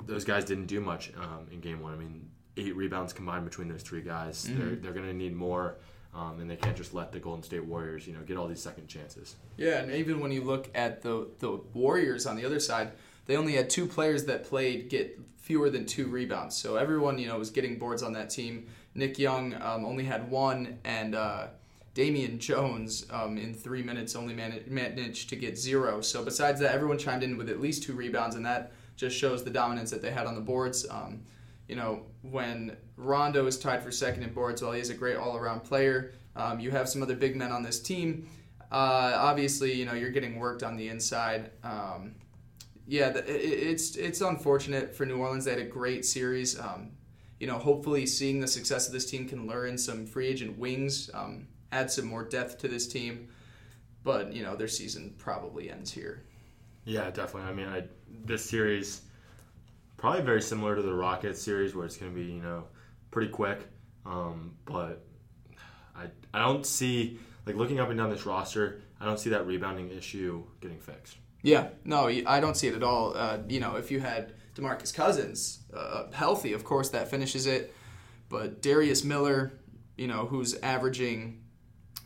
those 0.06 0.24
guys 0.24 0.46
didn't 0.46 0.68
do 0.68 0.80
much 0.80 1.12
um, 1.18 1.48
in 1.52 1.60
game 1.60 1.82
one. 1.82 1.94
I 1.94 1.98
mean, 1.98 2.30
eight 2.58 2.76
rebounds 2.76 3.12
combined 3.12 3.46
between 3.46 3.68
those 3.68 3.82
three 3.82 4.02
guys. 4.02 4.46
Mm-hmm. 4.46 4.60
They're 4.60 4.76
they're 4.76 4.94
going 4.94 5.08
to 5.08 5.14
need 5.14 5.36
more. 5.36 5.78
Um, 6.14 6.40
and 6.40 6.50
they 6.50 6.56
can't 6.56 6.78
just 6.78 6.94
let 6.94 7.12
the 7.12 7.20
Golden 7.20 7.44
State 7.44 7.66
Warriors, 7.66 8.08
you 8.08 8.14
know, 8.14 8.22
get 8.22 8.38
all 8.38 8.48
these 8.48 8.62
second 8.62 8.88
chances. 8.88 9.36
Yeah, 9.58 9.80
and 9.80 9.92
even 9.92 10.22
when 10.22 10.32
you 10.32 10.46
look 10.46 10.70
at 10.74 11.02
the 11.02 11.28
the 11.40 11.60
Warriors 11.74 12.26
on 12.26 12.38
the 12.38 12.46
other 12.46 12.62
side, 12.62 12.94
they 13.26 13.36
only 13.36 13.56
had 13.56 13.70
two 13.70 13.86
players 13.86 14.24
that 14.26 14.46
played 14.46 14.90
get 14.90 15.20
fewer 15.36 15.70
than 15.70 15.86
two 15.86 16.08
rebounds. 16.08 16.56
So 16.56 16.78
everyone, 16.78 17.20
you 17.20 17.28
know, 17.28 17.38
was 17.38 17.50
getting 17.50 17.78
boards 17.78 18.02
on 18.02 18.14
that 18.14 18.30
team. 18.30 18.68
Nick 18.94 19.20
Young 19.20 19.56
um, 19.62 19.84
only 19.84 20.06
had 20.06 20.32
one, 20.32 20.80
and 20.86 21.16
uh, 21.16 21.48
Damian 21.96 22.38
Jones 22.40 23.06
um, 23.10 23.38
in 23.38 23.54
three 23.54 23.82
minutes 23.82 24.18
only 24.18 24.34
managed 24.34 25.30
to 25.30 25.36
get 25.38 25.58
zero. 25.58 26.02
So 26.02 26.24
besides 26.24 26.60
that, 26.60 26.76
everyone 26.76 26.98
chimed 26.98 27.24
in 27.24 27.38
with 27.38 27.50
at 27.50 27.62
least 27.62 27.84
two 27.84 27.94
rebounds, 27.94 28.36
and 28.36 28.46
that 28.46 28.74
just 28.98 29.18
shows 29.18 29.46
the 29.46 29.50
dominance 29.50 29.92
that 29.92 30.02
they 30.02 30.12
had 30.12 30.28
on 30.28 30.36
the 30.36 30.42
boards. 30.42 30.86
Um, 30.90 31.24
you 31.70 31.78
know, 31.78 32.04
when 32.22 32.76
Rondo 32.98 33.48
is 33.48 33.58
tied 33.58 33.82
for 33.82 33.92
second 33.92 34.24
in 34.24 34.34
boards, 34.34 34.62
while 34.62 34.74
he 34.74 34.82
is 34.82 34.90
a 34.90 34.94
great 34.94 35.16
all-around 35.16 35.62
player, 35.62 36.12
um, 36.36 36.60
you 36.60 36.70
have 36.70 36.90
some 36.90 37.02
other 37.02 37.16
big 37.16 37.38
men 37.38 37.54
on 37.54 37.64
this 37.64 37.80
team. 37.80 38.28
Uh, 38.70 39.14
obviously, 39.16 39.72
you 39.72 39.86
know 39.86 39.94
you're 39.94 40.10
getting 40.10 40.38
worked 40.38 40.64
on 40.64 40.76
the 40.76 40.90
inside. 40.90 41.50
Um, 41.64 42.16
yeah, 42.88 43.10
the, 43.10 43.20
it, 43.20 43.70
it's 43.72 43.96
it's 43.96 44.20
unfortunate 44.20 44.94
for 44.94 45.06
New 45.06 45.18
Orleans. 45.18 45.46
They 45.46 45.52
had 45.52 45.62
a 45.62 45.66
great 45.66 46.04
series. 46.04 46.60
Um, 46.60 46.92
you 47.40 47.48
know, 47.48 47.58
hopefully, 47.58 48.06
seeing 48.06 48.42
the 48.42 48.48
success 48.48 48.88
of 48.88 48.92
this 48.92 49.10
team 49.10 49.30
can 49.30 49.48
lure 49.48 49.66
in 49.66 49.78
some 49.78 50.06
free 50.06 50.28
agent 50.28 50.58
wings. 50.58 51.10
Add 51.72 51.92
some 51.92 52.06
more 52.06 52.24
depth 52.24 52.60
to 52.60 52.68
this 52.68 52.88
team. 52.88 53.30
But 54.04 54.34
you 54.34 54.44
know 54.44 54.56
their 54.56 54.68
season 54.68 55.16
probably 55.18 55.72
ends 55.72 55.92
here. 55.92 56.24
Yeah, 56.86 57.10
definitely. 57.10 57.50
I 57.50 57.54
mean, 57.54 57.68
I, 57.68 57.84
this 58.26 58.46
series 58.46 59.02
probably 59.98 60.22
very 60.22 60.42
similar 60.42 60.76
to 60.76 60.82
the 60.82 60.94
Rockets 60.94 61.42
series, 61.42 61.76
where 61.76 61.86
it's 61.86 61.98
going 61.98 62.14
to 62.14 62.16
be 62.16 62.32
you 62.32 62.42
know 62.42 62.66
pretty 63.12 63.30
quick. 63.32 63.68
Um, 64.06 64.56
but 64.66 65.06
I 65.96 66.06
I 66.34 66.40
don't 66.40 66.66
see 66.66 67.20
like 67.46 67.56
looking 67.56 67.80
up 67.80 67.90
and 67.90 67.98
down 67.98 68.10
this 68.10 68.26
roster, 68.26 68.82
I 69.00 69.06
don't 69.06 69.20
see 69.20 69.30
that 69.32 69.46
rebounding 69.46 69.92
issue 69.92 70.44
getting 70.62 70.80
fixed. 70.80 71.18
Yeah, 71.42 71.70
no, 71.84 72.08
I 72.08 72.40
don't 72.40 72.58
see 72.58 72.68
it 72.68 72.76
at 72.76 72.82
all. 72.82 73.16
Uh, 73.16 73.38
you 73.48 73.60
know, 73.60 73.76
if 73.76 73.92
you 73.92 74.00
had 74.00 74.34
Demarcus 74.56 74.94
Cousins 74.94 75.60
uh, 75.76 76.06
healthy, 76.12 76.54
of 76.54 76.64
course 76.64 76.90
that 76.90 77.08
finishes 77.08 77.46
it. 77.46 77.74
But 78.30 78.64
Darius 78.64 79.04
Miller, 79.04 79.60
you 79.96 80.08
know, 80.08 80.26
who's 80.26 80.56
averaging 80.56 81.44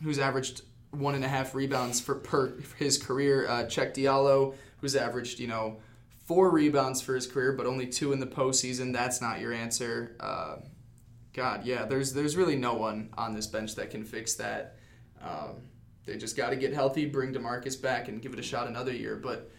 who's 0.02 0.18
averaged 0.18 0.62
one 0.90 1.14
and 1.14 1.24
a 1.24 1.28
half 1.28 1.54
rebounds 1.54 2.00
for 2.00 2.16
per 2.16 2.54
his 2.76 2.98
career. 2.98 3.46
Uh, 3.48 3.64
Diallo, 3.64 4.54
who's 4.80 4.96
averaged 4.96 5.38
you 5.38 5.46
know 5.46 5.78
four 6.26 6.50
rebounds 6.50 7.00
for 7.00 7.14
his 7.14 7.26
career, 7.26 7.52
but 7.52 7.66
only 7.66 7.86
two 7.86 8.12
in 8.12 8.20
the 8.20 8.26
postseason. 8.26 8.92
That's 8.92 9.20
not 9.20 9.40
your 9.40 9.52
answer. 9.52 10.16
Uh, 10.20 10.56
God, 11.32 11.64
yeah, 11.64 11.84
there's 11.84 12.12
there's 12.12 12.36
really 12.36 12.56
no 12.56 12.74
one 12.74 13.10
on 13.16 13.34
this 13.34 13.46
bench 13.46 13.74
that 13.76 13.90
can 13.90 14.04
fix 14.04 14.34
that. 14.34 14.76
Um, 15.22 15.62
they 16.06 16.16
just 16.16 16.36
got 16.36 16.50
to 16.50 16.56
get 16.56 16.72
healthy, 16.72 17.06
bring 17.06 17.32
Demarcus 17.32 17.80
back, 17.80 18.08
and 18.08 18.20
give 18.20 18.32
it 18.32 18.38
a 18.38 18.42
shot 18.42 18.66
another 18.66 18.92
year. 18.92 19.16
But 19.16 19.50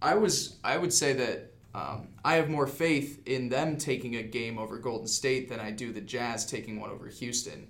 I 0.00 0.14
was 0.14 0.56
I 0.62 0.76
would 0.76 0.92
say 0.92 1.12
that 1.14 1.52
um, 1.74 2.08
I 2.24 2.34
have 2.34 2.48
more 2.48 2.66
faith 2.66 3.22
in 3.26 3.48
them 3.48 3.76
taking 3.78 4.16
a 4.16 4.22
game 4.22 4.58
over 4.58 4.78
Golden 4.78 5.06
State 5.06 5.48
than 5.48 5.58
I 5.58 5.70
do 5.70 5.92
the 5.92 6.00
Jazz 6.00 6.44
taking 6.44 6.78
one 6.78 6.90
over 6.90 7.08
Houston. 7.08 7.68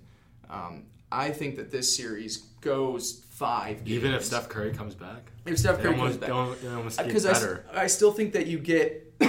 Um, 0.49 0.85
I 1.13 1.29
think 1.29 1.55
that 1.57 1.71
this 1.71 1.95
series 1.95 2.37
goes 2.61 3.23
five. 3.29 3.85
Games. 3.85 3.91
Even 3.91 4.13
if 4.13 4.25
Steph 4.25 4.49
Curry 4.49 4.73
comes 4.73 4.95
back. 4.95 5.31
If 5.45 5.59
Steph 5.59 5.79
Curry 5.79 5.93
almost, 5.93 6.21
comes 6.21 6.95
back, 6.95 7.05
because 7.05 7.25
I, 7.25 7.59
I 7.73 7.87
still 7.87 8.11
think 8.11 8.33
that 8.33 8.47
you 8.47 8.57
get. 8.57 9.13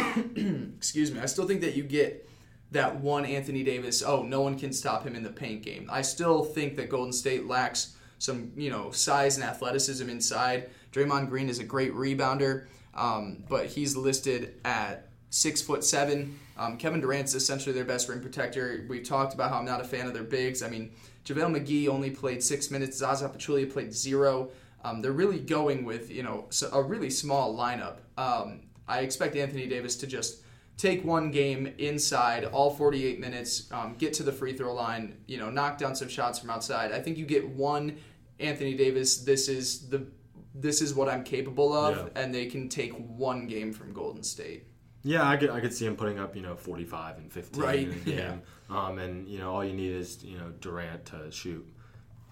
excuse 0.76 1.12
me. 1.12 1.20
I 1.20 1.26
still 1.26 1.46
think 1.46 1.60
that 1.60 1.76
you 1.76 1.82
get 1.82 2.28
that 2.70 3.00
one 3.00 3.24
Anthony 3.24 3.62
Davis. 3.62 4.02
Oh, 4.02 4.22
no 4.22 4.40
one 4.40 4.58
can 4.58 4.72
stop 4.72 5.04
him 5.04 5.14
in 5.14 5.22
the 5.22 5.30
paint 5.30 5.62
game. 5.62 5.88
I 5.92 6.02
still 6.02 6.42
think 6.42 6.76
that 6.76 6.88
Golden 6.88 7.12
State 7.12 7.46
lacks 7.46 7.96
some, 8.18 8.52
you 8.56 8.70
know, 8.70 8.90
size 8.90 9.36
and 9.36 9.44
athleticism 9.44 10.08
inside. 10.08 10.70
Draymond 10.92 11.28
Green 11.28 11.48
is 11.48 11.58
a 11.58 11.64
great 11.64 11.92
rebounder, 11.92 12.66
um, 12.94 13.44
but 13.48 13.66
he's 13.66 13.96
listed 13.96 14.54
at 14.64 15.08
six 15.30 15.60
foot 15.60 15.84
seven. 15.84 16.38
Um, 16.56 16.76
Kevin 16.76 17.00
Durant's 17.00 17.34
essentially 17.34 17.74
their 17.74 17.84
best 17.84 18.08
rim 18.08 18.20
protector. 18.20 18.86
We've 18.88 19.06
talked 19.06 19.34
about 19.34 19.50
how 19.50 19.58
I'm 19.58 19.64
not 19.64 19.80
a 19.80 19.84
fan 19.84 20.06
of 20.06 20.14
their 20.14 20.22
bigs. 20.22 20.62
I 20.62 20.68
mean, 20.68 20.92
JaVale 21.24 21.58
McGee 21.58 21.88
only 21.88 22.10
played 22.10 22.42
six 22.42 22.70
minutes. 22.70 22.98
Zaza 22.98 23.28
Pachulia 23.28 23.70
played 23.70 23.92
zero. 23.92 24.50
Um, 24.84 25.00
they're 25.00 25.12
really 25.12 25.40
going 25.40 25.84
with 25.84 26.10
you 26.10 26.22
know 26.22 26.48
a 26.72 26.82
really 26.82 27.10
small 27.10 27.56
lineup. 27.56 27.98
Um, 28.18 28.60
I 28.86 29.00
expect 29.00 29.34
Anthony 29.34 29.66
Davis 29.66 29.96
to 29.96 30.06
just 30.06 30.42
take 30.76 31.04
one 31.04 31.30
game 31.30 31.72
inside 31.78 32.44
all 32.44 32.70
48 32.70 33.20
minutes, 33.20 33.72
um, 33.72 33.94
get 33.96 34.12
to 34.14 34.22
the 34.22 34.32
free 34.32 34.52
throw 34.52 34.74
line, 34.74 35.16
you 35.26 35.38
know, 35.38 35.48
knock 35.48 35.78
down 35.78 35.94
some 35.94 36.08
shots 36.08 36.38
from 36.38 36.50
outside. 36.50 36.92
I 36.92 37.00
think 37.00 37.16
you 37.16 37.24
get 37.24 37.48
one 37.48 37.96
Anthony 38.40 38.74
Davis. 38.74 39.18
This 39.18 39.48
is 39.48 39.88
the 39.88 40.06
this 40.54 40.80
is 40.80 40.94
what 40.94 41.08
I'm 41.08 41.24
capable 41.24 41.72
of, 41.72 41.96
yeah. 41.96 42.22
and 42.22 42.32
they 42.32 42.46
can 42.46 42.68
take 42.68 42.92
one 42.92 43.48
game 43.48 43.72
from 43.72 43.92
Golden 43.92 44.22
State. 44.22 44.66
Yeah, 45.04 45.28
I 45.28 45.36
could 45.36 45.50
I 45.50 45.60
could 45.60 45.72
see 45.72 45.86
him 45.86 45.96
putting 45.96 46.18
up 46.18 46.34
you 46.34 46.42
know 46.42 46.56
45 46.56 47.18
and 47.18 47.32
15 47.32 47.62
right. 47.62 47.78
in 47.78 47.92
a 47.92 47.94
game. 47.96 48.18
Yeah. 48.18 48.34
Um, 48.70 48.98
and 48.98 49.28
you 49.28 49.38
know 49.38 49.52
all 49.52 49.64
you 49.64 49.74
need 49.74 49.92
is 49.92 50.24
you 50.24 50.38
know 50.38 50.50
Durant 50.60 51.04
to 51.06 51.30
shoot 51.30 51.64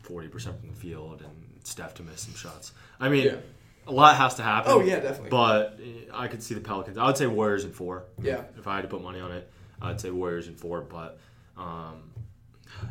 40 0.03 0.29
percent 0.29 0.59
from 0.59 0.71
the 0.71 0.75
field 0.75 1.21
and 1.21 1.61
Steph 1.65 1.95
to 1.95 2.03
miss 2.03 2.23
some 2.23 2.35
shots. 2.35 2.73
I 2.99 3.09
mean. 3.09 3.27
Yeah. 3.27 3.37
A 3.85 3.91
lot 3.91 4.17
has 4.17 4.37
to 4.37 4.45
happen. 4.45 4.71
Oh 4.71 4.81
yeah, 4.81 5.01
definitely. 5.01 5.31
But 5.31 5.81
I 6.15 6.29
could 6.29 6.41
see 6.41 6.55
the 6.55 6.61
Pelicans. 6.61 6.97
I 6.97 7.05
would 7.05 7.17
say 7.17 7.27
Warriors 7.27 7.65
in 7.65 7.73
four. 7.73 8.05
Yeah. 8.23 8.45
If 8.57 8.69
I 8.69 8.77
had 8.77 8.83
to 8.83 8.89
put 8.89 9.03
money 9.03 9.19
on 9.19 9.33
it, 9.33 9.51
I'd 9.81 10.01
say 10.01 10.13
Warriors 10.13 10.47
in 10.47 10.55
four. 10.55 10.83
But 10.83 11.19
um, 11.57 12.13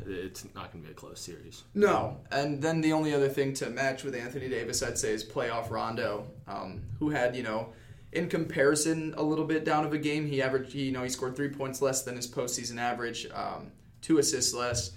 it's 0.06 0.46
not 0.56 0.72
going 0.72 0.84
to 0.84 0.90
be 0.90 0.92
a 0.92 0.96
close 0.96 1.20
series. 1.20 1.64
No, 1.74 2.18
and 2.32 2.62
then 2.62 2.82
the 2.82 2.94
only 2.94 3.14
other 3.14 3.30
thing 3.30 3.54
to 3.56 3.70
match 3.70 4.04
with 4.04 4.16
Anthony 4.16 4.50
Davis, 4.50 4.84
I'd 4.84 4.98
say, 4.98 5.12
is 5.14 5.24
playoff 5.24 5.70
Rondo, 5.70 6.28
um, 6.48 6.82
who 7.00 7.10
had 7.10 7.36
you 7.36 7.44
know 7.44 7.70
in 8.14 8.28
comparison 8.28 9.14
a 9.18 9.24
little 9.24 9.46
bit 9.46 9.64
down 9.64 9.86
of 9.86 9.94
a 9.94 9.98
game. 9.98 10.28
He 10.28 10.42
averaged, 10.42 10.74
you 10.74 10.92
know, 10.92 11.04
he 11.04 11.10
scored 11.10 11.36
three 11.36 11.50
points 11.50 11.82
less 11.82 12.04
than 12.04 12.16
his 12.16 12.28
postseason 12.28 12.78
average, 12.78 13.28
um, 13.34 13.72
two 14.02 14.18
assists 14.18 14.54
less. 14.54 14.92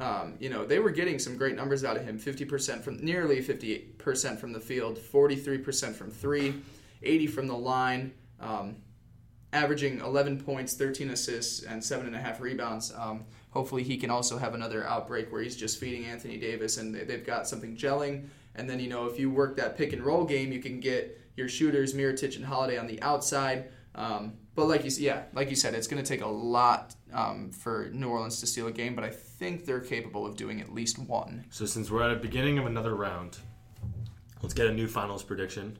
Um, 0.00 0.34
you 0.40 0.50
know, 0.50 0.64
they 0.64 0.80
were 0.80 0.90
getting 0.90 1.18
some 1.18 1.36
great 1.36 1.54
numbers 1.54 1.84
out 1.84 1.96
of 1.96 2.04
him 2.04 2.18
50% 2.18 2.82
from 2.82 2.96
nearly 2.98 3.40
50% 3.40 4.38
from 4.38 4.52
the 4.52 4.60
field, 4.60 4.98
43% 4.98 5.94
from 5.94 6.10
three, 6.10 6.54
80 7.02 7.26
from 7.28 7.46
the 7.46 7.56
line, 7.56 8.12
um, 8.40 8.76
averaging 9.52 10.00
11 10.00 10.40
points, 10.40 10.74
13 10.74 11.10
assists, 11.10 11.62
and 11.62 11.82
seven 11.82 12.06
and 12.06 12.16
a 12.16 12.18
half 12.18 12.40
rebounds. 12.40 12.92
Um, 12.96 13.24
hopefully, 13.50 13.84
he 13.84 13.96
can 13.96 14.10
also 14.10 14.36
have 14.36 14.54
another 14.54 14.84
outbreak 14.84 15.30
where 15.30 15.42
he's 15.42 15.54
just 15.54 15.78
feeding 15.78 16.06
Anthony 16.06 16.38
Davis 16.38 16.76
and 16.76 16.92
they've 16.92 17.24
got 17.24 17.46
something 17.46 17.76
gelling. 17.76 18.26
And 18.56 18.68
then, 18.68 18.80
you 18.80 18.88
know, 18.88 19.06
if 19.06 19.18
you 19.18 19.30
work 19.30 19.56
that 19.56 19.76
pick 19.76 19.92
and 19.92 20.02
roll 20.02 20.24
game, 20.24 20.50
you 20.50 20.60
can 20.60 20.80
get 20.80 21.20
your 21.36 21.48
shooters, 21.48 21.94
Mirotic 21.94 22.36
and 22.36 22.44
Holiday 22.44 22.78
on 22.78 22.86
the 22.86 23.00
outside. 23.02 23.70
Um, 23.94 24.34
but 24.54 24.66
like 24.66 24.84
you, 24.84 24.90
yeah, 24.98 25.22
like 25.32 25.50
you 25.50 25.56
said, 25.56 25.74
it's 25.74 25.86
going 25.86 26.02
to 26.02 26.08
take 26.08 26.20
a 26.22 26.26
lot 26.28 26.94
um, 27.12 27.50
for 27.50 27.90
New 27.92 28.08
Orleans 28.08 28.40
to 28.40 28.46
steal 28.46 28.66
a 28.68 28.72
game. 28.72 28.94
But 28.94 29.04
I 29.04 29.10
think 29.10 29.64
they're 29.64 29.80
capable 29.80 30.26
of 30.26 30.36
doing 30.36 30.60
at 30.60 30.72
least 30.72 30.98
one. 30.98 31.44
So 31.50 31.66
since 31.66 31.90
we're 31.90 32.02
at 32.02 32.14
the 32.14 32.20
beginning 32.20 32.58
of 32.58 32.66
another 32.66 32.94
round, 32.94 33.38
let's 34.42 34.54
get 34.54 34.66
a 34.66 34.72
new 34.72 34.86
finals 34.86 35.22
prediction 35.22 35.76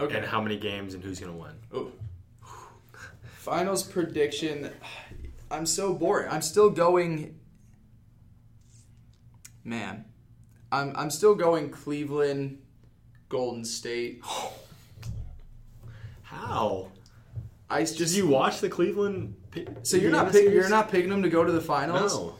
Okay. 0.00 0.16
and 0.16 0.26
how 0.26 0.40
many 0.40 0.56
games 0.56 0.94
and 0.94 1.02
who's 1.02 1.20
going 1.20 1.32
to 1.32 1.38
win. 1.38 1.52
Ooh. 1.74 1.92
Finals 3.38 3.82
prediction. 3.82 4.70
I'm 5.50 5.64
so 5.66 5.94
bored. 5.94 6.28
I'm 6.30 6.42
still 6.42 6.70
going. 6.70 7.38
Man, 9.64 10.04
I'm 10.72 10.92
I'm 10.96 11.10
still 11.10 11.34
going 11.34 11.70
Cleveland, 11.70 12.58
Golden 13.28 13.64
State. 13.64 14.22
How? 16.28 16.88
I 17.70 17.84
Did 17.84 18.10
you 18.10 18.26
watch 18.28 18.60
the 18.60 18.68
Cleveland? 18.68 19.34
so 19.82 19.96
you're 19.96 20.10
not 20.10 20.30
pick, 20.30 20.50
you're 20.52 20.68
not 20.68 20.90
picking 20.90 21.08
them 21.08 21.22
to 21.22 21.30
go 21.30 21.42
to 21.42 21.50
the 21.50 21.60
finals. 21.60 22.14
No. 22.14 22.34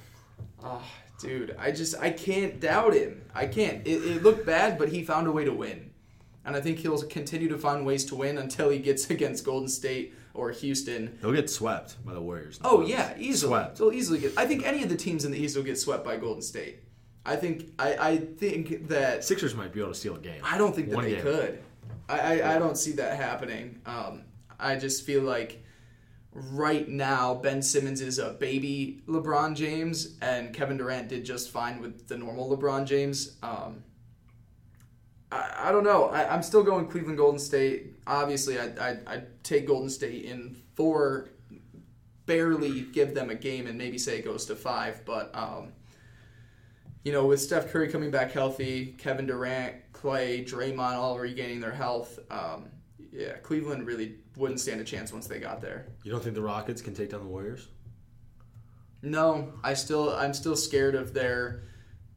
Ah, 0.62 0.82
dude, 1.20 1.56
I 1.58 1.70
just 1.70 1.96
I 1.98 2.10
can't 2.10 2.60
doubt 2.60 2.92
him. 2.94 3.22
I 3.34 3.46
can't. 3.46 3.86
It, 3.86 4.04
it 4.04 4.22
looked 4.22 4.44
bad, 4.44 4.78
but 4.78 4.90
he 4.90 5.02
found 5.02 5.26
a 5.26 5.32
way 5.32 5.44
to 5.46 5.52
win, 5.52 5.90
and 6.44 6.54
I 6.54 6.60
think 6.60 6.78
he'll 6.80 7.00
continue 7.02 7.48
to 7.48 7.56
find 7.56 7.86
ways 7.86 8.04
to 8.06 8.14
win 8.14 8.36
until 8.36 8.68
he 8.68 8.78
gets 8.78 9.08
against 9.16 9.42
Golden 9.44 9.68
State 9.68 10.14
or 10.34 10.50
Houston. 10.50 11.18
They'll 11.22 11.32
get 11.32 11.48
swept 11.48 11.96
by 12.04 12.12
the 12.12 12.20
Warriors. 12.20 12.60
Oh 12.62 12.82
yeah, 12.82 13.14
easily. 13.18 13.50
Swept. 13.52 13.78
They'll 13.78 13.92
easily 13.92 14.18
get. 14.18 14.34
I 14.36 14.46
think 14.46 14.66
any 14.66 14.82
of 14.82 14.90
the 14.90 14.96
teams 14.96 15.24
in 15.24 15.32
the 15.32 15.38
East 15.38 15.56
will 15.56 15.64
get 15.64 15.78
swept 15.78 16.04
by 16.04 16.18
Golden 16.18 16.42
State. 16.42 16.80
I 17.24 17.36
think. 17.36 17.72
I, 17.78 17.96
I 17.96 18.16
think 18.18 18.88
that. 18.88 19.24
Sixers 19.24 19.54
might 19.54 19.72
be 19.72 19.80
able 19.80 19.92
to 19.92 19.98
steal 19.98 20.16
a 20.16 20.20
game. 20.20 20.42
I 20.44 20.58
don't 20.58 20.74
think 20.76 20.90
that 20.90 20.96
One 20.96 21.04
they 21.04 21.12
game. 21.12 21.22
could. 21.22 21.62
I, 22.08 22.40
I, 22.40 22.56
I 22.56 22.58
don't 22.58 22.76
see 22.76 22.92
that 22.92 23.16
happening. 23.16 23.80
Um, 23.86 24.22
I 24.58 24.76
just 24.76 25.04
feel 25.04 25.22
like 25.22 25.62
right 26.32 26.88
now 26.88 27.34
Ben 27.34 27.62
Simmons 27.62 28.00
is 28.00 28.18
a 28.18 28.30
baby 28.30 29.02
LeBron 29.06 29.54
James, 29.54 30.16
and 30.20 30.54
Kevin 30.54 30.76
Durant 30.76 31.08
did 31.08 31.24
just 31.24 31.50
fine 31.50 31.80
with 31.80 32.08
the 32.08 32.16
normal 32.16 32.56
LeBron 32.56 32.86
James. 32.86 33.36
Um, 33.42 33.84
I, 35.30 35.54
I 35.68 35.72
don't 35.72 35.84
know. 35.84 36.06
I, 36.06 36.32
I'm 36.32 36.42
still 36.42 36.62
going 36.62 36.88
Cleveland 36.88 37.18
Golden 37.18 37.38
State. 37.38 37.94
Obviously, 38.06 38.58
I 38.58 38.66
I 38.80 38.90
I 39.06 39.22
take 39.42 39.66
Golden 39.66 39.90
State 39.90 40.24
in 40.24 40.56
four, 40.74 41.28
barely 42.26 42.82
give 42.82 43.14
them 43.14 43.30
a 43.30 43.34
game, 43.34 43.66
and 43.66 43.76
maybe 43.76 43.98
say 43.98 44.18
it 44.18 44.24
goes 44.24 44.46
to 44.46 44.56
five. 44.56 45.04
But 45.04 45.30
um, 45.34 45.72
you 47.04 47.12
know, 47.12 47.26
with 47.26 47.40
Steph 47.40 47.70
Curry 47.70 47.88
coming 47.88 48.10
back 48.10 48.32
healthy, 48.32 48.94
Kevin 48.98 49.26
Durant, 49.26 49.76
Klay, 50.00 50.48
Draymond 50.48 50.94
all 50.94 51.18
regaining 51.18 51.60
their 51.60 51.72
health, 51.72 52.18
um, 52.30 52.70
yeah, 53.12 53.38
Cleveland 53.38 53.86
really 53.86 54.16
wouldn't 54.36 54.60
stand 54.60 54.80
a 54.80 54.84
chance 54.84 55.12
once 55.12 55.26
they 55.26 55.40
got 55.40 55.60
there. 55.60 55.86
You 56.04 56.12
don't 56.12 56.22
think 56.22 56.34
the 56.34 56.42
Rockets 56.42 56.82
can 56.82 56.94
take 56.94 57.10
down 57.10 57.20
the 57.20 57.28
Warriors? 57.28 57.68
No, 59.02 59.52
I 59.62 59.74
still 59.74 60.10
I'm 60.10 60.34
still 60.34 60.56
scared 60.56 60.94
of 60.94 61.14
their 61.14 61.62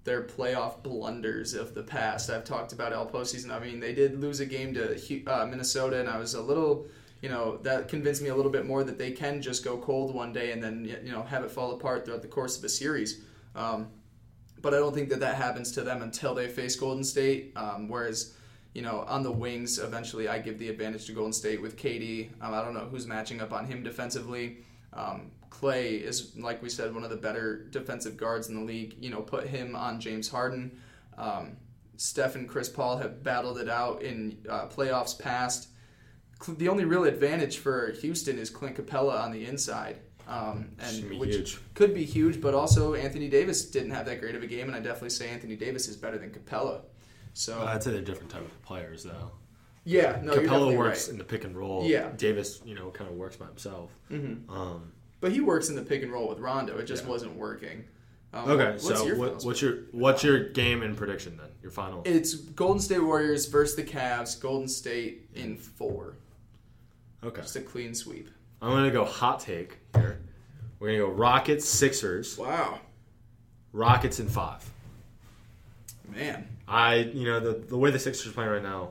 their 0.03 0.23
playoff 0.23 0.81
blunders 0.81 1.53
of 1.53 1.75
the 1.75 1.83
past. 1.83 2.29
I've 2.29 2.43
talked 2.43 2.73
about 2.73 2.91
all 2.91 3.07
postseason. 3.07 3.51
I 3.51 3.59
mean, 3.59 3.79
they 3.79 3.93
did 3.93 4.19
lose 4.19 4.39
a 4.39 4.45
game 4.45 4.73
to 4.73 5.25
uh, 5.25 5.45
Minnesota, 5.45 5.99
and 5.99 6.09
I 6.09 6.17
was 6.17 6.33
a 6.33 6.41
little, 6.41 6.87
you 7.21 7.29
know, 7.29 7.57
that 7.57 7.87
convinced 7.87 8.23
me 8.23 8.29
a 8.29 8.35
little 8.35 8.51
bit 8.51 8.65
more 8.65 8.83
that 8.83 8.97
they 8.97 9.11
can 9.11 9.43
just 9.43 9.63
go 9.63 9.77
cold 9.77 10.13
one 10.13 10.33
day 10.33 10.51
and 10.51 10.61
then 10.61 10.85
you 11.03 11.11
know 11.11 11.21
have 11.23 11.43
it 11.43 11.51
fall 11.51 11.71
apart 11.73 12.05
throughout 12.05 12.23
the 12.23 12.27
course 12.27 12.57
of 12.57 12.63
a 12.63 12.69
series. 12.69 13.21
Um, 13.55 13.89
but 14.61 14.73
I 14.73 14.77
don't 14.77 14.93
think 14.93 15.09
that 15.09 15.19
that 15.19 15.35
happens 15.35 15.71
to 15.73 15.81
them 15.81 16.01
until 16.01 16.33
they 16.33 16.47
face 16.47 16.75
Golden 16.75 17.03
State. 17.03 17.53
Um, 17.55 17.87
whereas, 17.87 18.35
you 18.73 18.81
know, 18.81 19.05
on 19.07 19.23
the 19.23 19.31
wings, 19.31 19.79
eventually 19.79 20.27
I 20.27 20.39
give 20.39 20.59
the 20.59 20.69
advantage 20.69 21.05
to 21.05 21.13
Golden 21.13 21.33
State 21.33 21.61
with 21.61 21.77
KD. 21.77 22.29
Um, 22.41 22.53
I 22.53 22.63
don't 22.63 22.73
know 22.73 22.87
who's 22.89 23.07
matching 23.07 23.41
up 23.41 23.53
on 23.53 23.65
him 23.65 23.83
defensively. 23.83 24.57
Um, 24.93 25.31
Klay 25.49 26.01
is, 26.01 26.35
like 26.37 26.61
we 26.61 26.69
said, 26.69 26.93
one 26.93 27.03
of 27.03 27.09
the 27.09 27.17
better 27.17 27.65
defensive 27.69 28.17
guards 28.17 28.49
in 28.49 28.55
the 28.55 28.61
league. 28.61 28.95
You 28.99 29.09
know, 29.09 29.21
put 29.21 29.47
him 29.47 29.75
on 29.75 29.99
James 29.99 30.29
Harden. 30.29 30.79
Um, 31.17 31.57
Steph 31.97 32.35
and 32.35 32.49
Chris 32.49 32.67
Paul 32.67 32.97
have 32.97 33.21
battled 33.23 33.59
it 33.59 33.69
out 33.69 34.01
in 34.01 34.37
uh, 34.49 34.67
playoffs 34.67 35.17
past. 35.17 35.67
The 36.47 36.67
only 36.67 36.85
real 36.85 37.03
advantage 37.03 37.59
for 37.59 37.91
Houston 38.01 38.39
is 38.39 38.49
Clint 38.49 38.75
Capela 38.75 39.21
on 39.21 39.31
the 39.31 39.45
inside. 39.45 39.99
Um, 40.27 40.69
and 40.79 41.19
which 41.19 41.35
huge. 41.35 41.59
could 41.73 41.93
be 41.93 42.05
huge, 42.05 42.39
but 42.39 42.53
also 42.53 42.93
Anthony 42.93 43.27
Davis 43.27 43.65
didn't 43.65 43.91
have 43.91 44.05
that 44.05 44.21
great 44.21 44.35
of 44.35 44.43
a 44.43 44.47
game, 44.47 44.67
and 44.67 44.75
I 44.75 44.79
definitely 44.79 45.09
say 45.09 45.29
Anthony 45.29 45.55
Davis 45.55 45.87
is 45.87 45.97
better 45.97 46.17
than 46.17 46.29
Capela. 46.31 46.81
So 47.33 47.59
Uh, 47.59 47.65
I'd 47.65 47.83
say 47.83 47.91
they're 47.91 48.01
different 48.01 48.29
type 48.31 48.41
of 48.45 48.61
players, 48.63 49.03
though. 49.03 49.31
yeah, 49.83 50.19
no, 50.23 50.33
Capela 50.35 50.77
works 50.77 51.07
right. 51.07 51.13
in 51.13 51.17
the 51.17 51.23
pick 51.23 51.43
and 51.43 51.55
roll. 51.57 51.85
Yeah. 51.85 52.11
Davis, 52.15 52.61
you 52.65 52.75
know, 52.75 52.89
kind 52.91 53.09
of 53.09 53.15
works 53.17 53.35
by 53.35 53.45
himself. 53.47 53.91
Mhm. 54.09 54.49
Um, 54.49 54.91
But 55.19 55.31
he 55.33 55.39
works 55.41 55.69
in 55.69 55.75
the 55.75 55.83
pick 55.83 56.01
and 56.03 56.11
roll 56.11 56.27
with 56.29 56.39
Rondo. 56.39 56.77
It 56.77 56.85
just 56.85 57.03
Yeah. 57.03 57.09
wasn't 57.09 57.35
working. 57.35 57.85
Um, 58.33 58.49
okay, 58.51 58.71
what's 58.71 58.87
so 58.87 59.05
your 59.05 59.17
what, 59.17 59.43
what's 59.43 59.61
your 59.61 59.79
what's 59.91 60.23
your 60.23 60.49
game 60.51 60.81
and 60.83 60.95
prediction 60.95 61.35
then? 61.37 61.49
Your 61.61 61.71
final. 61.71 62.01
It's 62.05 62.33
Golden 62.33 62.79
State 62.81 62.99
Warriors 63.03 63.45
versus 63.47 63.75
the 63.75 63.83
Cavs. 63.83 64.39
Golden 64.39 64.67
State 64.69 65.27
in 65.35 65.57
four. 65.57 66.15
Okay, 67.23 67.41
Just 67.41 67.55
a 67.57 67.61
clean 67.61 67.93
sweep. 67.93 68.29
I'm 68.61 68.69
gonna 68.71 68.91
go 68.91 69.05
hot 69.05 69.39
take 69.39 69.77
here. 69.95 70.19
We're 70.79 70.87
gonna 70.97 70.99
go 70.99 71.09
Rockets, 71.09 71.67
Sixers, 71.67 72.37
Wow, 72.37 72.79
Rockets 73.73 74.19
in 74.19 74.27
five. 74.27 74.63
man. 76.09 76.47
I, 76.67 76.95
you 77.13 77.25
know, 77.25 77.39
the 77.39 77.53
the 77.53 77.77
way 77.77 77.91
the 77.91 77.99
Sixers 77.99 78.27
are 78.27 78.31
playing 78.33 78.51
right 78.51 78.63
now, 78.63 78.89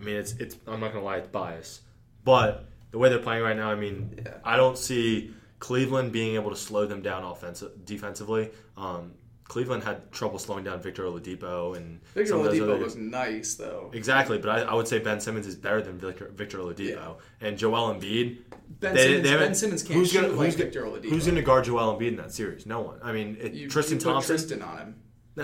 I 0.00 0.04
mean, 0.04 0.16
it's 0.16 0.32
it's. 0.34 0.56
I'm 0.66 0.80
not 0.80 0.92
gonna 0.92 1.04
lie, 1.04 1.18
it's 1.18 1.28
biased, 1.28 1.82
but 2.24 2.64
the 2.90 2.98
way 2.98 3.08
they're 3.08 3.18
playing 3.18 3.42
right 3.42 3.56
now, 3.56 3.70
I 3.70 3.74
mean, 3.74 4.20
Yeah. 4.24 4.34
I 4.44 4.56
don't 4.56 4.78
see 4.78 5.34
Cleveland 5.58 6.12
being 6.12 6.34
able 6.34 6.50
to 6.50 6.56
slow 6.56 6.86
them 6.86 7.02
down 7.02 7.22
offensive 7.24 7.84
defensively. 7.84 8.50
Um, 8.76 9.12
Cleveland 9.52 9.84
had 9.84 10.10
trouble 10.12 10.38
slowing 10.38 10.64
down 10.64 10.80
Victor 10.80 11.02
Oladipo 11.02 11.76
and 11.76 12.00
Victor 12.14 12.32
Oladipo 12.36 12.62
other 12.62 12.78
looks 12.78 12.94
nice 12.94 13.54
though. 13.56 13.90
Exactly, 13.92 14.38
but 14.38 14.48
I, 14.48 14.62
I 14.62 14.72
would 14.72 14.88
say 14.88 14.98
Ben 14.98 15.20
Simmons 15.20 15.46
is 15.46 15.56
better 15.56 15.82
than 15.82 15.98
Victor, 15.98 16.32
Victor 16.34 16.56
Oladipo 16.56 17.16
and 17.42 17.58
Joel 17.58 17.92
Embiid. 17.94 18.38
Ben 18.80 18.94
they- 18.94 19.02
Simmons, 19.08 19.28
they 19.28 19.36
ben 19.36 19.54
Simmons 19.54 19.82
can't 19.82 19.98
who's 19.98 20.10
gonna- 20.10 20.28
like 20.28 20.46
who's 20.46 20.56
gonna- 20.56 20.64
Victor 20.64 20.84
Oladipo. 20.86 21.10
Who's 21.10 21.24
going 21.26 21.36
to 21.36 21.42
guard 21.42 21.64
Joel 21.64 21.94
Embiid 21.98 22.08
in 22.08 22.16
that 22.16 22.32
series? 22.32 22.64
No 22.64 22.80
one. 22.80 22.98
I 23.02 23.12
mean, 23.12 23.36
it, 23.42 23.52
You- 23.52 23.68
Tristan 23.68 23.98
you 23.98 24.04
Thompson. 24.04 24.36
Tristan 24.36 24.62
on 24.62 24.78
him. 24.78 24.94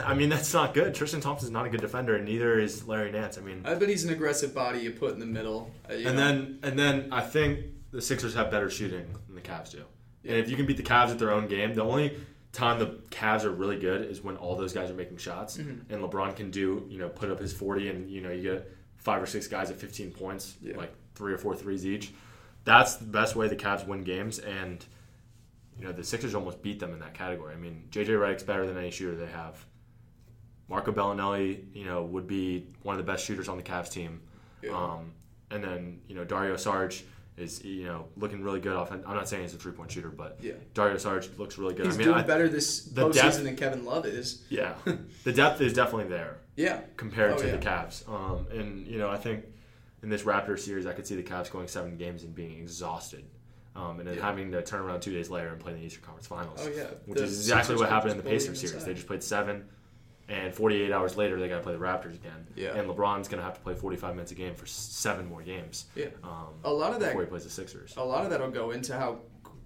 I 0.02 0.14
mean, 0.14 0.30
that's 0.30 0.54
not 0.54 0.72
good. 0.72 0.94
Tristan 0.94 1.20
Thompson's 1.20 1.50
not 1.52 1.66
a 1.66 1.68
good 1.68 1.82
defender, 1.82 2.16
and 2.16 2.24
neither 2.24 2.58
is 2.58 2.88
Larry 2.88 3.12
Nance. 3.12 3.36
I 3.36 3.42
mean, 3.42 3.60
I 3.66 3.74
bet 3.74 3.90
he's 3.90 4.04
an 4.04 4.10
aggressive 4.14 4.54
body 4.54 4.78
you 4.80 4.92
put 4.92 5.12
in 5.12 5.18
the 5.20 5.26
middle. 5.26 5.70
uh, 5.86 5.92
and 5.92 6.04
know. 6.04 6.12
then 6.16 6.58
and 6.62 6.78
then 6.78 7.08
I 7.12 7.20
think 7.20 7.60
the 7.90 8.00
Sixers 8.00 8.34
have 8.34 8.50
better 8.50 8.70
shooting 8.70 9.06
than 9.26 9.34
the 9.34 9.42
Cavs 9.42 9.70
do. 9.72 9.84
And 10.24 10.36
if 10.38 10.48
you 10.48 10.56
can 10.56 10.64
beat 10.64 10.78
the 10.78 10.82
Cavs 10.82 11.10
at 11.10 11.18
their 11.18 11.30
own 11.30 11.46
game, 11.46 11.74
the 11.74 11.82
only 11.82 12.16
time 12.58 12.78
the 12.78 12.98
Cavs 13.10 13.44
are 13.44 13.50
really 13.50 13.78
good 13.78 14.02
is 14.10 14.22
when 14.22 14.36
all 14.36 14.56
those 14.56 14.72
guys 14.72 14.90
are 14.90 14.94
making 14.94 15.16
shots, 15.18 15.56
Mm-hmm. 15.56 15.92
and 15.92 16.02
LeBron 16.02 16.36
can 16.36 16.50
do 16.50 16.86
you 16.88 16.98
know 16.98 17.08
put 17.08 17.30
up 17.30 17.38
his 17.40 17.52
forty, 17.52 17.88
and 17.88 18.10
you 18.10 18.20
know 18.20 18.30
you 18.30 18.42
get 18.42 18.70
five 18.96 19.22
or 19.22 19.26
six 19.26 19.46
guys 19.46 19.70
at 19.70 19.76
fifteen 19.76 20.10
points, 20.10 20.56
Yeah. 20.60 20.76
like 20.76 20.92
three 21.14 21.32
or 21.32 21.38
four 21.38 21.54
threes 21.56 21.86
each. 21.86 22.12
That's 22.64 22.96
the 22.96 23.06
best 23.06 23.34
way 23.36 23.48
the 23.48 23.56
Cavs 23.56 23.86
win 23.86 24.02
games, 24.04 24.38
and 24.40 24.84
you 25.78 25.84
know 25.84 25.92
the 25.92 26.04
Sixers 26.04 26.34
almost 26.34 26.60
beat 26.62 26.80
them 26.80 26.92
in 26.92 26.98
that 27.00 27.14
category. 27.14 27.54
I 27.54 27.56
mean, 27.58 27.84
JJ 27.90 28.08
Redick's 28.08 28.42
better 28.42 28.66
than 28.66 28.76
any 28.76 28.90
shooter 28.90 29.16
they 29.16 29.26
have. 29.32 29.64
Marco 30.68 30.92
Belinelli, 30.92 31.64
you 31.74 31.84
know, 31.86 32.02
would 32.04 32.26
be 32.26 32.66
one 32.82 32.94
of 32.98 32.98
the 33.04 33.10
best 33.10 33.24
shooters 33.24 33.48
on 33.48 33.56
the 33.56 33.62
Cavs 33.62 33.90
team. 33.90 34.20
Yeah. 34.62 34.72
Um, 34.72 35.12
and 35.50 35.64
then 35.64 36.00
you 36.08 36.14
know 36.14 36.24
Dario 36.24 36.54
Saric 36.56 37.02
is 37.38 37.64
you 37.64 37.84
know 37.84 38.06
looking 38.16 38.42
really 38.42 38.60
good 38.60 38.74
off. 38.76 38.90
I'm 38.90 39.02
not 39.02 39.28
saying 39.28 39.42
he's 39.42 39.54
a 39.54 39.58
three 39.58 39.72
point 39.72 39.90
shooter, 39.90 40.10
but 40.10 40.38
Yeah. 40.42 40.52
Dario 40.74 40.96
Saric 40.96 41.38
looks 41.38 41.58
really 41.58 41.74
good. 41.74 41.86
he's 41.86 41.94
I 41.94 41.98
mean, 41.98 42.06
doing 42.08 42.18
I, 42.18 42.22
better 42.22 42.48
this 42.48 42.84
the 42.84 43.08
postseason 43.08 43.12
depth- 43.14 43.42
than 43.44 43.56
Kevin 43.56 43.84
Love 43.84 44.06
is. 44.06 44.42
yeah, 44.50 44.74
the 45.24 45.32
depth 45.32 45.60
is 45.60 45.72
definitely 45.72 46.08
there 46.08 46.38
Yeah, 46.56 46.80
compared 46.96 47.32
Oh, 47.32 47.38
to 47.38 47.46
yeah. 47.46 47.56
the 47.56 47.58
Cavs. 47.64 48.08
Um, 48.08 48.46
and 48.50 48.86
you 48.86 48.98
know 48.98 49.08
I 49.10 49.16
think 49.16 49.44
in 50.02 50.08
this 50.08 50.22
Raptor 50.22 50.58
series, 50.58 50.86
I 50.86 50.92
could 50.92 51.06
see 51.06 51.16
the 51.16 51.22
Cavs 51.22 51.50
going 51.50 51.68
seven 51.68 51.96
games 51.96 52.22
and 52.22 52.34
being 52.34 52.58
exhausted. 52.58 53.24
Um, 53.76 54.00
and 54.00 54.08
then 54.08 54.16
Yeah. 54.16 54.22
having 54.22 54.50
to 54.52 54.62
turn 54.62 54.80
around 54.80 55.00
two 55.02 55.12
days 55.12 55.30
later 55.30 55.48
and 55.48 55.60
play 55.60 55.72
in 55.72 55.78
the 55.78 55.84
Eastern 55.86 56.02
Conference 56.02 56.26
Finals, 56.26 56.60
Oh, 56.64 56.68
yeah. 56.68 56.84
which 57.06 57.18
The 57.18 57.24
is 57.24 57.38
exactly 57.38 57.76
what 57.76 57.88
happened 57.88 58.12
in 58.12 58.16
the 58.16 58.22
Pacers 58.24 58.58
series. 58.60 58.84
They 58.84 58.94
just 58.94 59.06
played 59.06 59.22
seven, 59.22 59.68
and 60.28 60.54
48 60.54 60.92
hours 60.92 61.16
later 61.16 61.38
they 61.40 61.48
got 61.48 61.56
to 61.56 61.62
play 61.62 61.72
the 61.72 61.78
Raptors 61.78 62.14
again. 62.14 62.46
Yeah. 62.54 62.74
And 62.76 62.88
LeBron's 62.88 63.28
going 63.28 63.38
to 63.38 63.44
have 63.44 63.54
to 63.54 63.60
play 63.60 63.74
45 63.74 64.14
minutes 64.14 64.32
a 64.32 64.34
game 64.34 64.54
for 64.54 64.66
seven 64.66 65.26
more 65.26 65.42
games. 65.42 65.86
yeah. 65.94 66.06
Um, 66.22 66.48
A 66.64 66.70
lot 66.72 66.92
of 66.92 67.00
that 67.00 67.08
before 67.08 67.22
he 67.22 67.28
plays 67.28 67.44
the 67.44 67.50
Sixers. 67.50 67.94
a 67.96 68.04
lot 68.04 68.24
of 68.24 68.30
that'll 68.30 68.50
go 68.50 68.70
into 68.72 68.92
how 68.98 69.20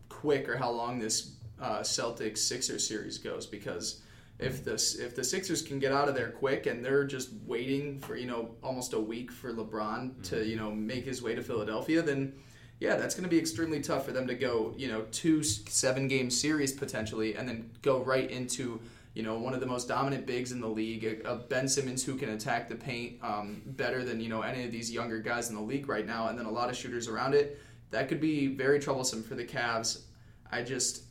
quick 0.08 0.48
or 0.48 0.56
how 0.56 0.70
long 0.70 0.98
this 0.98 1.32
uh, 1.60 1.80
Celtics 1.80 2.38
Sixers 2.38 2.86
series 2.86 3.18
goes 3.18 3.46
because 3.46 4.02
if 4.38 4.64
the 4.64 4.72
if 5.00 5.14
the 5.14 5.22
Sixers 5.22 5.62
can 5.62 5.78
get 5.78 5.92
out 5.92 6.08
of 6.08 6.14
there 6.14 6.30
quick 6.30 6.66
and 6.66 6.84
they're 6.84 7.04
just 7.04 7.30
waiting 7.46 8.00
for 8.00 8.16
you 8.16 8.26
know 8.26 8.54
almost 8.62 8.92
a 8.92 8.98
week 9.00 9.30
for 9.30 9.52
LeBron 9.52 10.22
to 10.30 10.44
you 10.44 10.56
know 10.56 10.70
make 10.72 11.04
his 11.04 11.22
way 11.22 11.34
to 11.34 11.42
Philadelphia, 11.42 12.02
then 12.02 12.32
yeah, 12.80 12.96
that's 12.96 13.14
going 13.14 13.22
to 13.22 13.30
be 13.30 13.38
extremely 13.38 13.80
tough 13.80 14.04
for 14.04 14.10
them 14.12 14.26
to 14.26 14.34
go 14.34 14.74
you 14.76 14.88
know 14.88 15.02
two 15.12 15.42
seven 15.44 16.08
game 16.08 16.30
series 16.30 16.72
potentially 16.72 17.34
and 17.36 17.48
then 17.48 17.70
go 17.82 18.02
right 18.02 18.30
into. 18.30 18.80
You 19.14 19.22
know, 19.22 19.38
one 19.38 19.52
of 19.52 19.60
the 19.60 19.66
most 19.66 19.88
dominant 19.88 20.26
bigs 20.26 20.52
in 20.52 20.60
the 20.60 20.68
league, 20.68 21.04
a, 21.04 21.28
a 21.28 21.36
Ben 21.36 21.68
Simmons 21.68 22.02
who 22.02 22.16
can 22.16 22.30
attack 22.30 22.68
the 22.68 22.74
paint 22.74 23.18
um, 23.22 23.62
better 23.66 24.04
than 24.04 24.20
you 24.20 24.28
know 24.28 24.40
any 24.40 24.64
of 24.64 24.72
these 24.72 24.90
younger 24.90 25.20
guys 25.20 25.50
in 25.50 25.54
the 25.54 25.62
league 25.62 25.88
right 25.88 26.06
now, 26.06 26.28
and 26.28 26.38
then 26.38 26.46
a 26.46 26.50
lot 26.50 26.70
of 26.70 26.76
shooters 26.76 27.08
around 27.08 27.34
it 27.34 27.60
that 27.92 28.08
could 28.08 28.20
be 28.20 28.48
very 28.48 28.80
troublesome 28.80 29.22
for 29.22 29.36
the 29.36 29.44
Cavs. 29.44 30.00
I 30.50 30.62
just 30.62 31.04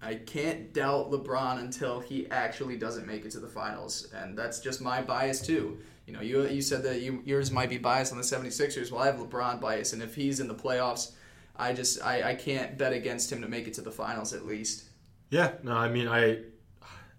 I 0.00 0.14
can't 0.14 0.72
doubt 0.72 1.10
LeBron 1.10 1.58
until 1.58 1.98
he 1.98 2.30
actually 2.30 2.76
doesn't 2.76 3.06
make 3.06 3.24
it 3.24 3.32
to 3.32 3.40
the 3.40 3.48
finals, 3.48 4.08
and 4.14 4.38
that's 4.38 4.60
just 4.60 4.80
my 4.80 5.02
bias 5.02 5.40
too. 5.40 5.78
You 6.06 6.12
know, 6.12 6.20
you 6.20 6.46
you 6.46 6.62
said 6.62 6.82
that 6.84 7.00
you, 7.00 7.22
yours 7.24 7.50
might 7.50 7.70
be 7.70 7.78
biased 7.78 8.12
on 8.12 8.18
the 8.18 8.24
76ers. 8.24 8.92
Well, 8.92 9.02
I 9.02 9.06
have 9.06 9.16
LeBron 9.16 9.60
bias, 9.60 9.92
and 9.92 10.02
if 10.02 10.14
he's 10.14 10.38
in 10.38 10.46
the 10.46 10.54
playoffs, 10.54 11.12
I 11.56 11.72
just 11.72 12.00
I, 12.02 12.30
I 12.30 12.34
can't 12.34 12.78
bet 12.78 12.92
against 12.92 13.32
him 13.32 13.40
to 13.40 13.48
make 13.48 13.66
it 13.66 13.74
to 13.74 13.82
the 13.82 13.90
finals 13.90 14.32
at 14.32 14.46
least. 14.46 14.84
Yeah, 15.30 15.52
no, 15.62 15.72
I 15.72 15.88
mean 15.88 16.06
I, 16.06 16.40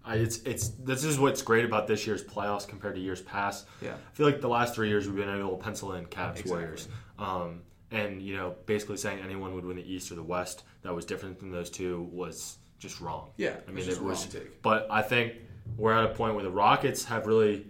I 0.08 0.14
it's 0.14 0.38
it's 0.38 0.68
this 0.68 1.04
is 1.04 1.20
what's 1.20 1.42
great 1.42 1.64
about 1.64 1.86
this 1.86 2.06
year's 2.06 2.24
playoffs 2.24 2.66
compared 2.66 2.94
to 2.94 3.00
years 3.00 3.20
past. 3.20 3.66
Yeah. 3.82 3.92
I 3.92 4.14
feel 4.14 4.26
like 4.26 4.40
the 4.40 4.48
last 4.48 4.74
three 4.74 4.88
years 4.88 5.06
we've 5.06 5.16
been 5.16 5.28
able 5.28 5.56
to 5.56 5.62
pencil 5.62 5.92
in 5.92 6.06
Cavs 6.06 6.30
Exactly. 6.30 6.52
Warriors, 6.52 6.88
um, 7.18 7.60
and 7.90 8.22
you 8.22 8.34
know 8.34 8.56
basically 8.64 8.96
saying 8.96 9.20
anyone 9.22 9.54
would 9.54 9.66
win 9.66 9.76
the 9.76 9.92
East 9.92 10.10
or 10.10 10.14
the 10.14 10.22
West 10.22 10.64
that 10.82 10.94
was 10.94 11.04
different 11.04 11.38
than 11.38 11.50
those 11.52 11.68
two 11.68 12.08
was 12.10 12.56
just 12.78 13.00
wrong. 13.00 13.30
Yeah, 13.36 13.56
I 13.68 13.70
mean 13.70 13.88
it 13.88 14.00
was. 14.00 14.24
take. 14.26 14.62
But 14.62 14.86
I 14.90 15.02
think 15.02 15.34
we're 15.76 15.92
at 15.92 16.04
a 16.04 16.14
point 16.14 16.34
where 16.34 16.44
the 16.44 16.50
Rockets 16.50 17.04
have 17.04 17.26
really, 17.26 17.66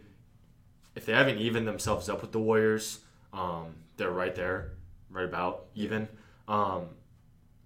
if 0.95 1.07
they 1.07 1.13
haven't 1.13 1.39
evened 1.39 1.67
themselves 1.67 2.09
up 2.09 2.23
with 2.23 2.31
the 2.31 2.41
Warriors, 2.41 3.01
um, 3.33 3.75
they're 3.97 4.13
right 4.13 4.35
there, 4.35 4.75
right 5.11 5.25
about 5.25 5.67
even. 5.75 6.07
Um, 6.47 6.91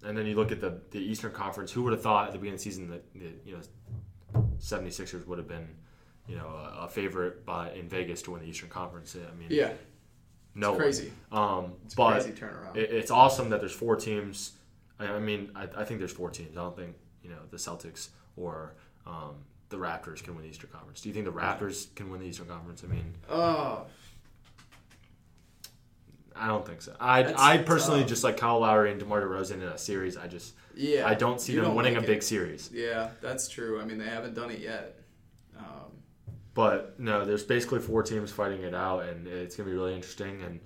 and 0.03 0.17
then 0.17 0.25
you 0.25 0.35
look 0.35 0.51
at 0.51 0.59
the, 0.59 0.81
the 0.91 0.99
Eastern 0.99 1.31
Conference. 1.31 1.71
Who 1.71 1.83
would 1.83 1.93
have 1.93 2.01
thought 2.01 2.27
at 2.27 2.33
the 2.33 2.39
beginning 2.39 2.55
of 2.55 2.59
the 2.59 2.63
season 2.63 2.89
that 2.89 3.13
the 3.13 3.31
you 3.45 3.55
know 3.55 3.61
76ers 4.59 5.25
would 5.27 5.37
have 5.37 5.47
been 5.47 5.67
you 6.27 6.35
know 6.35 6.47
a, 6.47 6.85
a 6.85 6.87
favorite 6.87 7.45
by 7.45 7.71
in 7.71 7.87
Vegas 7.89 8.21
to 8.23 8.31
win 8.31 8.41
the 8.41 8.47
Eastern 8.47 8.69
Conference? 8.69 9.15
I 9.15 9.35
mean, 9.37 9.47
Yeah, 9.49 9.73
no 10.55 10.71
one. 10.71 10.79
crazy. 10.79 11.11
Um, 11.31 11.73
It's 11.85 11.95
but 11.95 12.11
crazy 12.21 12.31
turnaround. 12.31 12.75
it, 12.77 12.91
it's 12.91 13.11
awesome 13.11 13.49
that 13.49 13.59
there's 13.59 13.71
four 13.73 13.95
teams. 13.95 14.53
I, 14.99 15.07
I 15.07 15.19
mean, 15.19 15.51
I, 15.55 15.63
I 15.77 15.83
think 15.83 15.99
there's 15.99 16.11
four 16.13 16.29
teams. 16.29 16.57
I 16.57 16.61
don't 16.61 16.75
think 16.75 16.95
you 17.23 17.29
know 17.29 17.39
the 17.51 17.57
Celtics 17.57 18.09
or 18.35 18.75
um, 19.05 19.35
the 19.69 19.77
Raptors 19.77 20.23
can 20.23 20.35
win 20.35 20.43
the 20.43 20.49
Eastern 20.49 20.69
Conference. 20.69 21.01
Do 21.01 21.09
you 21.09 21.13
think 21.13 21.25
the 21.25 21.31
Raptors 21.31 21.93
can 21.95 22.09
win 22.11 22.19
the 22.21 22.27
Eastern 22.27 22.47
Conference? 22.47 22.83
I 22.83 22.87
mean, 22.87 23.13
oh, 23.29 23.85
I 26.35 26.47
don't 26.47 26.65
think 26.65 26.81
so. 26.81 26.95
I 26.99 27.23
That's 27.23 27.41
I 27.41 27.57
personally 27.59 28.01
tough. 28.01 28.09
just 28.09 28.23
like 28.23 28.37
Kyle 28.37 28.59
Lowry 28.59 28.91
and 28.91 28.99
DeMar 28.99 29.21
DeRozan 29.21 29.55
in 29.55 29.63
a 29.63 29.77
series. 29.77 30.17
I 30.17 30.27
just 30.27 30.53
yeah. 30.75 31.07
I 31.07 31.13
don't 31.13 31.39
see 31.39 31.53
You 31.53 31.59
them 31.59 31.69
don't 31.69 31.75
winning 31.75 31.93
like 31.95 32.03
a 32.03 32.07
big 32.07 32.17
it. 32.19 32.23
series. 32.23 32.69
Yeah, 32.73 33.09
that's 33.21 33.47
true. 33.47 33.79
I 33.81 33.85
mean, 33.85 33.97
they 33.97 34.05
haven't 34.09 34.33
done 34.33 34.49
it 34.51 34.59
yet. 34.59 34.97
Um, 35.57 35.91
But 36.53 36.99
no, 36.99 37.25
there's 37.25 37.43
basically 37.43 37.79
four 37.79 38.03
teams 38.03 38.31
fighting 38.31 38.61
it 38.63 38.73
out, 38.75 39.03
and 39.05 39.27
it's 39.27 39.55
gonna 39.55 39.69
be 39.69 39.75
really 39.75 39.95
interesting. 39.95 40.41
And 40.41 40.59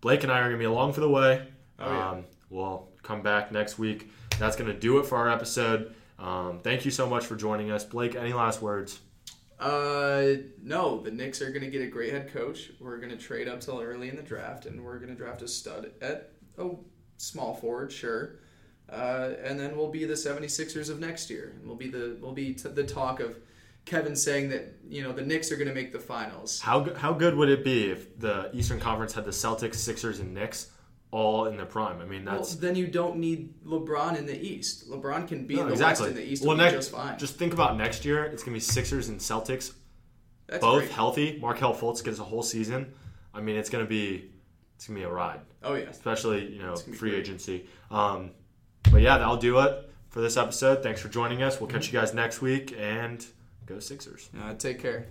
Blake 0.00 0.22
and 0.22 0.32
I 0.32 0.40
are 0.40 0.44
gonna 0.44 0.58
be 0.58 0.64
along 0.64 0.92
for 0.92 1.00
the 1.00 1.08
way. 1.10 1.46
Oh, 1.78 1.90
yeah. 1.92 2.10
um, 2.10 2.24
we'll 2.50 2.88
come 3.02 3.22
back 3.22 3.50
next 3.52 3.78
week. 3.78 4.10
That's 4.38 4.56
gonna 4.56 4.74
do 4.74 4.98
it 4.98 5.06
for 5.06 5.16
our 5.18 5.28
episode. 5.30 5.94
Um, 6.18 6.60
thank 6.62 6.84
you 6.84 6.90
so 6.90 7.08
much 7.08 7.24
for 7.26 7.36
joining 7.36 7.70
us, 7.70 7.84
Blake. 7.84 8.14
Any 8.16 8.32
last 8.32 8.62
words? 8.62 9.00
Uh, 9.58 10.34
no, 10.62 11.00
the 11.00 11.10
Knicks 11.10 11.40
are 11.40 11.50
going 11.50 11.62
to 11.62 11.70
get 11.70 11.82
a 11.82 11.86
great 11.86 12.12
head 12.12 12.32
coach. 12.32 12.70
We're 12.80 12.98
going 12.98 13.10
to 13.10 13.16
trade 13.16 13.48
up 13.48 13.60
till 13.60 13.80
early 13.80 14.08
in 14.08 14.16
the 14.16 14.22
draft, 14.22 14.66
and 14.66 14.84
we're 14.84 14.98
going 14.98 15.10
to 15.10 15.14
draft 15.14 15.42
a 15.42 15.48
stud 15.48 15.92
at 16.02 16.32
a 16.58 16.70
small 17.16 17.54
forward, 17.54 17.92
sure. 17.92 18.40
Uh, 18.90 19.32
and 19.42 19.58
then 19.58 19.76
we'll 19.76 19.90
be 19.90 20.04
the 20.04 20.14
76ers 20.14 20.90
of 20.90 21.00
next 21.00 21.30
year. 21.30 21.54
We'll 21.64 21.76
be 21.76 21.88
the 21.88 22.18
we'll 22.20 22.32
be 22.32 22.52
t- 22.54 22.68
the 22.68 22.84
talk 22.84 23.20
of 23.20 23.38
Kevin 23.86 24.14
saying 24.14 24.50
that 24.50 24.74
you 24.86 25.02
know 25.02 25.12
the 25.12 25.22
Knicks 25.22 25.50
are 25.50 25.56
going 25.56 25.68
to 25.68 25.74
make 25.74 25.92
the 25.92 25.98
finals. 25.98 26.60
How 26.60 26.94
how 26.94 27.12
good 27.14 27.34
would 27.34 27.48
it 27.48 27.64
be 27.64 27.90
if 27.90 28.18
the 28.18 28.50
Eastern 28.52 28.80
Conference 28.80 29.14
had 29.14 29.24
the 29.24 29.30
Celtics, 29.30 29.76
Sixers, 29.76 30.20
and 30.20 30.34
Knicks 30.34 30.70
all 31.14 31.46
in 31.46 31.56
their 31.56 31.66
prime? 31.66 32.00
I 32.00 32.04
mean, 32.04 32.24
Well, 32.24 32.36
that's 32.38 32.56
then 32.56 32.74
you 32.74 32.86
don't 32.88 33.16
need 33.16 33.54
LeBron 33.64 34.16
in 34.18 34.26
the 34.26 34.36
East. 34.38 34.90
LeBron 34.90 35.28
can 35.28 35.46
be 35.46 35.54
No, 35.56 35.62
in 35.62 35.66
the 35.68 35.72
exactly. 35.74 36.06
West 36.06 36.16
and 36.18 36.26
the 36.26 36.32
East 36.32 36.44
well, 36.44 36.56
next, 36.56 36.74
just 36.74 36.90
fine. 36.90 37.18
just 37.18 37.36
think 37.36 37.52
about 37.52 37.76
next 37.76 38.04
year. 38.04 38.24
It's 38.24 38.42
gonna 38.42 38.56
be 38.56 38.60
Sixers 38.60 39.08
and 39.08 39.20
Celtics, 39.20 39.72
That's 40.48 40.60
both 40.60 40.80
great. 40.82 40.90
healthy. 40.90 41.38
Markelle 41.40 41.74
Fultz 41.74 42.02
gets 42.04 42.18
a 42.18 42.24
whole 42.24 42.42
season. 42.42 42.92
I 43.32 43.40
mean, 43.40 43.56
it's 43.56 43.70
gonna 43.70 43.84
be 43.86 44.30
it's 44.76 44.86
gonna 44.88 44.98
be 44.98 45.04
a 45.04 45.10
ride. 45.10 45.40
Oh 45.62 45.74
yeah. 45.74 45.84
especially 45.88 46.52
you 46.52 46.60
know 46.62 46.72
It's 46.72 46.82
gonna 46.82 46.92
be 46.92 46.98
free 46.98 47.10
great. 47.10 47.20
agency. 47.20 47.66
Um, 47.90 48.30
but 48.90 49.00
yeah, 49.00 49.16
that'll 49.18 49.36
do 49.36 49.60
it 49.60 49.90
for 50.10 50.20
this 50.20 50.36
episode. 50.36 50.82
Thanks 50.82 51.00
for 51.00 51.08
joining 51.08 51.42
us. 51.42 51.60
We'll 51.60 51.70
catch 51.70 51.86
you 51.86 51.92
guys 51.98 52.12
next 52.12 52.42
week 52.42 52.74
and 52.78 53.24
go 53.66 53.78
Sixers. 53.78 54.30
Uh, 54.40 54.54
take 54.54 54.78
care. 54.80 55.06